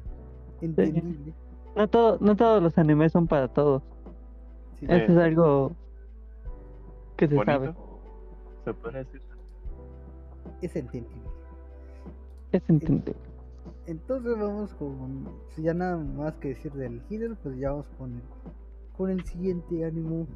[0.61, 1.34] Entendible.
[1.76, 3.81] No, todo, no todos los animes son para todos.
[4.80, 5.72] Sí, Eso es algo
[7.17, 7.73] que se sabe.
[8.63, 9.22] Se puede decir.
[10.61, 11.22] es entendible.
[12.51, 13.15] Es entendible.
[13.88, 15.27] Entonces vamos con.
[15.49, 18.22] Si ya nada más que decir del healer, pues ya vamos con el,
[18.97, 20.27] con el siguiente ánimo.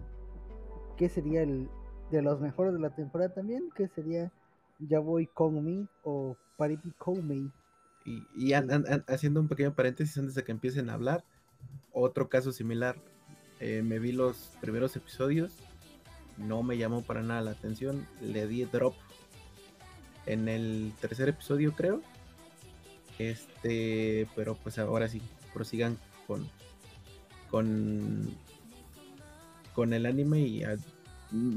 [0.97, 1.69] Que sería el
[2.11, 3.69] de los mejores de la temporada también.
[3.75, 4.31] Que sería
[4.79, 7.51] Yaboy Kongmi o Parity Koumei.
[8.05, 11.23] Y, y an- an- an- haciendo un pequeño paréntesis antes de que empiecen a hablar,
[11.91, 12.95] otro caso similar.
[13.61, 15.51] eh, me vi los primeros episodios,
[16.37, 18.93] no me llamó para nada la atención, le di drop
[20.25, 22.01] en el tercer episodio, creo.
[23.17, 25.21] Este, pero pues ahora sí,
[25.53, 26.47] prosigan con
[27.51, 28.29] con
[29.75, 30.77] con el anime y a-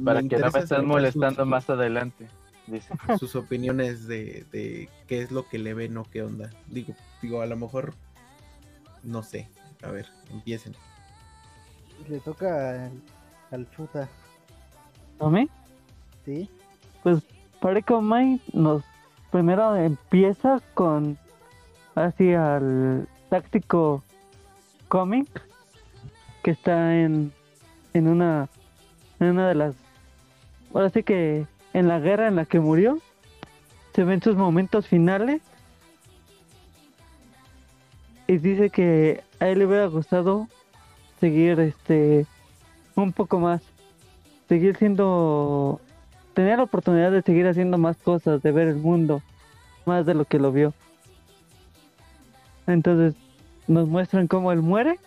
[0.04, 2.28] Para me que no me estén molestando sus- más adelante.
[2.66, 2.94] Dice.
[3.18, 6.50] sus opiniones de, de qué es lo que le ven o qué onda.
[6.68, 7.94] Digo, digo, a lo mejor
[9.02, 9.48] no sé.
[9.82, 10.74] A ver, empiecen.
[12.08, 12.92] Le toca al,
[13.50, 14.08] al Futa.
[15.18, 15.48] ¿A mí?
[16.24, 16.48] Sí.
[17.02, 17.22] Pues
[17.60, 18.82] Pareco Mind nos
[19.30, 21.16] primero empieza con
[21.94, 24.02] así al táctico
[24.88, 25.26] cómic
[26.42, 27.32] que está en,
[27.94, 28.48] en una
[29.22, 29.74] en una de las
[30.74, 32.98] ahora sí que en la guerra en la que murió
[33.94, 35.42] se ven sus momentos finales
[38.26, 40.48] y dice que a él le hubiera gustado
[41.20, 42.26] seguir este
[42.94, 43.62] un poco más
[44.48, 45.80] seguir siendo
[46.34, 49.22] tener la oportunidad de seguir haciendo más cosas de ver el mundo
[49.84, 50.72] más de lo que lo vio.
[52.66, 53.14] Entonces
[53.66, 54.98] nos muestran cómo él muere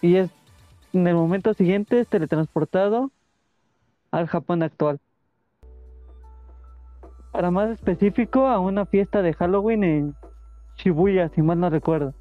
[0.00, 0.30] y es
[0.92, 3.10] en el momento siguiente es teletransportado
[4.10, 5.00] al Japón actual.
[7.32, 10.14] Para más específico, a una fiesta de Halloween en
[10.76, 12.14] Shibuya, si mal no recuerdo.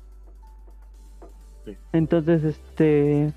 [1.65, 1.77] Sí.
[1.93, 3.33] Entonces, este.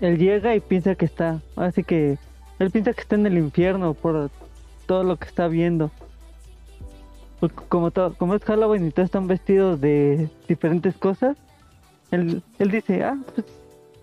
[0.00, 1.40] Él llega y piensa que está.
[1.54, 2.18] Así que.
[2.58, 4.30] Él piensa que está en el infierno por
[4.86, 5.90] todo lo que está viendo.
[7.38, 11.36] Porque como, todo, como es Halloween y todos están vestidos de diferentes cosas,
[12.10, 13.46] él, él dice: Ah, pues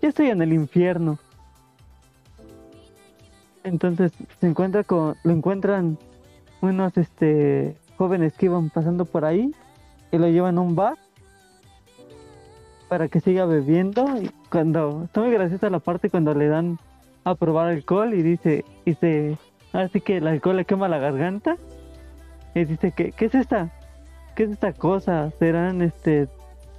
[0.04, 1.18] ya estoy en el infierno.
[3.64, 4.12] Entonces
[4.42, 5.98] se encuentra con, lo encuentran
[6.60, 9.56] unos este jóvenes que iban pasando por ahí
[10.12, 10.98] y lo llevan a un bar
[12.90, 16.80] para que siga bebiendo y cuando está muy graciosa la parte cuando le dan
[17.24, 19.38] a probar alcohol y dice y se
[19.72, 21.56] así que el alcohol le quema la garganta
[22.54, 23.72] y dice que qué es esta
[24.36, 26.28] qué es esta cosa serán este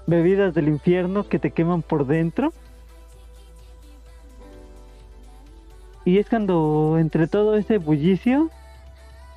[0.06, 2.52] bebidas del infierno que te queman por dentro
[6.04, 8.50] Y es cuando entre todo ese bullicio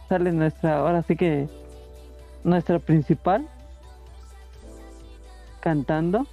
[0.10, 1.48] sale nuestra, ahora sí que
[2.44, 3.48] nuestra principal
[5.60, 6.28] cantando.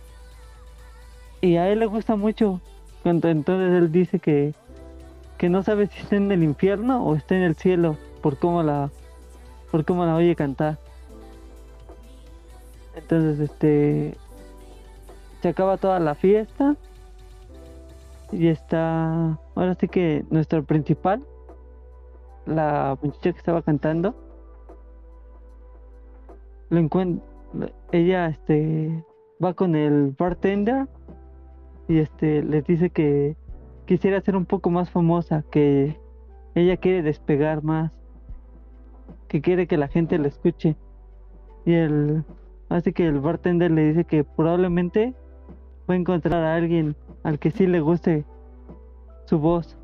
[1.40, 2.60] Y a él le gusta mucho
[3.02, 4.54] cuando entonces él dice que,
[5.38, 8.62] que no sabe si está en el infierno o está en el cielo por cómo
[8.62, 8.90] la
[9.70, 10.78] por cómo la oye cantar.
[12.96, 14.16] Entonces este
[15.42, 16.76] se acaba toda la fiesta
[18.34, 21.24] y está, ahora sí que nuestra principal,
[22.46, 24.14] la muchacha que estaba cantando,
[26.70, 27.24] lo encuentra,
[27.92, 29.04] ella este
[29.42, 30.88] va con el bartender
[31.86, 33.36] y este les dice que
[33.86, 35.98] quisiera ser un poco más famosa, que
[36.54, 37.92] ella quiere despegar más,
[39.28, 40.76] que quiere que la gente la escuche.
[41.64, 42.24] Y el
[42.68, 45.14] así que el bartender le dice que probablemente
[45.88, 48.24] va a encontrar a alguien al que sí le guste
[49.24, 49.76] su voz.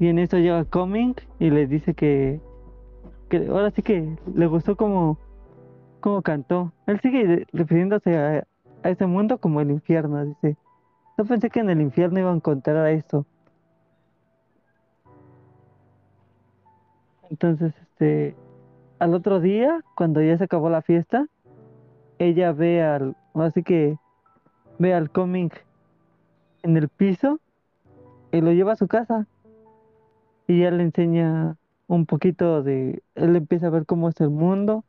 [0.00, 2.40] Y en eso llega Coming y le dice que,
[3.28, 5.18] que ahora sí que le gustó como,
[6.00, 6.72] como cantó.
[6.86, 8.46] Él sigue refiriéndose a,
[8.82, 10.56] a ese mundo como el infierno, dice.
[11.18, 13.26] No pensé que en el infierno iba a encontrar esto.
[17.28, 18.34] Entonces, este,
[18.98, 21.26] al otro día, cuando ya se acabó la fiesta,
[22.18, 23.98] ella ve al, así que
[24.78, 25.50] ve al Coming
[26.62, 27.40] en el piso
[28.32, 29.26] y lo lleva a su casa.
[30.46, 31.56] Y ya le enseña
[31.86, 34.84] un poquito de, él empieza a ver cómo es el mundo,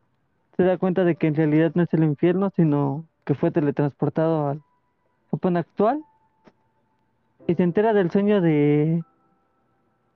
[0.56, 4.48] se da cuenta de que en realidad no es el infierno, sino que fue teletransportado
[4.48, 4.61] al
[5.31, 6.03] Japón actual.
[7.48, 9.03] Y se entera del sueño de,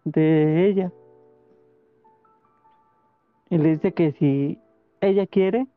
[0.03, 0.91] de ella.
[3.49, 4.59] Y le dice que si
[5.01, 5.67] ella quiere,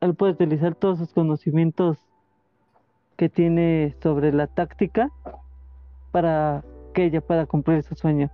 [0.00, 1.98] él puede utilizar todos sus conocimientos
[3.16, 5.10] que tiene sobre la táctica
[6.12, 8.30] para que ella pueda cumplir su sueño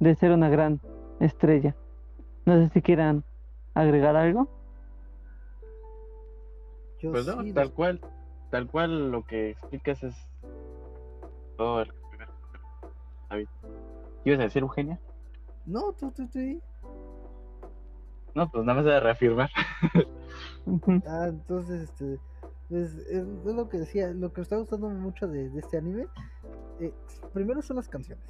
[0.00, 0.80] de ser una gran
[1.20, 1.74] estrella.
[2.44, 3.24] No sé si quieran
[3.74, 4.48] agregar algo.
[7.00, 8.00] Yo Pues no, sí, tal cual,
[8.50, 10.14] tal cual lo que explicas es
[11.56, 11.92] todo el
[13.30, 13.48] David.
[14.24, 14.98] ¿Ibas a decir Eugenia?
[15.66, 16.60] No, tú, tú, tú.
[18.34, 19.50] No, pues nada más de reafirmar.
[21.06, 22.18] Ah, entonces, este,
[22.68, 25.76] pues, es, es lo que decía, lo que me está gustando mucho de, de este
[25.78, 26.06] anime,
[26.80, 26.92] eh,
[27.32, 28.24] primero son las canciones.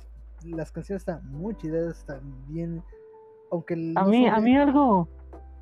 [0.44, 2.82] Las canciones están muy chidas, están bien,
[3.51, 5.09] aunque el- A no mí, a mí algo,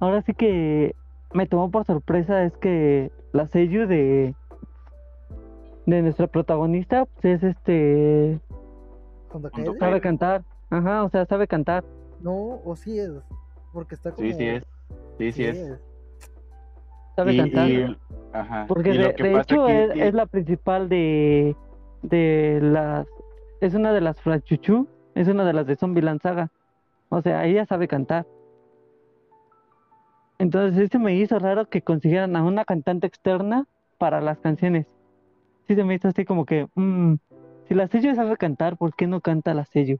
[0.01, 0.95] ahora sí que
[1.35, 4.35] me tomó por sorpresa es que la Seiyu de
[5.87, 8.41] de nuestra protagonista pues, es este
[9.81, 11.85] sabe cantar, ajá, o sea, sabe cantar.
[12.21, 13.11] no, o sí es,
[13.73, 14.29] porque está como...
[14.29, 14.65] Sí, sí es.
[15.19, 15.81] Sí, sí es.
[17.17, 17.69] sabe Y- cantar.
[17.71, 17.97] y-
[18.33, 18.67] ajá.
[18.67, 21.57] Porque de, hecho es, es la principal de
[22.03, 23.07] de las
[23.61, 26.51] es una de las Frachuchu, es una de las de Zombieland Saga.
[27.09, 28.27] O sea, ella sabe cantar.
[30.39, 33.67] Entonces sí se me hizo raro que consiguieran a una cantante externa
[33.99, 34.87] para las canciones.
[35.69, 37.15] Sí se me hizo así como que, mm,
[37.69, 39.99] si la sello sabe cantar, ¿por qué no canta la sello?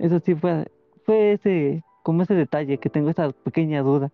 [0.00, 0.66] Eso sí fue,
[1.04, 4.10] fue ese, como ese detalle que tengo esa pequeña duda.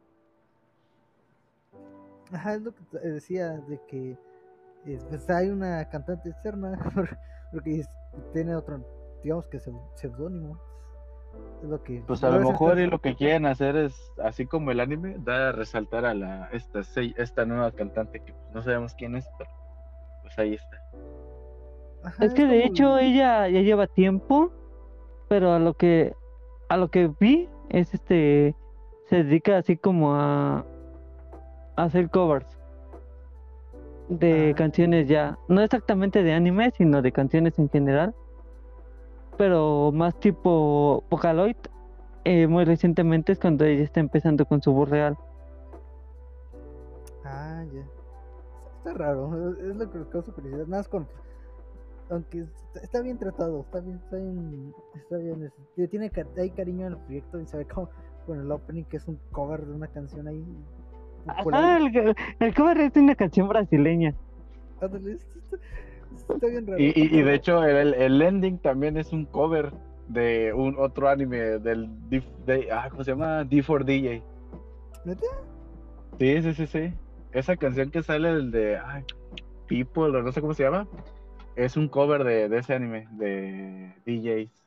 [2.35, 4.19] Ajá, es lo que decía, de que
[4.87, 6.73] eh, pues hay una cantante externa,
[7.53, 7.89] porque es-
[8.33, 8.81] tiene otro,
[9.23, 10.59] digamos que seu- seudónimo.
[11.63, 12.03] Es lo que.
[12.07, 15.41] Pues a lo mejor y lo que quieren hacer es, así como el anime, dar
[15.43, 16.81] a resaltar a la esta,
[17.17, 19.51] esta nueva cantante que pues, no sabemos quién es, pero
[20.23, 20.77] pues ahí está.
[22.05, 24.53] Ajá, Es que de hecho el- ella ya lleva tiempo,
[25.29, 26.15] pero a lo que
[26.69, 28.55] a lo que vi es este
[29.09, 30.65] se dedica así como a
[31.77, 32.47] hacer covers
[34.09, 34.57] de Ah.
[34.57, 38.15] canciones ya, no exactamente de anime, sino de canciones en general,
[39.37, 41.57] pero más tipo Vocaloid.
[42.27, 45.15] eh, muy recientemente es cuando ella está empezando con su voz real.
[47.25, 47.85] Ah, ya.
[48.79, 50.67] Está raro, es lo que me causa curiosidad.
[50.67, 51.07] Nada más con.
[52.11, 52.45] Aunque
[52.83, 54.75] está, bien tratado, está bien, está bien.
[54.95, 55.53] Está bien.
[55.91, 57.89] tiene- hay cariño en el proyecto y se ve como.
[58.27, 60.43] Con el opening que es un cover de una canción ahí.
[61.27, 61.81] Ajá, popular.
[61.83, 64.15] el, el cover es una canción brasileña.
[64.81, 65.19] Ándale,
[66.15, 66.79] está, bien raro.
[66.81, 69.73] Y, y, y de hecho el, el ending también es un cover
[70.09, 73.45] de un otro anime del de- ah, ¿cómo se llama?
[73.45, 74.23] D4DJ.
[75.05, 75.27] ¿Neta?
[76.19, 76.93] Sí, sí, sí, sí.
[77.33, 79.05] Esa canción que sale del de ay,
[79.67, 80.87] People o no sé cómo se llama,
[81.57, 84.65] es un cover de, de ese anime de DJs.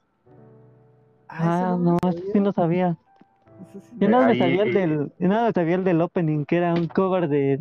[1.29, 2.97] Ah, eso no, eso sí no sabía.
[3.99, 6.45] Yo no- nada me Ahí- sabía el del, yo nada me sabía el del opening,
[6.45, 7.59] que era un cover de,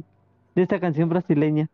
[0.54, 1.68] de esta canción brasileña.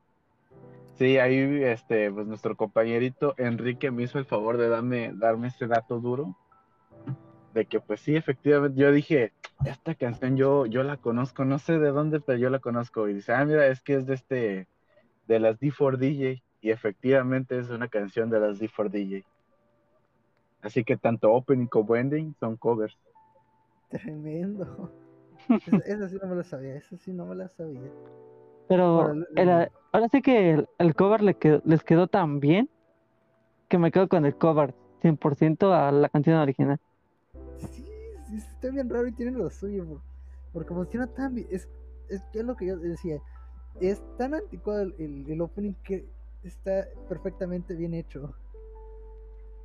[0.96, 5.66] Sí, ahí este, pues nuestro compañerito Enrique me hizo el favor de darme, darme ese
[5.66, 6.36] dato duro.
[7.54, 9.32] De que pues sí, efectivamente, yo dije,
[9.66, 13.08] esta canción yo, yo la conozco, no sé de dónde, pero yo la conozco.
[13.08, 14.68] Y dice, ah, mira, es que es de este,
[15.26, 16.42] de las D4DJ.
[16.60, 19.24] Y efectivamente es una canción de las D4DJ.
[20.62, 22.96] Así que tanto opening como ending son covers.
[23.92, 24.90] Tremendo.
[25.86, 27.80] Esa sí no me la sabía, esa sí no me la sabía.
[28.68, 32.68] Pero Órale, era- ahora sí que el, el cover le quedó- les quedó tan bien
[33.68, 36.78] que me quedo con el cover 100% a la canción original.
[37.58, 37.84] Sí,
[38.28, 40.02] sí, está bien raro y tiene lo suyo, por-
[40.52, 41.46] porque funciona tan bien.
[41.50, 41.68] Es,
[42.08, 43.18] es que es lo que yo decía.
[43.80, 46.06] Es tan anticuado el, el, el opening que
[46.42, 48.34] está perfectamente bien hecho.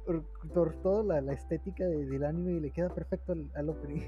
[0.07, 0.23] Por,
[0.53, 4.01] por toda la, la estética de- del anime y le queda perfecto al, al opening.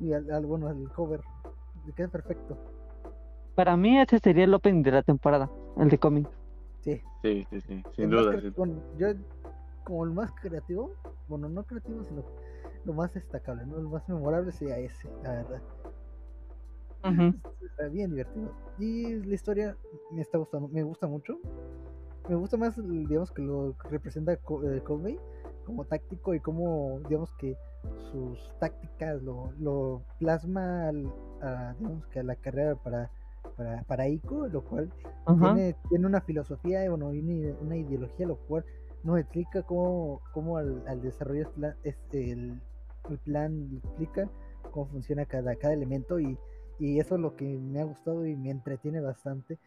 [0.00, 1.20] Y al, al- bueno, al cover.
[1.84, 2.56] Le queda perfecto.
[3.56, 6.26] Para mí ese sería el opening de la temporada, el de cómic.
[6.80, 7.02] Sí.
[7.22, 8.40] Sí, sí, sí, sin El duda.
[8.40, 8.50] sí.
[8.56, 9.08] bueno, yo,
[9.84, 10.92] como el más creativo,
[11.28, 12.24] bueno, no creativo, sino
[12.84, 13.78] lo más destacable, ¿no?
[13.78, 15.62] El más memorable sería ese, la verdad.
[17.04, 17.34] Ujú.
[17.60, 18.52] Está bien divertido.
[18.78, 19.76] Y la historia
[20.12, 21.38] me está gustando, me gusta mucho.
[22.28, 25.18] Me gusta más, digamos, que lo que representa Ko- eh, Kobe
[25.66, 27.56] como táctico y como, digamos, que
[28.10, 33.10] sus tácticas lo, lo plasma al- a, digamos, que a la carrera para,
[33.56, 34.92] para, para Ico, lo cual
[35.54, 38.64] tiene, tiene una filosofía, bueno, y una, una ideología, lo cual
[39.02, 42.60] nos explica cómo, cómo al, al desarrollar el plan, este, el,
[43.10, 44.28] el plan explica
[44.70, 46.38] cómo funciona cada, cada elemento y,
[46.78, 49.58] y eso es lo que me ha gustado y me entretiene bastante.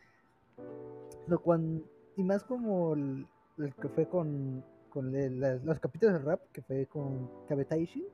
[1.28, 1.84] Lo cual,
[2.18, 3.28] y más como el,
[3.58, 8.06] el que fue con, con el- las- los capítulos de rap, que fue con Kabetaishi.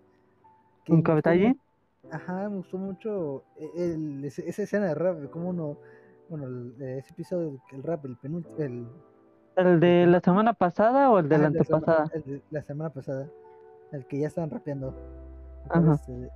[0.85, 1.35] que ¿Un me gustó Kabetayi?
[1.35, 1.57] mu-
[2.11, 3.43] Ajá, me gustó mucho
[3.75, 5.77] el, esa escena de rap, de cómo uno,
[6.29, 8.87] bueno, el- ese episodio, el rap, el penúltimo, el,
[9.55, 12.11] ¿El de la semana pasada o el de la ah, antepasada?
[12.13, 13.29] el de la semana pasada,
[13.91, 14.93] el que ya estaban rapeando.
[15.69, 15.93] Ajá.
[15.93, 16.29] este,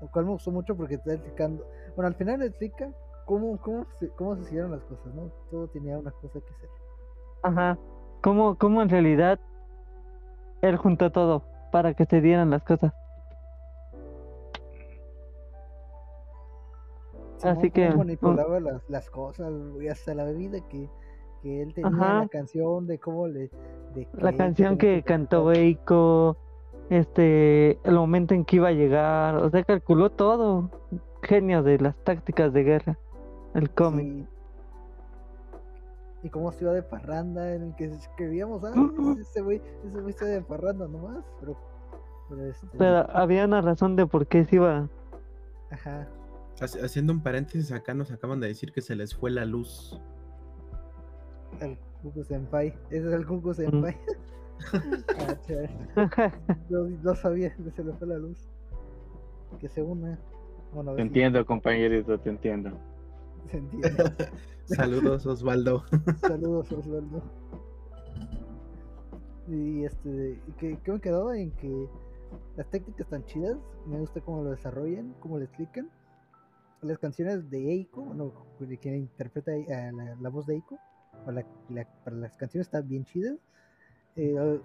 [0.00, 1.66] lo cual me gustó mucho porque está explicando,
[1.96, 2.90] bueno, al final explica
[3.26, 5.30] cómo, cómo, se, cómo se hicieron las cosas, ¿no?
[5.50, 6.70] Todo tenía una cosa que hacer.
[7.42, 7.78] Ajá.
[8.22, 9.38] ¿Cómo, cómo en realidad
[10.62, 11.42] él juntó todo
[11.72, 12.92] para que se dieran las cosas?
[17.38, 19.50] Simón, Así que, manipulaba las, las cosas,
[19.80, 20.90] y hasta la bebida que,
[21.42, 22.20] que él tenía, Ajá.
[22.20, 23.50] la canción de cómo le...
[23.94, 25.50] De La canción que cantó.
[25.50, 26.36] Eiko,
[26.90, 30.70] este, el momento en que iba a llegar, o sea, calculó todo.
[31.22, 32.98] Genio de las tácticas de guerra,
[33.54, 34.06] el cómic.
[34.06, 34.26] Sí.
[36.22, 38.74] Y cómo se iba de parranda, en el que escribíamos, ah,
[39.20, 41.56] ese güey, ese güey se iba de parranda nomás, pero,
[42.28, 44.88] pero este, Pero había una razón de por qué se iba.
[45.70, 46.08] ajá,
[46.60, 49.98] Haci- Haciendo un paréntesis, acá nos acaban de decir que se les fue la luz.
[51.60, 53.96] el Kuku Senpai, ese es el Kuku Senpai.
[54.74, 55.70] ah, chaval,
[56.68, 58.46] no, no sabía, se le fue la luz.
[59.58, 60.18] Que se una,
[60.74, 62.72] bueno, Te si entiendo, compañerito, te entiendo.
[63.50, 63.88] se entiende.
[64.70, 65.84] Saludos, Osvaldo.
[66.20, 67.22] Saludos, Osvaldo.
[69.48, 71.88] Y este, que, que me quedaba en que
[72.56, 75.90] Las técnicas están chidas, me gusta cómo lo desarrollan, cómo lo explican.
[76.82, 78.32] Las canciones de Eiko, bueno,
[78.80, 80.78] quien interpreta la, la voz de Eiko,
[81.24, 83.36] para, la- para las canciones están bien chidas.
[84.16, 84.60] Eh,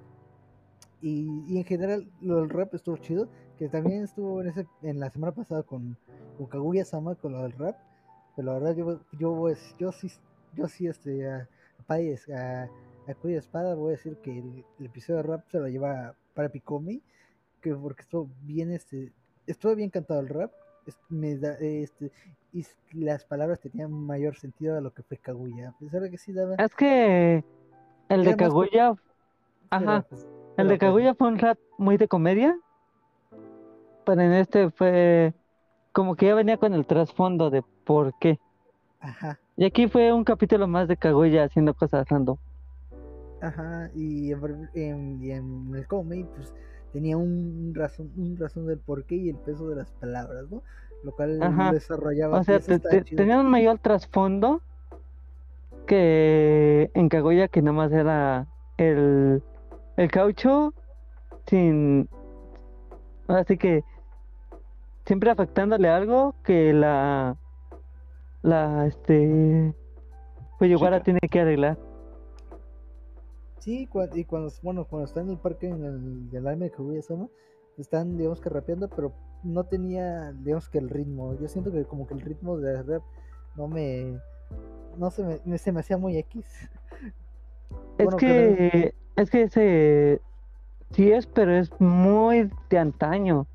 [1.02, 3.28] y, y en general lo del rap estuvo chido,
[3.58, 5.98] que también estuvo en, ese, en la semana pasada con,
[6.38, 7.76] con Kaguya Sama con lo del rap.
[8.36, 10.12] Pero la verdad yo, yo, pues, yo sí,
[10.54, 11.48] yo sí este, a,
[11.88, 12.64] a, a,
[13.08, 16.16] a Cuya Espada voy a decir que el, el episodio de rap se lo lleva
[16.34, 17.02] para Picomi,
[17.62, 19.12] que porque estuvo bien, este,
[19.48, 20.52] estuvo bien cantado el rap,
[20.86, 22.12] es- me da, este,
[22.54, 26.18] y las palabras tenían mayor sentido a lo que fue Kaguya, a pesar de que
[26.18, 26.56] sí daba...
[26.58, 27.44] Es que
[28.10, 28.94] el de más Kaguya,
[29.70, 30.26] ajá, pues,
[30.58, 32.58] el de pues, Kaguya fue un rap muy de comedia,
[34.04, 35.34] pero en este fue
[35.96, 38.38] como que ya venía con el trasfondo de por qué.
[39.00, 42.38] Ajá, Y aquí fue un capítulo más de Kaguya haciendo cosas random.
[43.42, 46.54] ajá, y en, en- y en el cómic, pues
[46.92, 50.62] tenía un razón, un razón del porqué y el peso de las palabras, ¿no?
[51.04, 51.72] Lo cual Ajá.
[51.72, 52.40] desarrollaba.
[52.40, 54.62] O sea, te- te- tenía un mayor trasfondo
[55.88, 58.48] que en Kaguya que nada más era
[58.78, 59.42] el,
[59.98, 60.74] el caucho
[61.48, 62.10] sin...
[63.28, 63.84] Así que
[65.06, 67.38] siempre afectándole algo que la...
[68.42, 69.74] La, este...
[70.60, 71.78] Fujiwara tiene que arreglar.
[73.60, 76.72] Sí, cua- y cuando, bueno, cuando está en el parque en el, del anime de
[76.72, 77.28] Kaguya-sama,
[77.78, 79.12] están, digamos que rapeando, pero
[79.44, 81.34] no tenía, digamos que el ritmo.
[81.40, 83.04] Yo siento que como que el ritmo de rap
[83.56, 84.20] no me,
[84.98, 86.46] no se me, me- se me hacía muy X.
[87.98, 88.94] Es Bueno, que...
[89.16, 90.22] Es que ese...
[90.92, 93.48] Sí es, pero es muy de antaño.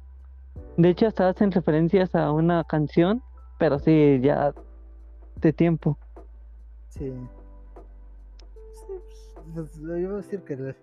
[0.77, 3.22] De hecho, hasta hacen referencias a una canción,
[3.59, 4.55] pero sí, ya
[5.36, 5.98] de tiempo.
[6.89, 7.12] Sí.
[9.55, 10.77] Pues, yo voy a decir que el,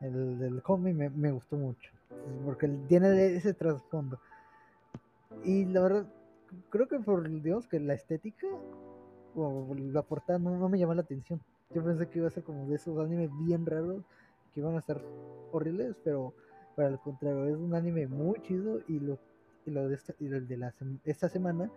[0.00, 1.90] el del cómic me, me gustó mucho.
[2.08, 4.18] pues, Porque tiene ese trasfondo.
[5.44, 6.06] Y la verdad,
[6.70, 8.46] creo que por, digamos que la estética
[9.34, 11.40] o la portada no, no me llamó la atención.
[11.74, 14.02] Yo pensé que iba a ser como de esos animes bien raros
[14.52, 15.00] que iban a estar
[15.52, 16.32] horribles, pero
[16.74, 19.18] para el contrario, es un anime muy chido y lo,
[19.66, 21.70] y lo de, esta, y lo de la, sem- esta semana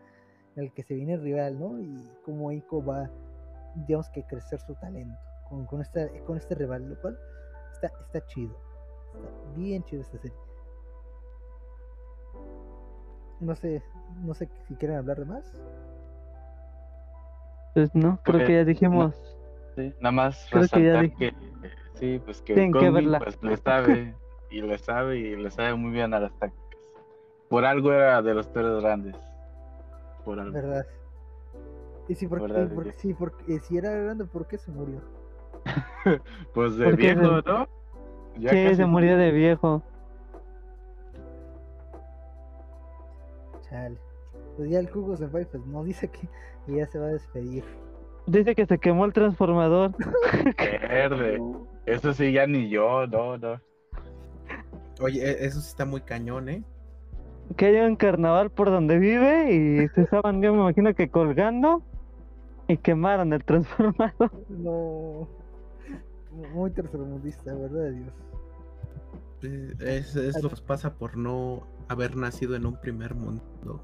[0.56, 1.80] en el que se viene el rival, ¿no?
[1.80, 3.10] Y cómo Eiko va,
[3.88, 5.18] digamos que crecer su talento
[5.49, 7.18] con, con, esta, con este rival, lo cual
[7.72, 8.56] está, está chido.
[9.15, 10.38] Está bien chido esta serie.
[13.40, 13.84] No sé,
[14.24, 15.45] no sé si quieren hablar de más.
[17.76, 19.15] Pues no, creo que ya dijimos.
[19.76, 21.34] Sí, nada más Creo que ya que, eh,
[21.94, 23.19] sí, pues que Tienen que verla.
[23.19, 24.15] pues sabe
[24.49, 26.80] y le sabe y le sabe muy bien a las tácticas.
[27.49, 29.15] Por algo era de los peores grandes.
[30.26, 30.53] Por algo.
[30.53, 30.86] ¿Verdad?
[32.10, 35.02] Y si, por, ¿Verdad, y sí, porque, si era grande, ¿por qué se murió?
[36.53, 37.68] Pues de Porque viejo, de- ¿no?
[38.38, 39.82] Ya Sí, se murió de viejo.
[43.69, 43.98] Chale.
[44.56, 46.28] Pues ya el Kugo Senpai pues no dice que
[46.68, 47.64] ya se va a despedir.
[48.26, 49.91] Dice que se quemó el transformador.
[50.57, 51.41] Verde.
[51.86, 53.61] Eso sí, ya ni yo, no, no.
[54.99, 56.64] Oye, e- eso sí está muy cañón, ¿eh?
[57.56, 61.82] Que hay un carnaval por donde vive y se estaban, yo me imagino que colgando
[62.68, 64.32] y quemaron el transformador.
[64.49, 65.28] No.
[66.53, 68.14] Muy tercermundista, ¿verdad, Dios?
[69.80, 73.82] Es, es lo que pasa por no haber nacido en un primer mundo.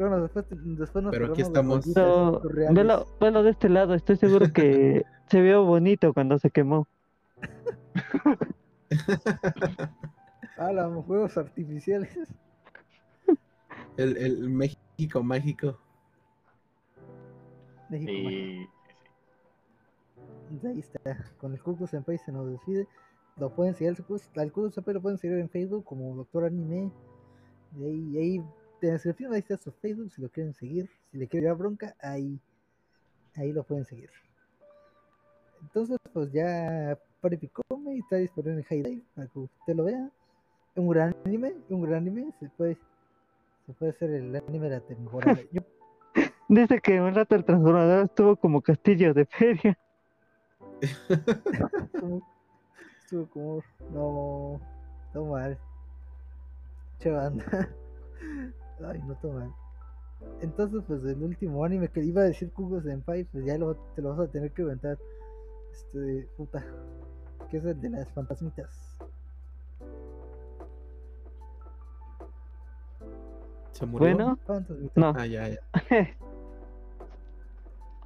[0.00, 1.86] Bueno, después, después nos Pero aquí estamos.
[1.94, 2.40] Pero
[2.72, 6.88] velo, velo de este lado, estoy seguro que se vio bonito cuando se quemó.
[10.56, 12.10] Ah, los juegos artificiales.
[13.96, 15.78] El, el México mágico.
[17.88, 18.72] México mágico.
[20.50, 21.32] Y ahí está.
[21.38, 22.86] Con el Kuku Senpai se nos despide.
[23.36, 23.96] Lo pueden seguir,
[24.36, 26.90] al Kuku Senpai lo pueden seguir en Facebook como Doctor Anime.
[27.78, 30.90] Y ahí, y ahí en la descripción ahí está su Facebook si lo quieren seguir.
[31.10, 32.38] Si le quieren dar bronca, ahí,
[33.34, 34.10] ahí lo pueden seguir.
[35.62, 40.10] Entonces, pues ya Pare Picome está disponible en High Dive para que usted lo vea.
[40.76, 42.32] Un gran anime, un gran anime.
[42.40, 42.78] Se puede,
[43.66, 45.38] se puede hacer el anime de la temporada.
[45.52, 45.62] Yo
[46.50, 49.78] Dice que un rato el transformador estuvo como castillo de feria.
[53.02, 54.60] estuvo como, no,
[55.12, 55.56] todo mal.
[56.98, 57.44] Che banda.
[58.84, 59.52] Ay, no todo mal.
[60.40, 64.02] Entonces, pues el último anime que iba a decir Kugo Senpai, pues ya lo, te
[64.02, 64.98] lo vas a tener que inventar.
[65.70, 66.64] Este, puta.
[67.50, 68.96] Que es el de las fantasmitas.
[73.72, 74.14] Se murió.
[74.14, 74.96] Bueno, Fantasmitas.
[74.96, 75.12] no.
[75.16, 75.58] Ah, ya, ya.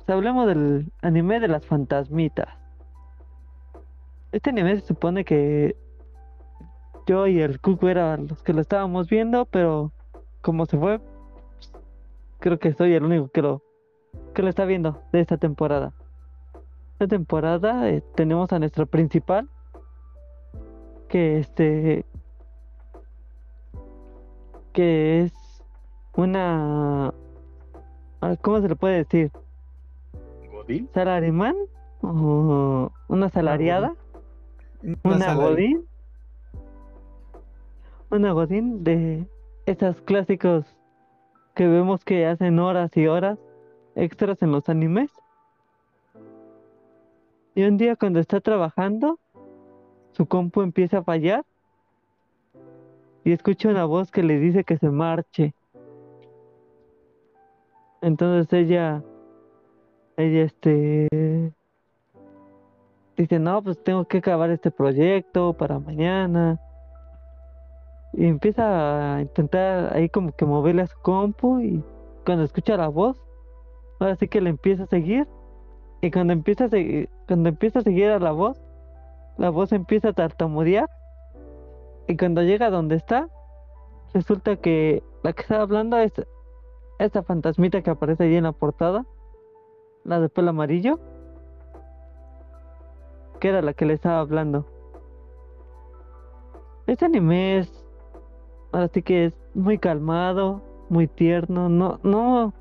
[0.06, 2.48] Pues hablemos del anime de las fantasmitas.
[4.32, 5.76] Este anime se supone que
[7.06, 9.92] yo y el Cuco eran los que lo estábamos viendo, pero
[10.42, 11.72] como se fue, pues,
[12.38, 13.62] creo que soy el único que lo,
[14.34, 15.94] que lo está viendo de esta temporada.
[16.94, 19.48] Esta temporada eh, tenemos a nuestro principal,
[21.08, 22.06] que este,
[24.72, 25.32] que es
[26.16, 27.12] una,
[28.20, 29.32] ah, ¿cómo se le puede decir?
[30.52, 30.88] ¿Godín?
[30.94, 31.56] ¿Salarimán?
[32.00, 33.94] ¿O una salariada?
[35.02, 35.86] una godín
[38.10, 39.26] una godín de
[39.66, 40.66] esas clásicos
[41.54, 43.38] que vemos que hacen horas y horas
[43.96, 45.10] extras en los animes
[47.54, 49.18] y un día cuando está trabajando
[50.12, 51.44] su compu empieza a fallar
[53.24, 55.54] y escucha una voz que le dice que se marche
[58.02, 59.02] entonces ella
[60.16, 61.54] ella este
[63.16, 66.60] dice, no, pues tengo que acabar este proyecto para mañana.
[68.12, 71.82] Y empieza a intentar ahí como que moverle a su compu y
[72.24, 73.20] cuando escucha la voz,
[73.98, 75.26] ahora sí que le empieza a seguir.
[76.04, 78.60] Y cuando empieza a seguir, cuando empieza a seguir a la voz,
[79.38, 80.90] la voz empieza a tartamudear.
[82.06, 83.30] Y cuando llega a donde está,
[84.12, 86.12] resulta que la que está hablando es
[86.98, 89.06] esta fantasmita que aparece ahí en la portada,
[90.04, 91.00] la de pelo amarillo
[93.40, 94.66] que era la que le estaba hablando.
[96.86, 97.86] Este anime es,
[98.72, 100.60] ahora sí que es muy calmado,
[100.90, 102.52] muy tierno, no, no,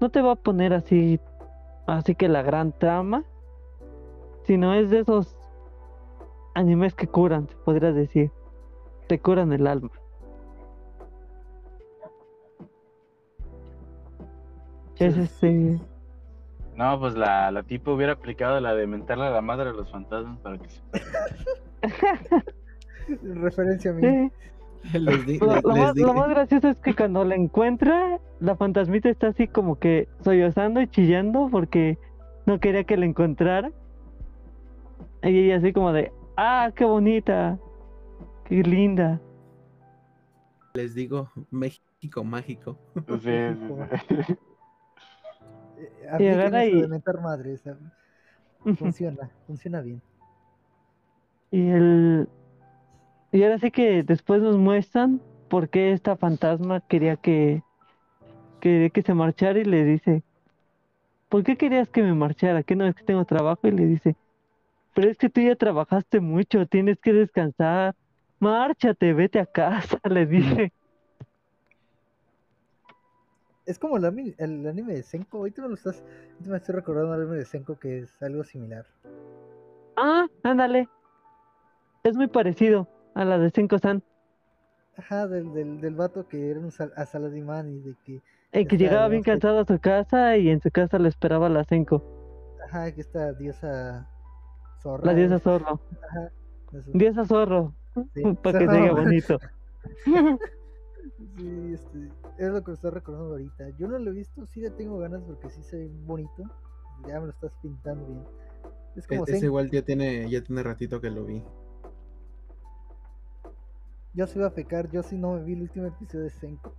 [0.00, 1.20] no te va a poner así,
[1.92, 3.24] así que la gran trama,
[4.44, 5.36] sino es de esos
[6.54, 8.30] animes que curan, se podría decir,
[9.08, 9.90] te curan el alma.
[14.98, 15.80] Es este,
[16.76, 19.90] No, pues la, la tipa hubiera aplicado la de mentarle a la madre a los
[19.90, 20.82] fantasmas para que se...
[23.22, 24.02] Referencia a mí.
[24.02, 24.30] sí.
[24.92, 27.34] Les di- Lo, les- lo les más, di- lo más gracioso es que cuando la
[27.36, 31.98] encuentra, la fantasmita está así como que sollozando y chillando porque
[32.46, 33.72] no quería que la encontrara.
[35.22, 37.58] Y ella así como de, ah, qué bonita,
[38.44, 39.20] qué linda.
[40.74, 42.78] les digo, México mágico.
[43.18, 43.56] Sí, sí,
[44.26, 44.34] sí.
[46.18, 46.88] Eh.
[48.78, 50.02] Funciona, funciona bien.
[51.50, 52.28] Y el
[53.32, 57.62] y ahora sí que después nos muestran por qué esta fantasma quería que
[58.60, 60.22] que, que se marchara y le dice,
[61.28, 62.62] ¿por qué querías que me marchara?
[62.62, 63.66] ¿Que no es que tengo trabajo?
[63.66, 64.16] Y le dice,
[64.94, 67.96] pero es que tú ya trabajaste mucho, tienes que descansar.
[68.38, 70.72] Márchate, vete a casa, le dice.
[73.66, 75.38] Es como el anime, el anime de Senko.
[75.38, 76.02] Ahorita me lo estás.
[76.44, 78.86] me estoy recordando el anime de Senko que es algo similar.
[79.96, 80.88] Ah, ándale.
[82.02, 84.02] Es muy parecido a la de Senko-san.
[84.96, 88.20] Ajá, del, del, del vato que era un sal, a Saladimán y de que.
[88.52, 89.30] El que llegaba bien, sí.
[89.30, 92.02] cansado a su casa y en su casa le esperaba la Senko,
[92.66, 94.08] Ajá, que esta diosa
[94.82, 95.06] zorra.
[95.06, 95.80] la diosa zorro.
[96.08, 96.32] Ajá.
[96.72, 97.74] eso, Diosa zorro,
[98.14, 98.22] sí.
[98.42, 99.38] para que se bonito.
[101.36, 102.08] Sí, este,
[102.38, 103.70] es lo que me estoy recordando ahorita.
[103.78, 106.42] Yo no lo he visto, sí le tengo ganas porque sí se ve bonito.
[107.06, 108.24] Ya me lo estás pintando bien.
[108.96, 109.46] Es E- como Ese Senko.
[109.46, 111.42] igual ya tiene, ya tiene ratito que lo vi.
[114.12, 116.74] Yo sí iba a pecar, yo sí no me vi el último episodio de Senko.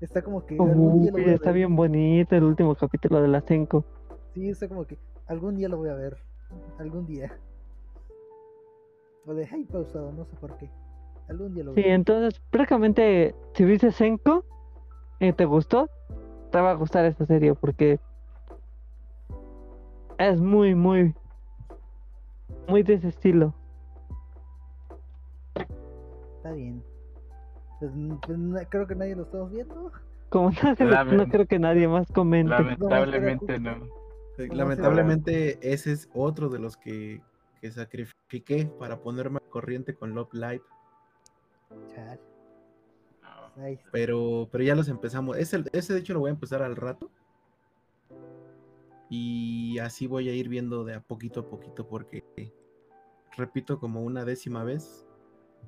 [0.00, 1.56] Está como que algún día lo Uy, voy a está ver.
[1.56, 3.84] bien bonito el último capítulo de la Senko.
[4.34, 6.18] Sí, está como que algún día lo voy a ver.
[6.78, 7.38] Algún día.
[9.24, 10.70] Lo dejé ahí pausado, no sé por qué.
[11.28, 11.94] Algún día lo Sí, veré.
[11.94, 14.44] entonces prácticamente si viste Senko
[15.18, 15.88] y te gustó,
[16.52, 17.98] te va a gustar esta serie porque
[20.18, 21.14] es muy, muy,
[22.68, 23.54] muy de ese estilo.
[26.46, 26.82] Está bien.
[27.80, 27.92] Pues,
[28.24, 29.92] pues, creo que nadie lo estamos viendo.
[30.28, 30.50] Como
[31.12, 32.50] no creo que nadie más comente.
[32.50, 33.76] Lamentablemente no.
[33.76, 37.20] No, Lamentablemente ese es otro de los que,
[37.60, 40.62] que sacrifiqué para ponerme al corriente con Love Live.
[43.90, 45.36] Pero, pero ya los empezamos.
[45.38, 47.10] Ese, ese de hecho lo voy a empezar al rato.
[49.08, 52.22] Y así voy a ir viendo de a poquito a poquito porque,
[53.36, 55.06] repito, como una décima vez,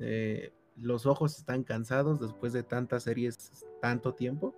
[0.00, 4.55] eh, los ojos están cansados después de tantas series, tanto tiempo.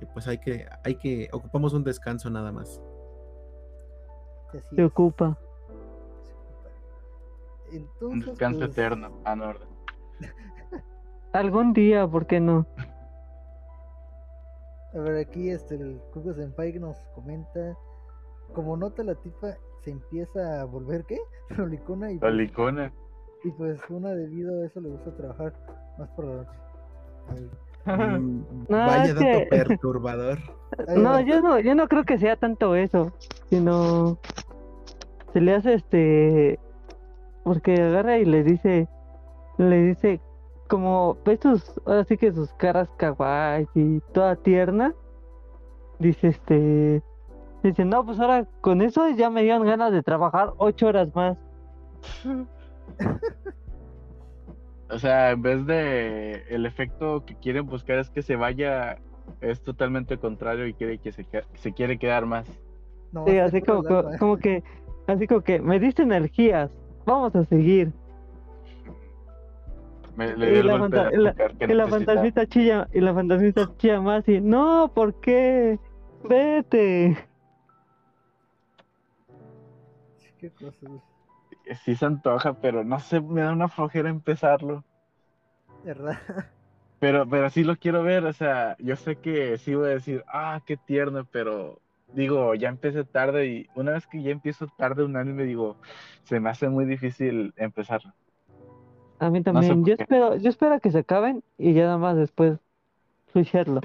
[0.00, 2.80] Y pues hay que, hay que, ocupamos un descanso nada más.
[4.50, 4.90] Así Se es.
[4.90, 5.38] ocupa.
[7.72, 9.10] Entonces, Un descanso pues, eterno.
[9.24, 9.66] Ah, no, ¿verdad?
[11.32, 12.66] Algún día, ¿por qué no?
[14.94, 17.76] A ver, aquí este, el Kuko Senpai nos comenta.
[18.52, 21.18] Como nota la tipa se empieza a volver, ¿qué?
[21.56, 22.92] Lolicona y Lolicona.
[23.44, 25.52] Y pues una debido a eso le gusta trabajar
[25.98, 26.50] más por la noche.
[27.86, 30.38] Mm, No, vaya dato que- perturbador.
[30.96, 33.12] No, yo no, yo no creo que sea tanto eso,
[33.50, 34.18] sino
[35.32, 36.58] se le hace este
[37.44, 38.88] porque agarra y le dice,
[39.58, 40.20] le dice
[40.68, 44.94] como ves sus, ahora sí que sus caras kawaii y toda tierna,
[46.00, 47.02] dice este,
[47.62, 51.36] dice no pues ahora con eso ya me dieron ganas de trabajar ocho horas más.
[54.90, 58.98] O sea, en vez de el efecto que quieren buscar es que se vaya,
[59.40, 62.46] es totalmente contrario y quiere que se, se quiere quedar más.
[63.12, 64.18] No, Sí, así como, como, lapa.
[64.18, 64.62] como que,
[65.06, 66.70] así como que me diste energías,
[67.06, 67.92] vamos a seguir.
[70.16, 71.90] Me, le Y la fanta- y la- azúcar que Y la necesitaba.
[71.90, 75.78] fantasmita chilla, y la fantasmita chilla más y no, ¿por qué?
[76.28, 77.16] Vete.
[80.38, 80.90] Qué cosas.
[81.84, 84.84] Sí se antoja, pero no sé, me da una flojera empezarlo.
[85.84, 86.18] ¿Verdad?
[87.00, 90.24] Pero, pero sí lo quiero ver, o sea, yo sé que sí voy a decir,
[90.26, 91.80] ah, qué tierno, pero
[92.14, 95.76] digo, ya empecé tarde y una vez que ya empiezo tarde un anime, digo,
[96.24, 98.12] se me hace muy difícil empezarlo.
[99.18, 102.58] A mí también, yo espero, yo espero que se acaben y ya nada más después
[103.32, 103.80] switcharlo.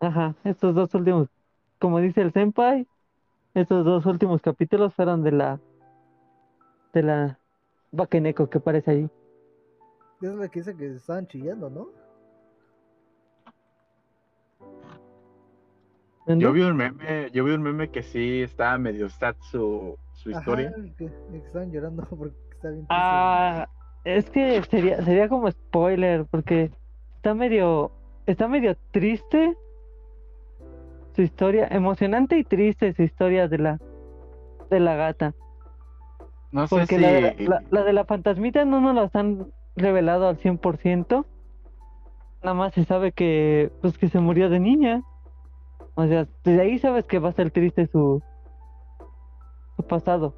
[0.00, 1.28] Ajá, estos dos últimos,
[1.78, 2.86] como dice el senpai,
[3.54, 5.60] estos dos últimos capítulos fueron de la
[6.92, 7.38] de la
[7.90, 9.10] Bakeneko que aparece ahí.
[10.20, 11.88] Es la que dice que estaban chillando, ¿no?
[16.26, 16.44] ¿Dónde?
[16.44, 20.30] Yo vi un meme, yo vi un meme que sí estaba medio sad su, su
[20.30, 20.68] historia.
[20.68, 22.86] Ajá, el que, que estaban llorando porque está bien.
[22.88, 23.68] Ah,
[24.04, 26.70] es que sería, sería como spoiler, porque
[27.16, 27.90] está medio,
[28.26, 29.56] está medio triste
[31.14, 33.78] su historia, emocionante y triste su historia de la,
[34.70, 35.34] de la gata.
[36.50, 39.14] No sé Porque si la, de la, la- la de la fantasmita no nos las
[39.16, 41.24] han revelado al 100%.
[42.42, 45.02] Nada más se sabe que, pues que se murió de niña.
[45.94, 48.22] O sea, desde ahí sabes que va a ser triste su,
[49.76, 50.34] su pasado.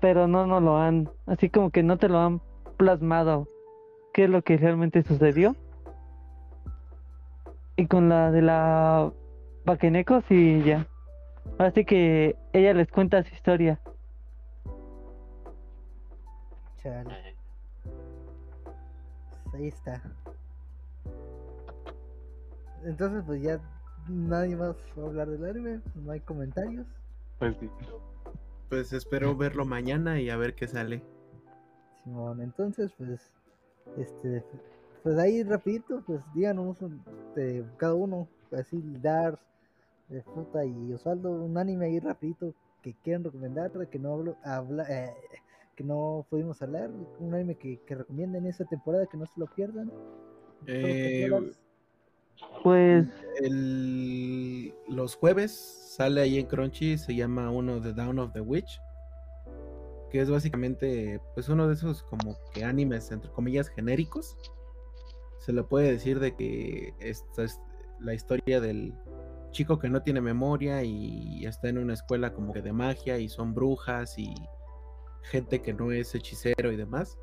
[0.00, 2.40] Pero no nos lo han, así como que no te lo han
[2.76, 3.48] plasmado.
[4.12, 5.54] ¿Qué es lo que realmente sucedió?
[7.76, 9.12] Y con la de la
[9.64, 10.86] Bakeneko, sí, ya.
[11.58, 13.80] Así que ella les cuenta su historia.
[16.82, 17.34] Chale.
[19.44, 20.02] Pues ahí está.
[22.84, 23.60] Entonces, pues ya
[24.08, 25.80] nadie más va a hablar del anime.
[25.96, 26.86] No hay comentarios.
[27.38, 27.68] pues sí.
[28.68, 31.02] Pues espero verlo mañana y a ver qué sale.
[32.04, 33.32] Simón, entonces, pues,
[33.96, 34.44] este,
[35.02, 37.02] pues ahí rapidito, pues díganos un-
[37.34, 39.38] de cada uno, así, Dars,
[40.08, 44.84] de Fruta y Osvaldo, un anime ahí rapidito que quieran recomendar, que no hablo, habla,
[44.88, 45.14] eh,
[45.76, 49.46] que no pudimos hablar, un anime que, que recomienden esta temporada, que no se lo
[49.46, 49.92] pierdan.
[50.66, 51.28] Eh,
[52.62, 53.06] Pues
[53.40, 55.52] El- los jueves
[55.96, 58.80] sale ahí en Crunchy, se llama uno The Down of the Witch,
[60.10, 64.36] que es básicamente pues uno de esos como que animes entre comillas genéricos.
[65.38, 67.60] Se le puede decir de que esta es
[68.00, 68.94] la historia del
[69.50, 73.28] chico que no tiene memoria y está en una escuela como que de magia y
[73.28, 74.34] son brujas y
[75.22, 77.18] gente que no es hechicero y demás.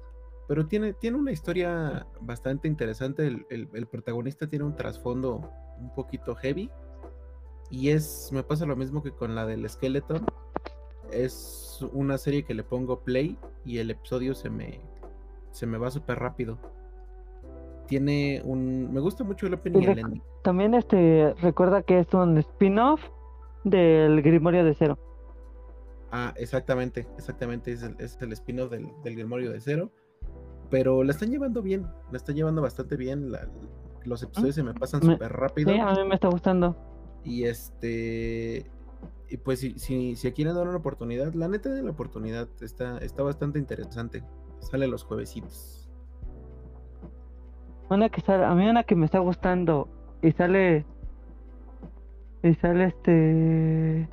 [0.48, 3.26] Pero tiene, tiene una historia bastante interesante.
[3.26, 5.50] El, el- protagonista tiene un trasfondo
[5.80, 6.70] un poquito heavy.
[7.72, 8.30] Y es.
[8.32, 10.24] Me pasa lo mismo que con la del Skeleton.
[11.12, 14.82] Es una serie que le pongo play y el episodio se me.
[15.52, 16.60] se me va súper rápido.
[17.88, 18.92] Tiene un.
[18.94, 20.24] Me gusta mucho el opening y el ending.
[20.44, 23.02] también este recuerda que es un spin-off
[23.64, 24.98] del Grimorio de Cero.
[26.12, 27.72] Ah, exactamente, exactamente.
[27.74, 29.92] Es el, es el spin-off del, del Grimorio de Cero.
[30.70, 33.32] Pero la están llevando bien, la están llevando bastante bien.
[33.32, 33.48] la-
[34.04, 35.72] los episodios se me pasan súper rápido.
[35.74, 36.76] Sí, a mí me está gustando.
[37.24, 38.70] Y este.
[39.30, 43.00] Y pues si, si, si quieren dar una oportunidad, la neta de la oportunidad está,
[43.00, 44.24] está bastante interesante.
[44.60, 45.85] Sale los juevesitos.
[47.90, 49.88] Una que sale, a mí una que me está gustando
[50.22, 50.86] y sale
[52.42, 54.10] y sale este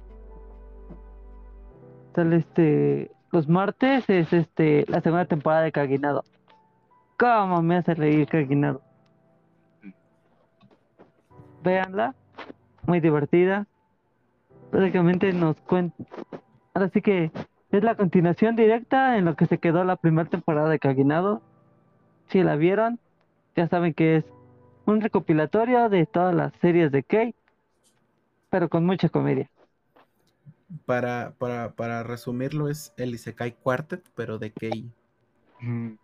[2.15, 6.23] sale este los martes es este la segunda temporada de Caguinado.
[7.19, 8.83] ¿Cómo me hace reír Caguinado?
[11.63, 12.15] Véanla,
[12.87, 13.67] muy divertida.
[14.71, 16.05] Prácticamente nos cuenta.
[16.75, 17.31] Ahora sí que
[17.71, 21.41] es la continuación directa en lo que se quedó la primera temporada de Caguinado.
[22.29, 22.99] Si la vieron,
[23.57, 24.25] ya saben que es
[24.87, 27.35] un recopilatorio de todas las series de Kate,
[28.51, 29.51] pero con mucha comedia.
[30.87, 34.91] para, para, para resumirlo, es el Isekai Quartet, pero de Kei.
[35.61, 35.97] Mm.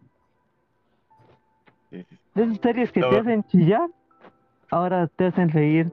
[1.91, 3.11] Sí, esas series que No.
[3.11, 3.89] te hacen chillar,
[4.70, 5.93] ahora te hacen reír.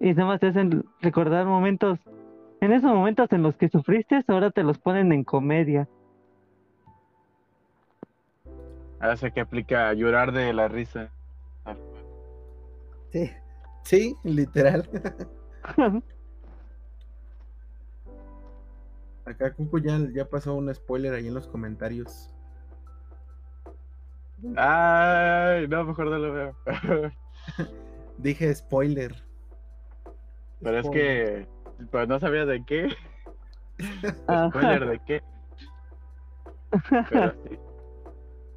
[0.00, 1.98] Y además te hacen recordar momentos.
[2.60, 5.88] En esos momentos en los que sufriste, ahora te los ponen en comedia.
[9.04, 11.10] Ahora sé que aplica llorar de la risa.
[13.12, 13.30] Sí.
[13.82, 14.88] Sí, literal.
[19.26, 22.30] Acá Cuco ya, ya pasó un spoiler ahí en los comentarios.
[24.56, 26.56] Ay, no, mejor no lo veo.
[28.16, 29.22] Dije spoiler.
[30.62, 31.46] Pero es que
[31.90, 32.88] pues no sabía de qué.
[34.48, 35.22] Spoiler de qué.
[37.10, 37.58] Pero sí.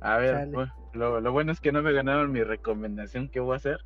[0.01, 3.53] A ver, bueno, lo, lo bueno es que no me ganaron mi recomendación que voy
[3.53, 3.79] a hacer.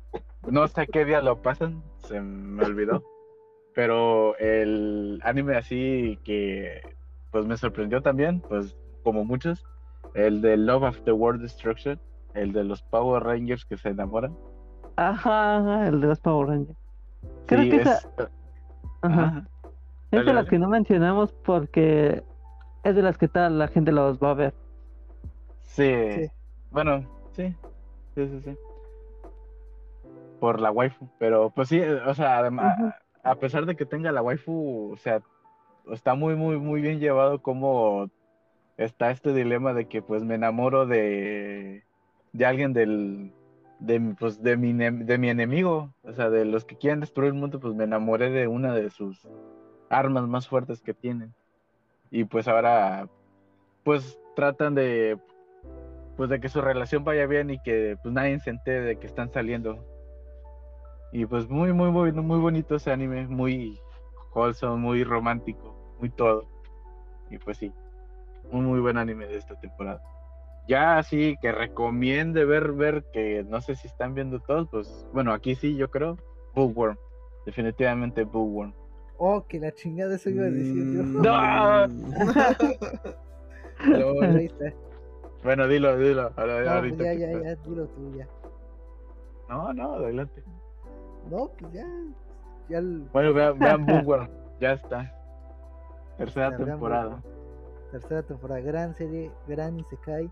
[0.46, 3.02] No sé qué día lo pasan, se me olvidó.
[3.74, 6.82] Pero el anime así que
[7.30, 9.64] pues me sorprendió también, pues como muchos,
[10.14, 11.98] el de Love After World Destruction,
[12.34, 14.36] el de los Power Rangers que se enamoran.
[14.96, 16.78] Ajá, ajá, el de los Power Rangers.
[17.46, 18.08] Creo Sí, que esa- es-
[19.00, 19.22] Ajá.
[19.24, 19.46] Ajá.
[20.10, 22.22] Es de las que no mencionamos porque
[22.84, 24.54] es de las que tal la gente los va a ver.
[25.72, 25.94] Sí.
[26.12, 26.30] Sí.
[26.70, 27.54] Bueno, sí.
[28.14, 28.56] Sí, sí, sí.
[30.38, 31.08] Por la waifu.
[31.18, 32.76] Pero pues sí, eh, o sea, además,
[33.22, 35.22] a pesar de que tenga la waifu, o sea,
[35.90, 38.10] está muy, muy, muy bien llevado como
[38.76, 41.84] está este dilema de que pues me enamoro de,
[42.32, 43.32] de alguien del,
[43.78, 45.94] de, pues, de, mi, de mi enemigo.
[46.02, 48.90] O sea, de los que quieren destruir el mundo, pues me enamoré de una de
[48.90, 49.26] sus
[49.88, 51.32] armas más fuertes que tienen.
[52.10, 53.08] Y pues ahora,
[53.84, 55.18] pues tratan de
[56.16, 59.06] pues de que su relación vaya bien y que pues nadie se entere de que
[59.06, 59.86] están saliendo.
[61.12, 63.78] Y pues muy, muy, muy, muy bonito ese anime, muy
[64.34, 66.48] wholesome, muy romántico, muy todo.
[67.30, 67.72] Y pues sí,
[68.50, 70.02] un muy buen anime de esta temporada.
[70.68, 75.32] Ya así que recomiende ver, ver que no sé si están viendo todos, pues bueno,
[75.32, 76.16] aquí sí yo creo,
[76.54, 76.96] Bookworm.
[77.44, 78.72] Definitivamente Bookworm.
[79.18, 81.02] Oh, que la chingada, eso iba a decir yo.
[81.02, 81.22] Mm.
[81.22, 81.86] ¡No!
[83.98, 84.36] Lol.
[84.36, 84.72] Ahí está.
[85.42, 86.32] Bueno, dilo, dilo.
[86.36, 88.28] ahora- No, pues ahorita ya, ya, ya, dilo tú, ya.
[89.48, 90.42] No, no, adelante.
[91.30, 91.86] No, pues ya.
[92.68, 94.28] Ya el- Bueno, vean, vean Bookworm,
[94.60, 95.12] ya está.
[96.16, 97.22] Tercera la temporada.
[97.90, 100.30] Tercera temporada, gran serie, gran Isekai.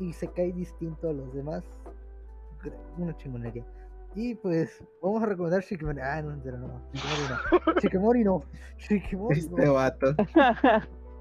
[0.00, 1.64] Isekai distinto a los demás.
[2.98, 3.64] Una chingonería.
[4.14, 6.00] Y pues, vamos a recomendar Shikimori.
[6.00, 6.80] Ah, no, entera, no.
[6.92, 7.72] Shikimori no.
[7.80, 8.42] Shikimori no.
[8.78, 9.74] Shikimori Este no.
[9.74, 10.14] vato.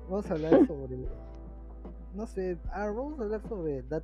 [0.10, 0.98] Vamos a hablar sobre.
[2.14, 2.58] No sé.
[2.72, 3.82] Ah, vamos a hablar sobre.
[3.84, 4.04] Dat...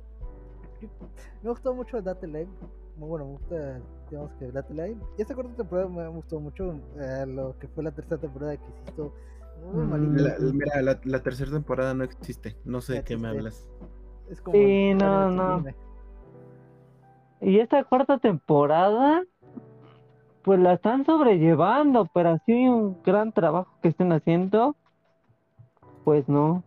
[1.42, 2.48] Me gustó mucho Date Live.
[2.96, 3.80] Muy bueno, me gusta,
[4.10, 4.96] digamos que Date Live.
[5.18, 6.74] Y esta cuarta temporada me gustó mucho.
[6.98, 8.64] eh, lo que fue la tercera temporada que
[9.72, 10.12] muy Mm, malito.
[10.22, 12.56] La- la- mira, la, la tercera temporada no existe.
[12.64, 13.68] No sé de qué me hablas.
[14.30, 14.56] Es como.
[14.56, 15.64] Sí, no, no.
[17.42, 19.22] Y esta cuarta temporada,
[20.42, 24.76] pues la están sobrellevando, pero así un gran trabajo que estén haciendo,
[26.04, 26.62] pues no.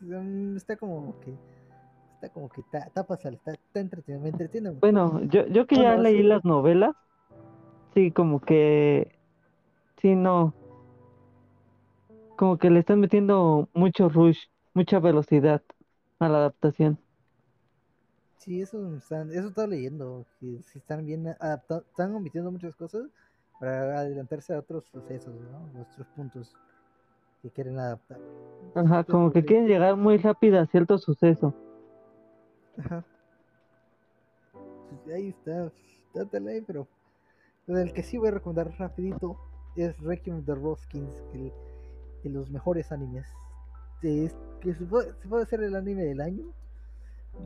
[0.00, 1.34] Mm, Está como que.
[2.14, 3.34] Está como que ta- tapas al.
[3.34, 4.22] Está, está entretenido.
[4.22, 4.82] Me entretiene mucho.
[4.82, 6.22] Bueno, yo, yo que ya Bueno, leí sí.
[6.22, 6.94] las novelas,
[7.94, 9.18] sí, como que,
[10.02, 10.54] sí, no,
[12.36, 14.38] como que le están metiendo mucho rush,
[14.74, 15.62] mucha velocidad
[16.18, 16.98] a la adaptación.
[18.38, 23.02] Sí, eso están, eso estaba leyendo, que si están bien adaptados, están omitiendo muchas cosas
[23.58, 25.82] para adelantarse a otros sucesos, ¿no?
[25.82, 26.54] Otros puntos
[27.42, 28.18] que quieren adaptar.
[28.74, 31.54] Ajá, como que muy- quieren llegar muy rápido a cierto suceso.
[32.78, 33.04] Ajá.
[34.52, 35.72] Pues ahí está,
[36.14, 36.86] está ahí, pero
[37.66, 39.36] el que sí voy a recomendar rapidito
[39.76, 41.52] es Requiem de Roskins, que el-
[42.24, 43.26] de los mejores animes.
[44.02, 46.44] Es- que se puede, se puede ser el anime del año,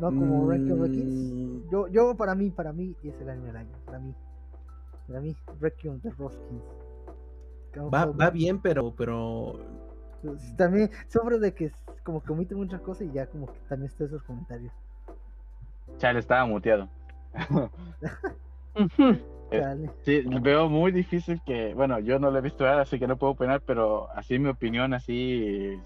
[0.01, 1.33] no como Requiem of the Kings.
[1.35, 4.15] Mm, Yo, yo para mí, para mí es el anime del año, para mí.
[5.07, 6.63] Para mí, Requiem de Roskins.
[7.93, 9.59] Va, va bien, pero, pero
[10.23, 11.73] Pues, También sufre de que
[12.05, 14.73] como que omite muchas cosas y ya como que también está esos comentarios.
[15.99, 16.89] Chale, estaba muteado.
[19.53, 19.91] Eh, Dale.
[20.01, 23.19] Sí, veo muy difícil que, bueno, yo no lo he visto nada, así que no
[23.19, 25.79] puedo opinar, pero así mi opinión, así,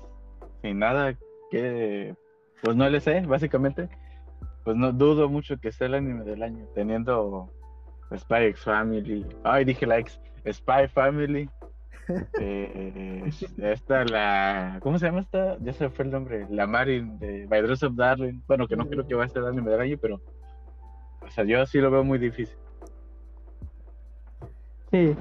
[0.62, 1.16] sin nada
[1.50, 2.14] que,
[2.62, 3.88] pues no le sé, básicamente,
[4.62, 7.50] pues no dudo mucho que sea el anime del año, teniendo
[8.16, 11.50] Spy X Family, ay, dije la ex, Spy Family,
[12.40, 15.58] eh, esta, la, ¿cómo se llama esta?
[15.60, 18.86] Ya se fue el nombre, la Marin de By Dress of Darling, bueno, que no
[18.88, 20.20] creo que va a ser el anime del año, pero,
[21.26, 22.56] o sea, yo sí lo veo muy difícil.
[24.90, 25.16] Sí,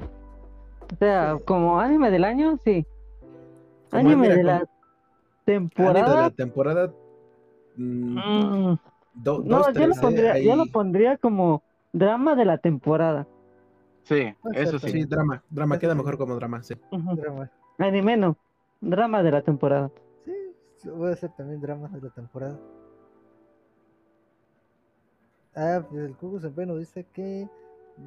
[0.92, 1.42] O sea, Sí.
[1.44, 2.86] como anime del año, sí.
[3.90, 6.22] Como Anime mira, de la Anime de temporada.
[6.22, 6.92] la temporada.
[7.76, 8.78] mm, mm,
[9.14, 9.98] do- No, dos, yo tres, lo ¿eh?
[10.00, 13.26] pondría, yo lo pondría como drama de la temporada.
[14.06, 14.90] Sí, eso sí.
[14.90, 15.42] Sí, drama.
[15.50, 16.74] Drama queda mejor como drama, sí.
[17.16, 17.50] Drama.
[17.78, 18.36] Anime no,
[18.80, 19.90] drama de la temporada.
[20.24, 20.32] Sí,
[20.76, 22.56] sí, puede ser también drama de la temporada.
[25.54, 27.48] Ah, pues el Cubo Senpai nos dice que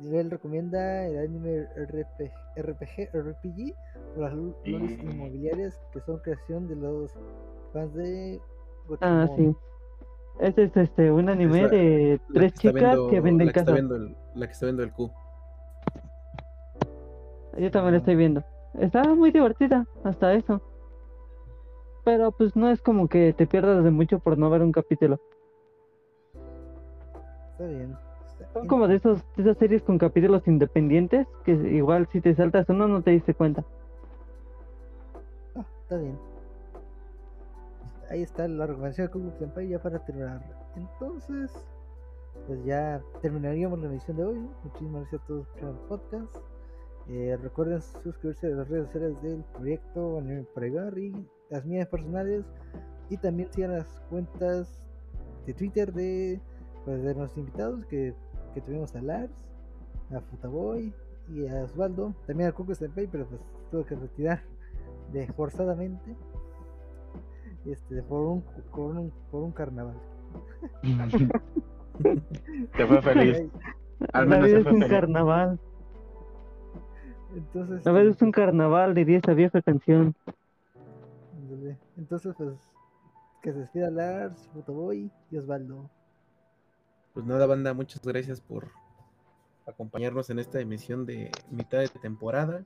[0.04, 3.74] él recomienda el anime RPG, RPG, RPG
[4.14, 7.12] por las lolis Y- inmobiliarias que son creación de los
[7.74, 8.40] fans de
[9.02, 9.56] Ah, sí.
[10.40, 13.72] Este es este un anime la- de tres chicas viendo- que venden la que está
[13.74, 13.74] casas.
[13.88, 15.12] viendo el- la que está viendo el Q.
[17.58, 18.44] Yo también la estoy viendo.
[18.80, 20.62] Está muy divertida, hasta eso.
[22.04, 25.20] Pero pues no es como que te pierdas de mucho por no ver un capítulo.
[27.52, 27.98] Está bien.
[28.28, 32.34] está Son como de esos de esas series con capítulos independientes que igual si te
[32.36, 33.66] saltas uno no te diste cuenta.
[35.56, 36.18] Ah, está bien.
[38.10, 40.42] Ahí está la recomendación de Kuku Senpai ya para terminar.
[40.76, 41.52] Entonces,
[42.48, 44.50] pues ya terminaríamos la emisión de hoy.
[44.64, 46.38] Muchísimas gracias a todos por el podcast.
[47.10, 51.14] Eh, recuerden suscribirse a las redes sociales del proyecto Anime Pregar y
[51.50, 52.46] las mías personales.
[53.10, 54.84] Y también sigan las cuentas
[55.48, 56.40] de Twitter de,
[56.86, 58.14] pues, de nuestros invitados que,
[58.54, 59.34] que tuvimos a Lars,
[60.12, 60.94] a Futaboy
[61.30, 62.14] y a Osvaldo.
[62.28, 63.42] También a Kuku Senpai, pero pues
[63.72, 64.44] tuve que retirar
[65.12, 66.16] de forzadamente
[67.66, 69.96] este por un por un, por un carnaval
[72.78, 73.44] Te fue feliz.
[74.14, 74.88] Al menos se fue un feliz.
[74.88, 75.60] carnaval.
[77.36, 80.16] Entonces La vida es este, un carnaval, diría esa vieja canción.
[81.98, 82.56] entonces pues
[83.42, 85.90] que se despida Lars, Fotoboy y Osvaldo
[87.14, 88.70] Pues nada, banda, muchas gracias por
[89.66, 92.66] acompañarnos en esta emisión de mitad de temporada.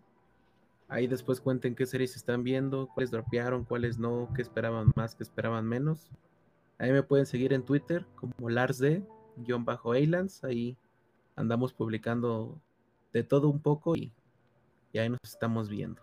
[0.88, 5.24] Ahí después cuenten qué series están viendo, cuáles dropearon, cuáles no, qué esperaban más, qué
[5.24, 6.10] esperaban menos.
[6.78, 10.44] Ahí me pueden seguir en Twitter como LarsD-Eilands.
[10.44, 10.78] Ahí
[11.36, 12.60] andamos publicando
[13.12, 14.12] de todo un poco y,
[14.94, 16.02] y ahí nos estamos viendo.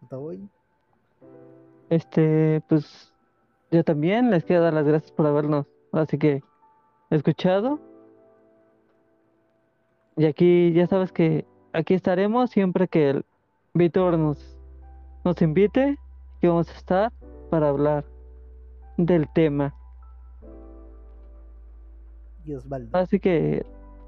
[0.00, 0.50] Fotoboy
[1.88, 3.14] Este, pues
[3.70, 6.42] yo también les quiero dar las gracias por habernos, así que
[7.10, 7.80] escuchado.
[10.16, 13.24] Y aquí ya sabes que aquí estaremos siempre que el
[13.74, 14.58] Víctor nos,
[15.24, 15.96] nos invite,
[16.40, 17.12] que vamos a estar
[17.48, 18.04] para hablar
[18.98, 19.74] del tema.
[22.44, 23.64] y Osvaldo Así que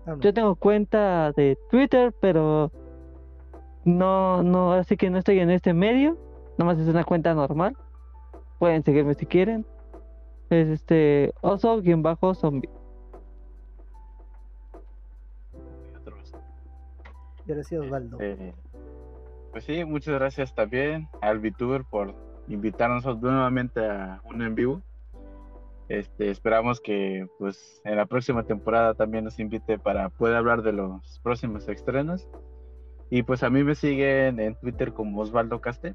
[0.07, 0.21] Ah, no.
[0.21, 2.71] yo tengo cuenta de Twitter, pero
[3.85, 6.19] no, no, así que no estoy en este medio,
[6.59, 7.77] nomás es una cuenta normal.
[8.59, 9.67] Pueden seguirme si quieren.
[10.51, 12.69] Es este oso-zombie.
[17.65, 18.55] Sí Osvaldo Eh,
[19.53, 22.15] pues sí, muchas gracias también al VTuber por
[22.49, 24.83] invitarnos nuevamente a un en vivo.
[25.89, 30.73] Este, esperamos que pues en la próxima temporada también nos invite para poder hablar de
[30.73, 32.29] los próximos estrenos.
[33.11, 35.95] Y pues a mí me siguen en Twitter como Osvaldo Caste.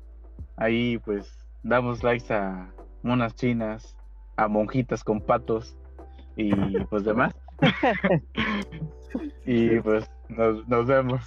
[0.57, 3.95] Ahí pues damos likes a monas chinas,
[4.37, 5.75] a monjitas con patos
[6.35, 6.51] y
[6.89, 7.33] pues demás.
[9.45, 11.21] y pues nos, nos vemos.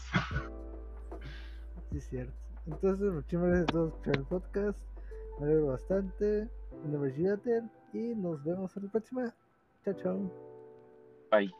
[1.90, 2.32] sí cierto
[2.66, 4.78] entonces muchísimas gracias a todos por el podcast
[5.40, 6.48] me alegro bastante
[6.84, 9.34] mi nombre es y nos vemos en la próxima
[9.84, 10.30] chao chao
[11.30, 11.52] Bye.